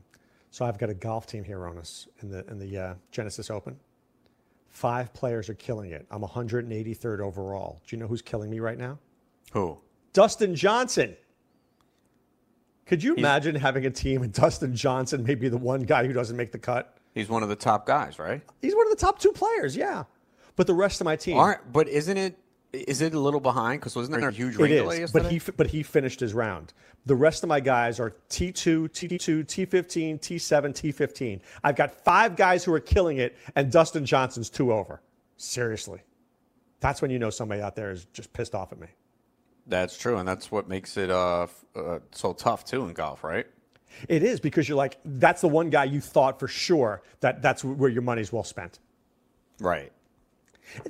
So 0.52 0.66
I've 0.66 0.78
got 0.78 0.90
a 0.90 0.94
golf 0.94 1.28
team 1.28 1.44
here 1.44 1.68
on 1.68 1.78
us 1.78 2.08
in 2.22 2.30
the 2.30 2.46
in 2.48 2.60
the 2.60 2.78
uh, 2.78 2.94
Genesis 3.12 3.50
Open. 3.50 3.80
Five 4.70 5.14
players 5.14 5.50
are 5.50 5.56
killing 5.56 5.92
it. 5.92 6.06
I'm 6.12 6.22
183rd 6.22 7.20
overall. 7.20 7.82
Do 7.88 7.96
you 7.96 8.00
know 8.02 8.08
who's 8.08 8.22
killing 8.22 8.50
me 8.50 8.60
right 8.60 8.78
now? 8.78 9.00
Who? 9.52 9.78
Dustin 10.14 10.56
Johnson. 10.56 11.16
Could 12.86 13.04
you 13.04 13.16
imagine 13.16 13.56
having 13.56 13.86
a 13.86 13.90
team 13.92 14.24
and 14.24 14.34
Dustin 14.34 14.76
Johnson 14.76 15.24
may 15.24 15.36
be 15.36 15.50
the 15.50 15.58
one 15.58 15.84
guy 15.84 16.06
who 16.06 16.14
doesn't 16.14 16.36
make 16.36 16.52
the 16.52 16.58
cut? 16.60 16.98
He's 17.14 17.30
one 17.30 17.44
of 17.44 17.50
the 17.50 17.56
top 17.56 17.86
guys, 17.86 18.18
right? 18.18 18.42
He's 18.62 18.76
one 18.76 18.88
of 18.88 18.92
the 18.92 19.00
top 19.00 19.20
two 19.20 19.32
players, 19.32 19.76
yeah. 19.76 20.04
But 20.56 20.68
the 20.68 20.74
rest 20.74 21.00
of 21.02 21.06
my 21.06 21.16
team, 21.16 21.38
Aren't, 21.38 21.72
but 21.72 21.88
isn't 21.88 22.18
it? 22.18 22.38
Is 22.72 23.02
it 23.02 23.16
a 23.16 23.20
little 23.20 23.40
behind? 23.40 23.82
Because 23.82 23.96
wasn't 23.96 24.20
there 24.20 24.30
a 24.30 24.32
huge 24.32 24.56
it 24.56 24.60
rain 24.60 24.72
is, 24.72 24.82
delay 24.82 25.00
but 25.00 25.24
yesterday? 25.24 25.30
he 25.30 25.52
but 25.58 25.68
he 25.68 25.84
finished 25.84 26.20
his 26.20 26.34
round. 26.34 26.74
The 27.06 27.16
rest 27.16 27.42
of 27.44 27.50
my 27.50 27.60
guys 27.60 28.00
are 28.00 28.12
T2, 28.30 28.90
T2, 28.90 29.46
T15, 29.46 30.20
T7, 30.20 30.94
T15. 30.94 31.40
I've 31.64 31.76
got 31.76 32.04
five 32.04 32.36
guys 32.36 32.64
who 32.64 32.74
are 32.74 32.80
killing 32.80 33.18
it, 33.18 33.36
and 33.56 33.72
Dustin 33.72 34.06
Johnson's 34.06 34.50
two 34.50 34.72
over. 34.72 35.02
Seriously, 35.38 36.02
that's 36.80 37.02
when 37.02 37.10
you 37.10 37.18
know 37.18 37.32
somebody 37.32 37.62
out 37.62 37.76
there 37.76 37.92
is 37.92 38.06
just 38.14 38.32
pissed 38.34 38.54
off 38.54 38.72
at 38.72 38.80
me. 38.80 38.88
That's 39.66 39.98
true, 39.98 40.18
and 40.18 40.28
that's 40.28 40.52
what 40.52 40.68
makes 40.68 40.98
it 40.98 41.10
uh, 41.10 41.48
uh, 41.76 42.00
so 42.12 42.34
tough 42.34 42.66
too 42.66 42.86
in 42.86 42.94
golf, 42.94 43.24
right? 43.24 43.48
It 44.08 44.22
is 44.22 44.40
because 44.40 44.70
you're 44.70 44.78
like 44.78 45.00
that's 45.04 45.42
the 45.42 45.48
one 45.48 45.72
guy 45.72 45.86
you 45.86 46.02
thought 46.02 46.40
for 46.40 46.48
sure 46.48 47.02
that 47.22 47.42
that's 47.42 47.64
where 47.64 47.90
your 47.90 48.04
money's 48.04 48.32
well 48.32 48.44
spent. 48.44 48.80
Right. 49.60 49.92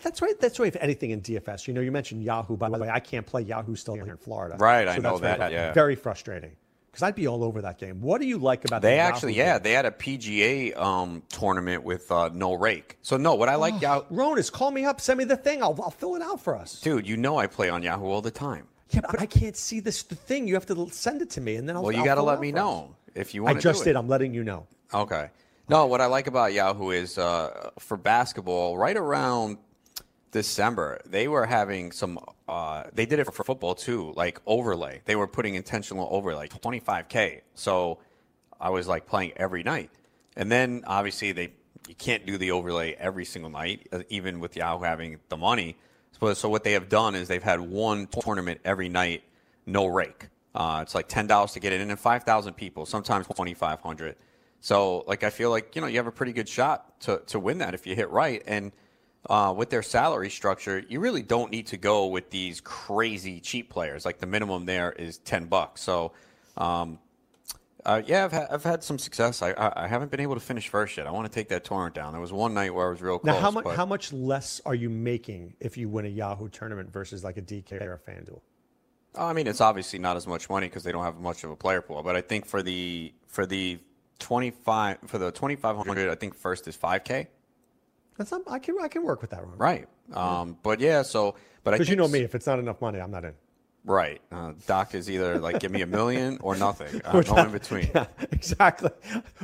That's 0.02 0.22
right. 0.22 0.40
That's 0.40 0.60
right. 0.60 0.74
If 0.74 0.82
anything 0.82 1.12
in 1.12 1.22
DFS, 1.22 1.68
you 1.68 1.74
know, 1.74 1.82
you 1.82 1.92
mentioned 1.92 2.24
Yahoo. 2.24 2.58
By 2.58 2.70
the 2.70 2.78
way, 2.78 2.90
I 2.90 3.00
can't 3.00 3.26
play 3.26 3.42
Yahoo 3.42 3.76
still 3.76 3.96
here 3.96 4.08
in 4.08 4.18
Florida. 4.18 4.58
Right, 4.58 4.88
I 4.88 4.98
know 4.98 5.18
that, 5.20 5.40
Very, 5.40 5.54
yeah. 5.54 5.74
very 5.74 5.96
frustrating 5.96 6.56
because 6.92 7.04
I'd 7.04 7.16
be 7.16 7.28
all 7.28 7.44
over 7.44 7.62
that 7.62 7.78
game. 7.78 8.02
What 8.02 8.20
do 8.20 8.28
you 8.28 8.38
like 8.38 8.66
about 8.66 8.82
They 8.82 8.96
the 8.96 9.02
actually, 9.02 9.34
Yahoo 9.34 9.48
yeah, 9.48 9.54
game? 9.56 9.64
they 9.64 9.72
had 9.74 9.86
a 9.86 9.92
PGA 9.92 10.78
um, 10.78 11.24
tournament 11.30 11.84
with 11.84 12.12
uh, 12.12 12.30
no 12.34 12.54
rake. 12.54 12.98
So 13.02 13.18
no, 13.18 13.36
what 13.36 13.50
I 13.50 13.56
like, 13.56 13.78
about 13.78 14.12
Yahoo, 14.12 14.16
Ronis, 14.16 14.52
call 14.52 14.72
me 14.72 14.86
up, 14.86 15.00
send 15.00 15.18
me 15.18 15.24
the 15.24 15.38
thing. 15.38 15.62
I'll, 15.62 15.80
I'll 15.82 15.92
fill 15.92 16.16
it 16.16 16.22
out 16.22 16.42
for 16.42 16.56
us. 16.56 16.82
dude, 16.82 17.08
you 17.08 17.18
know 17.18 17.38
I 17.38 17.48
play 17.48 17.70
on 17.70 17.84
Yahoo 17.84 18.06
all 18.06 18.22
the 18.22 18.32
time. 18.32 18.68
Yeah, 18.92 19.02
but 19.02 19.22
I 19.22 19.28
can't 19.28 19.56
see 19.56 19.80
this 19.80 20.02
the 20.04 20.16
thing. 20.16 20.48
You 20.48 20.56
have 20.56 20.66
to 20.66 20.90
send 20.92 21.22
it 21.22 21.30
to 21.32 21.42
me, 21.42 21.56
and 21.58 21.70
then 21.70 21.76
I'll. 21.76 21.84
well, 21.84 21.92
you 21.92 22.04
got 22.04 22.16
to 22.16 22.24
let 22.24 22.40
me 22.42 22.50
us. 22.50 22.56
know 22.56 22.96
if 23.14 23.36
you 23.36 23.44
want. 23.44 23.62
To 23.62 23.70
I 23.70 23.72
just 23.72 23.84
did. 23.84 23.96
I'm 23.96 24.08
letting 24.08 24.34
you 24.34 24.44
know. 24.44 24.66
Okay. 24.92 25.30
No, 25.68 25.86
what 25.86 26.02
I 26.02 26.08
like 26.08 26.26
about 26.26 26.54
Yahoo 26.54 26.90
is 26.90 27.20
uh, 27.20 27.70
for 27.78 27.96
basketball, 27.96 28.76
right 28.76 28.98
around 28.98 29.60
December, 30.32 31.02
they 31.06 31.28
were 31.28 31.46
having 31.46 31.92
some. 31.92 32.20
Uh, 32.48 32.84
they 32.94 33.06
did 33.06 33.20
it 33.20 33.26
for, 33.26 33.44
football 33.44 33.76
too, 33.76 34.14
like 34.16 34.40
overlay. 34.46 35.02
They 35.06 35.16
were 35.16 35.28
putting 35.28 35.56
intentional 35.56 36.08
overlay, 36.12 36.48
25k. 36.48 37.42
So 37.56 38.00
I 38.60 38.70
was 38.70 38.88
like 38.88 39.08
playing 39.08 39.34
every 39.36 39.64
night, 39.64 39.90
and 40.36 40.52
then 40.52 40.84
obviously 40.86 41.32
they 41.32 41.54
you 41.88 41.96
can't 41.96 42.26
do 42.26 42.38
the 42.38 42.52
overlay 42.52 42.94
every 42.94 43.26
single 43.26 43.50
night, 43.50 43.88
uh, 43.92 44.04
even 44.10 44.40
with 44.40 44.56
Yahoo 44.56 44.84
having 44.84 45.20
the 45.30 45.38
money. 45.38 45.76
So, 46.20 46.34
so 46.34 46.50
what 46.50 46.64
they 46.64 46.74
have 46.74 46.90
done 46.90 47.16
is 47.16 47.28
they've 47.28 47.42
had 47.42 47.60
one 47.60 48.08
tournament 48.08 48.62
every 48.64 48.90
night, 48.90 49.24
no 49.66 49.88
rake. 49.88 50.28
Uh, 50.54 50.80
it's 50.84 50.94
like 50.94 51.08
ten 51.08 51.26
dollars 51.26 51.54
to 51.54 51.60
get 51.60 51.74
in, 51.74 51.90
and 51.90 52.00
five 52.00 52.24
thousand 52.24 52.54
people, 52.54 52.86
sometimes 52.86 53.28
twenty 53.28 53.54
five 53.54 53.82
hundred. 53.82 54.16
So, 54.62 55.06
like, 55.08 55.24
I 55.24 55.30
feel 55.30 55.50
like 55.50 55.76
you 55.76 55.82
know 55.82 55.88
you 55.88 55.98
have 55.98 56.08
a 56.08 56.12
pretty 56.12 56.34
good 56.34 56.50
shot 56.50 57.00
to 57.02 57.22
to 57.28 57.40
win 57.40 57.60
that 57.60 57.74
if 57.74 57.88
you 57.88 57.96
hit 57.96 58.10
right. 58.10 58.44
And 58.46 58.72
uh, 59.30 59.54
with 59.56 59.70
their 59.70 59.84
salary 59.84 60.30
structure, 60.30 60.84
you 60.88 61.00
really 61.00 61.22
don't 61.22 61.52
need 61.52 61.68
to 61.68 61.78
go 61.78 62.08
with 62.08 62.30
these 62.30 62.62
crazy 62.62 63.40
cheap 63.40 63.70
players. 63.70 64.06
Like 64.06 64.20
the 64.20 64.28
minimum 64.28 64.66
there 64.66 64.92
is 64.94 65.18
ten 65.18 65.46
bucks. 65.46 65.82
So, 65.82 66.14
um, 66.58 67.00
uh, 67.86 68.02
yeah, 68.06 68.26
I've, 68.26 68.32
ha- 68.32 68.48
I've 68.52 68.64
had 68.64 68.84
some 68.84 68.98
success. 69.00 69.42
I, 69.42 69.52
I 69.52 69.84
I 69.86 69.88
haven't 69.88 70.12
been 70.12 70.20
able 70.20 70.36
to 70.36 70.42
finish 70.42 70.68
first 70.70 70.98
yet. 70.98 71.08
I 71.08 71.12
want 71.12 71.28
to 71.28 71.34
take 71.34 71.50
that 71.50 71.64
tournament 71.64 71.96
down. 71.96 72.12
There 72.14 72.22
was 72.22 72.34
one 72.34 72.54
night 72.54 72.74
where 72.74 72.88
I 72.88 72.90
was 72.90 73.02
real 73.02 73.20
close. 73.20 73.34
Now, 73.36 73.40
how 73.42 73.52
much 73.52 73.64
but- 73.66 73.76
how 73.76 73.86
much 73.86 74.12
less 74.14 74.62
are 74.66 74.76
you 74.76 74.90
making 74.90 75.54
if 75.60 75.78
you 75.78 75.90
win 75.90 76.06
a 76.06 76.10
Yahoo 76.10 76.50
tournament 76.50 76.92
versus 76.92 77.24
like 77.24 77.38
a 77.38 77.42
DK 77.42 77.82
or 77.82 77.94
a 77.94 78.12
FanDuel? 78.12 78.42
Oh, 79.16 79.26
I 79.26 79.34
mean, 79.34 79.48
it's 79.48 79.60
obviously 79.62 79.98
not 80.00 80.18
as 80.18 80.28
much 80.28 80.50
money 80.50 80.68
because 80.68 80.84
they 80.84 80.92
don't 80.92 81.04
have 81.04 81.18
much 81.20 81.44
of 81.44 81.50
a 81.50 81.56
player 81.56 81.82
pool. 81.82 82.04
But 82.04 82.16
I 82.16 82.22
think 82.22 82.46
for 82.46 82.62
the 82.62 83.14
for 83.28 83.46
the 83.46 83.80
twenty 84.20 84.52
five 84.52 84.98
for 85.08 85.18
the 85.18 85.32
twenty 85.32 85.56
five 85.56 85.76
hundred, 85.78 86.10
I 86.10 86.16
think 86.16 86.36
first 86.36 86.68
is 86.68 86.76
five 86.76 87.04
k. 87.04 87.28
That's 88.20 88.32
not. 88.32 88.42
I 88.48 88.60
can 88.60 88.76
I 88.82 88.90
can 88.90 89.04
work 89.04 89.22
with 89.22 89.30
that, 89.30 89.42
Ron. 89.42 89.58
Right. 89.58 89.88
Um, 90.14 90.58
but 90.62 90.82
yeah, 90.82 91.04
so 91.04 91.36
but 91.64 91.74
I 91.74 91.78
Because 91.78 91.90
you 91.90 91.96
know 91.96 92.08
me, 92.08 92.20
if 92.20 92.36
it's 92.36 92.46
not 92.46 92.60
enough 92.60 92.82
money, 92.82 93.00
I'm 93.00 93.12
not 93.12 93.24
in. 93.24 93.34
Right. 93.86 94.20
Uh, 94.30 94.52
Doc 94.68 94.94
is 94.94 95.10
either 95.10 95.40
like 95.40 95.62
give 95.62 95.72
me 95.72 95.82
a 95.84 95.88
million 95.88 96.38
or 96.42 96.58
nothing. 96.58 97.02
Uh, 97.06 97.22
no 97.22 97.34
not- 97.34 97.46
in 97.46 97.54
between. 97.54 97.90
Yeah, 97.96 98.08
exactly. 98.32 98.92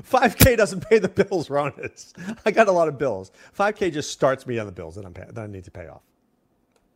Five 0.04 0.36
K 0.36 0.58
doesn't 0.58 0.90
pay 0.90 1.00
the 1.00 1.08
bills, 1.08 1.50
Ron. 1.50 1.72
It's, 1.78 2.14
I 2.46 2.52
got 2.52 2.68
a 2.68 2.72
lot 2.74 2.90
of 2.90 2.98
bills. 2.98 3.32
Five 3.54 3.78
K 3.78 3.90
just 3.90 4.12
starts 4.12 4.46
me 4.46 4.60
on 4.60 4.66
the 4.66 4.74
bills 4.74 4.96
that 4.96 5.06
I'm 5.06 5.14
pay, 5.14 5.24
that 5.32 5.42
I 5.42 5.48
need 5.48 5.64
to 5.64 5.72
pay 5.72 5.88
off. 5.88 6.02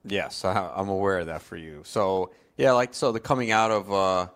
Yes, 0.04 0.44
I, 0.44 0.70
I'm 0.76 0.90
aware 0.90 1.20
of 1.20 1.28
that 1.28 1.42
for 1.42 1.56
you. 1.56 1.84
So 1.86 2.32
yeah, 2.58 2.74
like 2.74 2.94
so 2.94 3.14
the 3.14 3.22
coming 3.22 3.52
out 3.52 3.72
of 3.72 3.90
uh, 3.90 4.28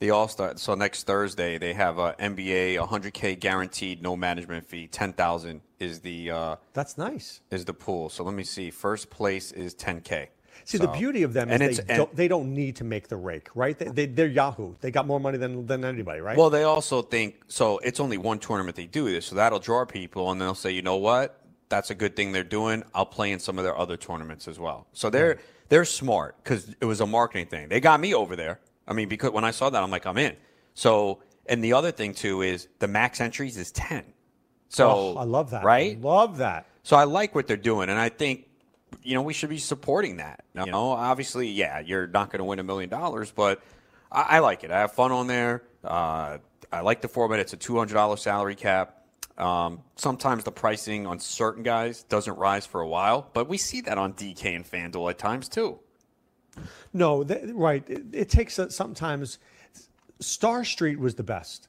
the 0.00 0.10
All 0.10 0.26
Star. 0.26 0.56
So 0.56 0.74
next 0.74 1.04
Thursday 1.04 1.56
they 1.56 1.72
have 1.72 1.98
a 1.98 2.14
NBA 2.14 2.78
100k 2.84 3.38
guaranteed, 3.38 4.02
no 4.02 4.16
management 4.16 4.66
fee. 4.66 4.88
10,000 4.88 5.60
is 5.84 6.00
the 6.00 6.30
uh, 6.30 6.56
That's 6.72 6.98
nice. 6.98 7.40
is 7.50 7.64
the 7.64 7.74
pool. 7.74 8.08
So 8.08 8.24
let 8.24 8.34
me 8.34 8.44
see. 8.44 8.70
First 8.70 9.10
place 9.10 9.52
is 9.52 9.74
10k. 9.74 10.28
See, 10.64 10.78
the 10.78 10.84
So- 10.86 10.92
beauty 10.92 11.22
of 11.24 11.32
them 11.32 11.50
and 11.50 11.62
is 11.62 11.78
it's 11.78 11.86
they 11.86 11.92
and- 11.94 11.98
don't, 11.98 12.16
they 12.16 12.28
don't 12.28 12.54
need 12.54 12.76
to 12.76 12.84
make 12.84 13.08
the 13.08 13.16
rake, 13.16 13.48
right? 13.54 13.76
They, 13.78 13.86
they, 13.86 14.06
they're 14.06 14.26
Yahoo. 14.28 14.74
They 14.80 14.90
got 14.90 15.06
more 15.06 15.20
money 15.20 15.36
than, 15.36 15.66
than 15.66 15.84
anybody, 15.84 16.20
right? 16.20 16.36
Well, 16.36 16.48
they 16.50 16.62
also 16.64 17.02
think 17.02 17.42
so. 17.48 17.78
It's 17.78 18.00
only 18.00 18.18
one 18.18 18.38
tournament 18.38 18.76
they 18.76 18.86
do 18.86 19.04
this, 19.10 19.26
so 19.26 19.34
that'll 19.36 19.58
draw 19.58 19.84
people, 19.84 20.30
and 20.30 20.40
they'll 20.40 20.54
say, 20.54 20.70
you 20.70 20.80
know 20.82 20.96
what, 20.96 21.40
that's 21.68 21.90
a 21.90 21.94
good 21.94 22.14
thing 22.16 22.32
they're 22.32 22.44
doing. 22.44 22.82
I'll 22.94 23.04
play 23.06 23.32
in 23.32 23.40
some 23.40 23.58
of 23.58 23.64
their 23.64 23.76
other 23.76 23.96
tournaments 23.96 24.46
as 24.48 24.58
well. 24.58 24.86
So 24.92 25.10
they're 25.10 25.38
they're 25.70 25.84
smart 25.84 26.36
because 26.42 26.74
it 26.80 26.84
was 26.84 27.00
a 27.00 27.06
marketing 27.06 27.46
thing. 27.46 27.68
They 27.68 27.80
got 27.80 27.98
me 28.00 28.14
over 28.14 28.36
there. 28.36 28.60
I 28.86 28.92
mean, 28.92 29.08
because 29.08 29.32
when 29.32 29.44
I 29.44 29.50
saw 29.50 29.70
that, 29.70 29.82
I'm 29.82 29.90
like, 29.90 30.06
I'm 30.06 30.18
in. 30.18 30.36
So, 30.74 31.20
and 31.46 31.64
the 31.64 31.72
other 31.72 31.90
thing 31.90 32.14
too 32.14 32.42
is 32.42 32.68
the 32.78 32.86
max 32.88 33.20
entries 33.20 33.56
is 33.56 33.72
ten. 33.72 34.04
So 34.68 34.90
Oh, 34.90 35.16
I 35.16 35.24
love 35.24 35.50
that. 35.50 35.64
right? 35.64 36.00
Love 36.00 36.38
that. 36.38 36.66
So 36.82 36.96
I 36.96 37.04
like 37.04 37.34
what 37.34 37.46
they're 37.46 37.56
doing, 37.56 37.88
and 37.90 37.98
I 37.98 38.08
think 38.08 38.46
you 39.02 39.14
know 39.14 39.22
we 39.22 39.32
should 39.32 39.48
be 39.50 39.58
supporting 39.58 40.16
that. 40.18 40.44
You 40.54 40.72
know, 40.72 40.90
obviously, 40.90 41.48
yeah, 41.48 41.80
you're 41.80 42.06
not 42.06 42.30
going 42.30 42.38
to 42.38 42.44
win 42.44 42.58
a 42.58 42.62
million 42.64 42.90
dollars, 42.90 43.30
but 43.32 43.62
I, 44.12 44.22
I 44.22 44.38
like 44.40 44.64
it. 44.64 44.70
I 44.70 44.80
have 44.80 44.92
fun 44.92 45.10
on 45.12 45.26
there. 45.26 45.62
Uh, 45.82 46.38
I 46.72 46.80
like 46.80 47.00
the 47.02 47.08
format. 47.08 47.38
It's 47.40 47.52
a 47.52 47.56
two 47.56 47.76
hundred 47.78 47.94
dollars 47.94 48.22
salary 48.22 48.54
cap. 48.54 49.00
Um, 49.38 49.80
sometimes 49.96 50.44
the 50.44 50.52
pricing 50.52 51.06
on 51.06 51.18
certain 51.18 51.62
guys 51.64 52.04
doesn't 52.04 52.36
rise 52.38 52.66
for 52.66 52.80
a 52.80 52.86
while, 52.88 53.28
but 53.32 53.48
we 53.48 53.58
see 53.58 53.80
that 53.82 53.98
on 53.98 54.12
DK 54.12 54.54
and 54.54 54.64
FanDuel 54.64 55.10
at 55.10 55.18
times 55.18 55.48
too. 55.48 55.80
No, 56.92 57.24
right. 57.52 57.82
It, 57.88 58.04
it 58.12 58.28
takes 58.28 58.58
a, 58.60 58.70
sometimes. 58.70 59.38
StarStreet 60.20 60.96
was 60.98 61.16
the 61.16 61.24
best. 61.24 61.68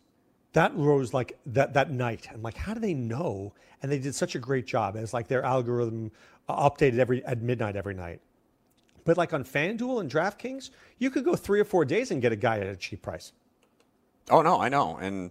That 0.55 0.73
rose 0.73 1.13
like 1.13 1.37
that 1.47 1.73
that 1.73 1.91
night. 1.91 2.29
I'm 2.33 2.41
like, 2.41 2.55
how 2.55 2.73
do 2.73 2.79
they 2.79 2.93
know? 2.93 3.53
And 3.83 3.91
they 3.91 3.99
did 3.99 4.15
such 4.15 4.35
a 4.35 4.39
great 4.39 4.65
job. 4.65 4.95
It's 4.95 5.13
like 5.13 5.27
their 5.27 5.43
algorithm 5.43 6.11
uh, 6.47 6.69
updated 6.69 6.97
every 6.97 7.25
at 7.25 7.41
midnight 7.41 7.75
every 7.75 7.93
night. 7.93 8.21
But 9.03 9.17
like 9.17 9.33
on 9.33 9.43
FanDuel 9.43 9.99
and 9.99 10.09
DraftKings, 10.09 10.69
you 10.97 11.09
could 11.11 11.25
go 11.25 11.35
three 11.35 11.59
or 11.59 11.65
four 11.65 11.83
days 11.83 12.09
and 12.09 12.21
get 12.21 12.31
a 12.31 12.37
guy 12.37 12.59
at 12.59 12.67
a 12.67 12.77
cheap 12.77 13.01
price. 13.01 13.33
Oh 14.29 14.41
no, 14.41 14.61
I 14.61 14.69
know, 14.69 14.95
and 14.95 15.29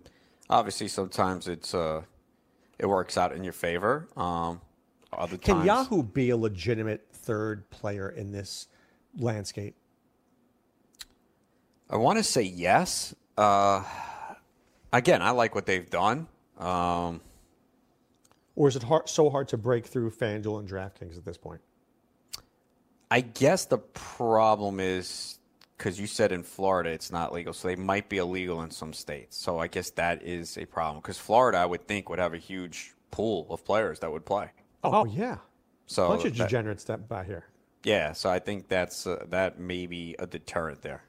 obviously 0.50 0.88
sometimes 0.88 1.48
it's 1.48 1.72
uh, 1.72 2.02
it 2.78 2.84
works 2.84 3.16
out 3.16 3.32
in 3.32 3.44
your 3.44 3.54
favor. 3.54 4.06
Um, 4.18 4.60
other 5.10 5.38
Can 5.38 5.54
times, 5.54 5.66
Yahoo 5.66 6.02
be 6.02 6.28
a 6.28 6.36
legitimate 6.36 7.06
third 7.14 7.70
player 7.70 8.10
in 8.10 8.30
this 8.30 8.68
landscape? 9.18 9.74
I 11.88 11.96
want 11.96 12.18
to 12.18 12.24
say 12.24 12.42
yes. 12.42 13.14
Uh, 13.38 13.84
again, 14.98 15.22
I 15.22 15.30
like 15.30 15.54
what 15.54 15.66
they've 15.66 15.88
done. 15.88 16.28
Um, 16.58 17.20
Or 18.56 18.68
is 18.68 18.76
it 18.76 18.82
hard, 18.84 19.08
so 19.08 19.30
hard 19.30 19.48
to 19.48 19.58
break 19.58 19.86
through 19.86 20.10
FanDuel 20.10 20.60
and 20.60 20.68
DraftKings 20.68 21.18
at 21.18 21.24
this 21.24 21.36
point? 21.36 21.60
I 23.10 23.20
guess 23.20 23.64
the 23.66 23.78
problem 23.78 24.80
is 24.80 25.38
because 25.76 25.98
you 26.00 26.06
said 26.06 26.32
in 26.32 26.42
Florida 26.42 26.90
it's 26.90 27.10
not 27.12 27.32
legal, 27.32 27.52
so 27.52 27.68
they 27.68 27.76
might 27.76 28.08
be 28.08 28.18
illegal 28.18 28.62
in 28.62 28.70
some 28.70 28.92
states. 28.92 29.36
So 29.36 29.58
I 29.58 29.66
guess 29.66 29.90
that 29.90 30.22
is 30.22 30.56
a 30.56 30.64
problem 30.64 31.00
because 31.02 31.18
Florida, 31.18 31.58
I 31.58 31.66
would 31.66 31.86
think, 31.86 32.08
would 32.08 32.18
have 32.18 32.32
a 32.34 32.38
huge 32.38 32.92
pool 33.10 33.46
of 33.50 33.64
players 33.64 34.00
that 34.00 34.10
would 34.10 34.24
play. 34.24 34.50
Oh, 34.82 35.04
yeah. 35.04 35.38
So 35.86 36.06
a 36.06 36.08
bunch 36.08 36.24
of 36.24 36.36
that- 36.36 36.44
degenerates 36.44 36.84
that 36.84 37.08
by 37.08 37.24
here. 37.24 37.44
Yeah, 37.84 38.12
so 38.12 38.30
I 38.30 38.38
think 38.38 38.68
that's 38.68 39.06
uh, 39.06 39.24
that 39.28 39.58
may 39.60 39.86
be 39.86 40.16
a 40.18 40.26
deterrent 40.26 40.80
there. 40.80 41.02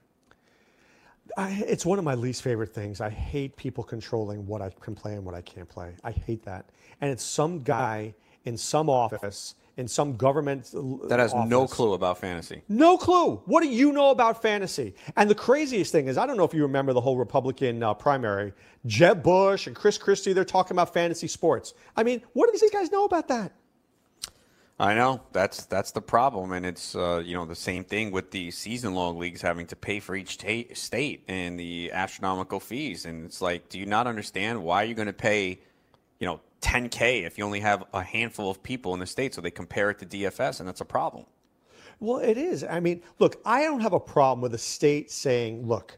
I, 1.37 1.63
it's 1.67 1.85
one 1.85 1.99
of 1.99 2.05
my 2.05 2.15
least 2.15 2.41
favorite 2.41 2.73
things. 2.73 3.01
I 3.01 3.09
hate 3.09 3.55
people 3.57 3.83
controlling 3.83 4.45
what 4.45 4.61
I 4.61 4.69
can 4.69 4.95
play 4.95 5.13
and 5.13 5.25
what 5.25 5.35
I 5.35 5.41
can't 5.41 5.67
play. 5.67 5.95
I 6.03 6.11
hate 6.11 6.43
that. 6.45 6.69
And 7.01 7.11
it's 7.11 7.23
some 7.23 7.63
guy 7.63 8.13
in 8.45 8.57
some 8.57 8.89
office, 8.89 9.55
in 9.77 9.87
some 9.87 10.15
government 10.15 10.71
That 11.09 11.19
has 11.19 11.33
no 11.33 11.67
clue 11.67 11.93
about 11.93 12.19
fantasy. 12.19 12.61
No 12.69 12.97
clue. 12.97 13.41
What 13.45 13.61
do 13.61 13.67
you 13.67 13.91
know 13.91 14.11
about 14.11 14.41
fantasy? 14.41 14.95
And 15.17 15.29
the 15.29 15.35
craziest 15.35 15.91
thing 15.91 16.07
is, 16.07 16.17
I 16.17 16.25
don't 16.25 16.37
know 16.37 16.45
if 16.45 16.53
you 16.53 16.61
remember 16.61 16.93
the 16.93 17.01
whole 17.01 17.17
Republican 17.17 17.81
uh, 17.83 17.93
primary. 17.95 18.53
Jeb 18.85 19.23
Bush 19.23 19.67
and 19.67 19.75
Chris 19.75 19.97
Christie, 19.97 20.31
they're 20.33 20.45
talking 20.45 20.75
about 20.75 20.93
fantasy 20.93 21.27
sports. 21.27 21.73
I 21.95 22.03
mean, 22.03 22.21
what 22.33 22.51
do 22.51 22.57
these 22.57 22.69
guys 22.71 22.91
know 22.91 23.05
about 23.05 23.27
that? 23.29 23.51
I 24.77 24.93
know 24.93 25.21
that's 25.31 25.65
that's 25.65 25.91
the 25.91 26.01
problem, 26.01 26.51
and 26.51 26.65
it's 26.65 26.95
uh, 26.95 27.23
you 27.25 27.33
know 27.33 27.45
the 27.45 27.55
same 27.55 27.85
thing 27.85 28.11
with 28.11 28.31
the 28.31 28.51
season-long 28.51 29.17
leagues 29.17 29.41
having 29.41 29.67
to 29.67 29.75
pay 29.75 30.01
for 30.01 30.17
each 30.17 30.37
ta- 30.37 30.73
state 30.73 31.23
and 31.29 31.57
the 31.57 31.91
astronomical 31.93 32.59
fees, 32.59 33.05
and 33.05 33.23
it's 33.23 33.41
like, 33.41 33.69
do 33.69 33.79
you 33.79 33.85
not 33.85 34.05
understand 34.05 34.61
why 34.61 34.83
you're 34.83 34.95
going 34.95 35.05
to 35.07 35.13
pay, 35.13 35.61
you 36.19 36.27
know, 36.27 36.41
10k 36.61 37.25
if 37.25 37.37
you 37.37 37.45
only 37.45 37.61
have 37.61 37.85
a 37.93 38.03
handful 38.03 38.51
of 38.51 38.61
people 38.63 38.93
in 38.93 38.99
the 38.99 39.05
state, 39.05 39.33
so 39.33 39.39
they 39.39 39.51
compare 39.51 39.91
it 39.91 39.99
to 39.99 40.05
DFS, 40.05 40.59
and 40.59 40.67
that's 40.67 40.81
a 40.81 40.85
problem. 40.85 41.25
Well, 42.01 42.19
it 42.19 42.37
is. 42.37 42.65
I 42.65 42.81
mean, 42.81 43.01
look, 43.19 43.39
I 43.45 43.61
don't 43.63 43.79
have 43.79 43.93
a 43.93 43.99
problem 43.99 44.41
with 44.41 44.53
a 44.53 44.57
state 44.57 45.09
saying, 45.09 45.65
look, 45.65 45.97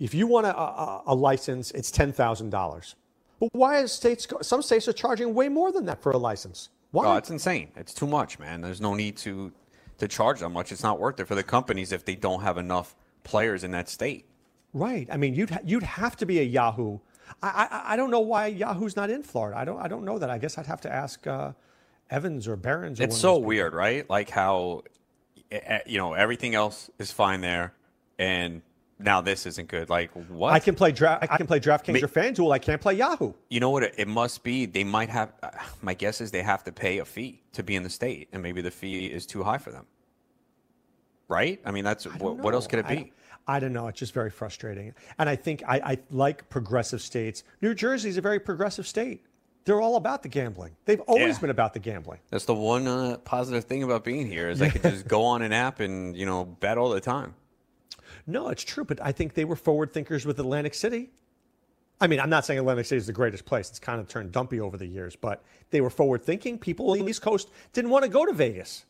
if 0.00 0.14
you 0.14 0.26
want 0.26 0.46
a, 0.46 0.58
a, 0.58 1.02
a 1.08 1.14
license, 1.14 1.72
it's 1.72 1.90
$10,000. 1.90 2.94
But 3.38 3.48
why 3.52 3.80
is 3.80 3.92
states, 3.92 4.26
some 4.40 4.62
states 4.62 4.88
are 4.88 4.94
charging 4.94 5.34
way 5.34 5.50
more 5.50 5.72
than 5.72 5.84
that 5.84 6.02
for 6.02 6.12
a 6.12 6.16
license? 6.16 6.70
Why? 6.90 7.06
Oh, 7.06 7.16
it's 7.16 7.30
insane. 7.30 7.70
It's 7.76 7.92
too 7.92 8.06
much, 8.06 8.38
man. 8.38 8.60
There's 8.60 8.80
no 8.80 8.94
need 8.94 9.16
to 9.18 9.52
to 9.98 10.08
charge 10.08 10.40
that 10.40 10.48
much. 10.50 10.72
It's 10.72 10.82
not 10.82 10.98
worth 11.00 11.18
it 11.20 11.26
for 11.26 11.34
the 11.34 11.42
companies 11.42 11.92
if 11.92 12.04
they 12.04 12.14
don't 12.14 12.42
have 12.42 12.56
enough 12.56 12.94
players 13.24 13.64
in 13.64 13.72
that 13.72 13.88
state. 13.88 14.26
Right. 14.72 15.08
I 15.10 15.16
mean, 15.16 15.34
you'd 15.34 15.50
ha- 15.50 15.60
you'd 15.64 15.82
have 15.82 16.16
to 16.16 16.26
be 16.26 16.38
a 16.38 16.42
Yahoo. 16.42 16.98
I, 17.42 17.68
I 17.70 17.92
I 17.92 17.96
don't 17.96 18.10
know 18.10 18.20
why 18.20 18.46
Yahoo's 18.46 18.96
not 18.96 19.10
in 19.10 19.22
Florida. 19.22 19.58
I 19.58 19.64
don't 19.64 19.80
I 19.80 19.88
don't 19.88 20.04
know 20.04 20.18
that. 20.18 20.30
I 20.30 20.38
guess 20.38 20.56
I'd 20.56 20.66
have 20.66 20.80
to 20.82 20.92
ask 20.92 21.26
uh, 21.26 21.52
Evans 22.10 22.48
or 22.48 22.56
Barron's. 22.56 23.00
Or 23.00 23.04
It's 23.04 23.18
so 23.18 23.36
weird, 23.38 23.74
right? 23.74 24.08
Like 24.08 24.30
how, 24.30 24.82
eh, 25.50 25.60
eh, 25.62 25.78
you 25.86 25.98
know, 25.98 26.14
everything 26.14 26.54
else 26.54 26.90
is 26.98 27.12
fine 27.12 27.40
there, 27.40 27.74
and 28.18 28.62
now 28.98 29.20
this 29.20 29.46
isn't 29.46 29.68
good. 29.68 29.88
Like 29.90 30.10
what? 30.28 30.52
I 30.52 30.58
can 30.58 30.74
play 30.74 30.92
draft. 30.92 31.22
I 31.30 31.36
can 31.36 31.46
play 31.46 31.60
DraftKings 31.60 32.00
Ma- 32.00 32.06
or 32.06 32.08
FanDuel. 32.08 32.52
I 32.52 32.58
can't 32.58 32.80
play 32.80 32.94
Yahoo. 32.94 33.32
You 33.48 33.60
know 33.60 33.70
what? 33.70 33.82
It, 33.84 33.94
it 33.98 34.08
must 34.08 34.42
be. 34.42 34.66
They 34.66 34.84
might 34.84 35.08
have. 35.10 35.32
Uh, 35.42 35.50
my 35.82 35.94
guess 35.94 36.20
is 36.20 36.30
they 36.30 36.42
have 36.42 36.64
to 36.64 36.72
pay 36.72 36.98
a 36.98 37.04
fee 37.04 37.42
to 37.52 37.62
be 37.62 37.76
in 37.76 37.82
the 37.82 37.90
state, 37.90 38.28
and 38.32 38.42
maybe 38.42 38.60
the 38.60 38.70
fee 38.70 39.06
is 39.06 39.26
too 39.26 39.42
high 39.42 39.58
for 39.58 39.70
them. 39.70 39.86
Right? 41.28 41.60
I 41.64 41.70
mean, 41.72 41.84
that's 41.84 42.04
what, 42.06 42.38
what 42.38 42.54
else 42.54 42.66
could 42.66 42.78
it 42.80 42.86
I- 42.86 42.94
be? 42.96 43.12
I, 43.46 43.60
don't 43.60 43.72
know. 43.72 43.86
It's 43.88 43.98
just 43.98 44.12
very 44.12 44.28
frustrating. 44.30 44.92
And 45.18 45.26
I 45.28 45.34
think 45.36 45.62
I, 45.66 45.76
I 45.78 45.98
like 46.10 46.48
progressive 46.50 47.00
states. 47.00 47.44
New 47.62 47.74
Jersey 47.74 48.10
is 48.10 48.18
a 48.18 48.20
very 48.20 48.38
progressive 48.38 48.86
state. 48.86 49.24
They're 49.64 49.80
all 49.80 49.96
about 49.96 50.22
the 50.22 50.28
gambling. 50.28 50.76
They've 50.84 51.00
always 51.02 51.36
Yeah. 51.36 51.40
been 51.40 51.50
about 51.50 51.72
the 51.72 51.78
gambling. 51.78 52.20
That's 52.30 52.44
the 52.46 52.54
one 52.54 52.86
uh, 52.86 53.16
positive 53.24 53.64
thing 53.64 53.82
about 53.82 54.04
being 54.04 54.26
here 54.26 54.50
is 54.50 54.60
I 54.60 54.68
could 54.70 54.82
just 54.82 55.08
go 55.08 55.24
on 55.24 55.40
an 55.42 55.52
app 55.52 55.80
and 55.80 56.14
you 56.16 56.26
know 56.26 56.44
bet 56.44 56.76
all 56.78 56.90
the 56.90 57.00
time. 57.00 57.34
No, 58.28 58.48
it's 58.48 58.62
true. 58.62 58.84
But 58.84 59.00
I 59.02 59.10
think 59.10 59.34
they 59.34 59.44
were 59.44 59.56
forward 59.56 59.92
thinkers 59.92 60.24
with 60.24 60.38
Atlantic 60.38 60.74
City. 60.74 61.10
I 62.00 62.06
mean, 62.06 62.20
I'm 62.20 62.30
not 62.30 62.44
saying 62.44 62.60
Atlantic 62.60 62.86
City 62.86 62.98
is 62.98 63.06
the 63.06 63.12
greatest 63.12 63.44
place. 63.44 63.70
It's 63.70 63.80
kind 63.80 63.98
of 64.00 64.06
turned 64.06 64.30
dumpy 64.30 64.60
over 64.60 64.76
the 64.76 64.86
years, 64.86 65.16
but 65.16 65.42
they 65.70 65.80
were 65.80 65.90
forward 65.90 66.22
thinking. 66.22 66.58
People 66.58 66.90
on 66.90 66.98
the 66.98 67.06
East 67.06 67.22
Coast 67.22 67.50
didn't 67.72 67.90
want 67.90 68.04
to 68.04 68.08
go 68.08 68.24
to 68.24 68.32
Vegas. 68.32 68.84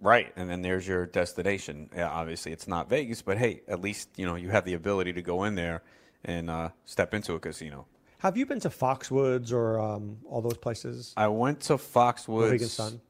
Right, 0.00 0.32
and 0.36 0.48
then 0.48 0.62
there's 0.62 0.86
your 0.86 1.06
destination. 1.06 1.90
Yeah, 1.94 2.08
obviously 2.08 2.52
it's 2.52 2.68
not 2.68 2.88
Vegas, 2.88 3.22
but 3.22 3.38
hey, 3.38 3.62
at 3.66 3.80
least 3.80 4.08
you 4.16 4.26
know 4.26 4.36
you 4.36 4.50
have 4.50 4.64
the 4.64 4.74
ability 4.74 5.12
to 5.14 5.22
go 5.22 5.44
in 5.44 5.54
there 5.54 5.82
and 6.24 6.50
uh, 6.50 6.70
step 6.84 7.12
into 7.14 7.34
a 7.34 7.40
casino. 7.40 7.86
Have 8.18 8.36
you 8.36 8.46
been 8.46 8.60
to 8.60 8.70
Foxwoods 8.70 9.52
or 9.52 9.78
um, 9.80 10.18
all 10.26 10.40
those 10.40 10.56
places? 10.56 11.12
I 11.16 11.28
went 11.28 11.60
to 11.62 11.74
Foxwoods. 11.74 12.28
Mohegan 12.28 12.68
Sun. 12.68 13.00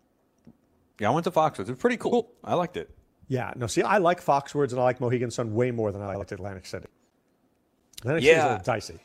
Yeah, 0.99 1.11
I 1.11 1.13
went 1.13 1.25
to 1.25 1.31
Foxwoods. 1.31 1.69
It 1.69 1.71
was 1.71 1.79
pretty 1.79 1.97
cool. 1.97 2.33
I 2.43 2.55
liked 2.55 2.77
it. 2.77 2.91
Yeah, 3.29 3.53
no, 3.57 3.67
see, 3.67 3.83
I 3.83 3.99
like 3.99 4.23
Foxwoods 4.25 4.71
and 4.71 4.81
I 4.81 4.85
like 4.85 5.01
Mohegan 5.01 5.31
Sun 5.31 5.55
way 5.55 5.71
more 5.71 5.91
than 5.93 6.01
I 6.03 6.15
liked 6.15 6.33
Atlantic 6.33 6.65
City. 6.67 6.87
Atlantic 8.01 8.23
City's 8.25 8.37
a 8.37 8.41
Yeah. 8.41 8.47
little 8.51 8.65
dicey. 8.65 8.99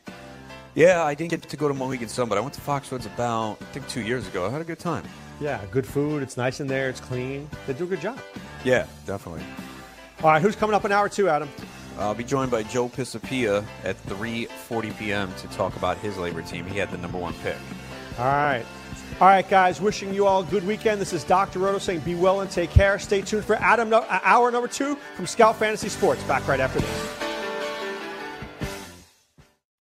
Yeah, 0.75 1.03
I 1.03 1.15
didn't 1.15 1.31
get 1.31 1.41
to 1.49 1.57
go 1.57 1.67
to 1.67 1.73
Mohegan 1.73 2.07
Sun, 2.07 2.29
but 2.29 2.37
I 2.37 2.41
went 2.41 2.53
to 2.53 2.61
Foxwoods 2.61 3.05
about 3.05 3.57
I 3.61 3.65
think 3.65 3.87
two 3.89 4.01
years 4.01 4.27
ago. 4.27 4.45
I 4.45 4.49
had 4.49 4.61
a 4.61 4.65
good 4.65 4.79
time. 4.79 5.03
Yeah, 5.39 5.59
good 5.71 5.85
food. 5.87 6.21
It's 6.21 6.37
nice 6.37 6.59
in 6.59 6.67
there. 6.67 6.87
It's 6.89 6.99
clean. 6.99 7.49
They 7.65 7.73
do 7.73 7.85
a 7.85 7.87
good 7.87 7.99
job. 8.01 8.19
Yeah, 8.63 8.85
definitely. 9.07 9.43
All 10.23 10.29
right, 10.29 10.41
who's 10.41 10.55
coming 10.55 10.75
up 10.75 10.85
in 10.85 10.91
hour 10.91 11.09
two, 11.09 11.27
Adam? 11.27 11.49
I'll 11.97 12.13
be 12.15 12.23
joined 12.23 12.51
by 12.51 12.63
Joe 12.63 12.87
Pisapia 12.89 13.65
at 13.83 13.97
3:40 14.05 14.97
p.m. 14.97 15.33
to 15.39 15.47
talk 15.49 15.75
about 15.75 15.97
his 15.97 16.15
LABR 16.15 16.47
team. 16.47 16.65
He 16.65 16.77
had 16.77 16.89
the 16.91 16.97
number 16.97 17.17
one 17.17 17.33
pick. 17.43 17.57
All 18.19 18.25
right. 18.25 18.63
All 19.19 19.27
right, 19.27 19.47
guys, 19.47 19.79
wishing 19.79 20.13
you 20.13 20.25
all 20.25 20.41
a 20.41 20.45
good 20.45 20.65
weekend. 20.65 20.99
This 20.99 21.13
is 21.13 21.23
Dr. 21.23 21.59
Roto 21.59 21.77
saying 21.77 21.99
be 21.99 22.15
well 22.15 22.41
and 22.41 22.49
take 22.49 22.71
care. 22.71 22.97
Stay 22.97 23.21
tuned 23.21 23.45
for 23.45 23.55
Adam, 23.57 23.93
uh, 23.93 24.03
hour 24.09 24.49
number 24.49 24.67
two 24.67 24.95
from 25.15 25.27
Scout 25.27 25.57
Fantasy 25.57 25.89
Sports. 25.89 26.23
Back 26.23 26.47
right 26.47 26.59
after 26.59 26.79
this. 26.79 27.30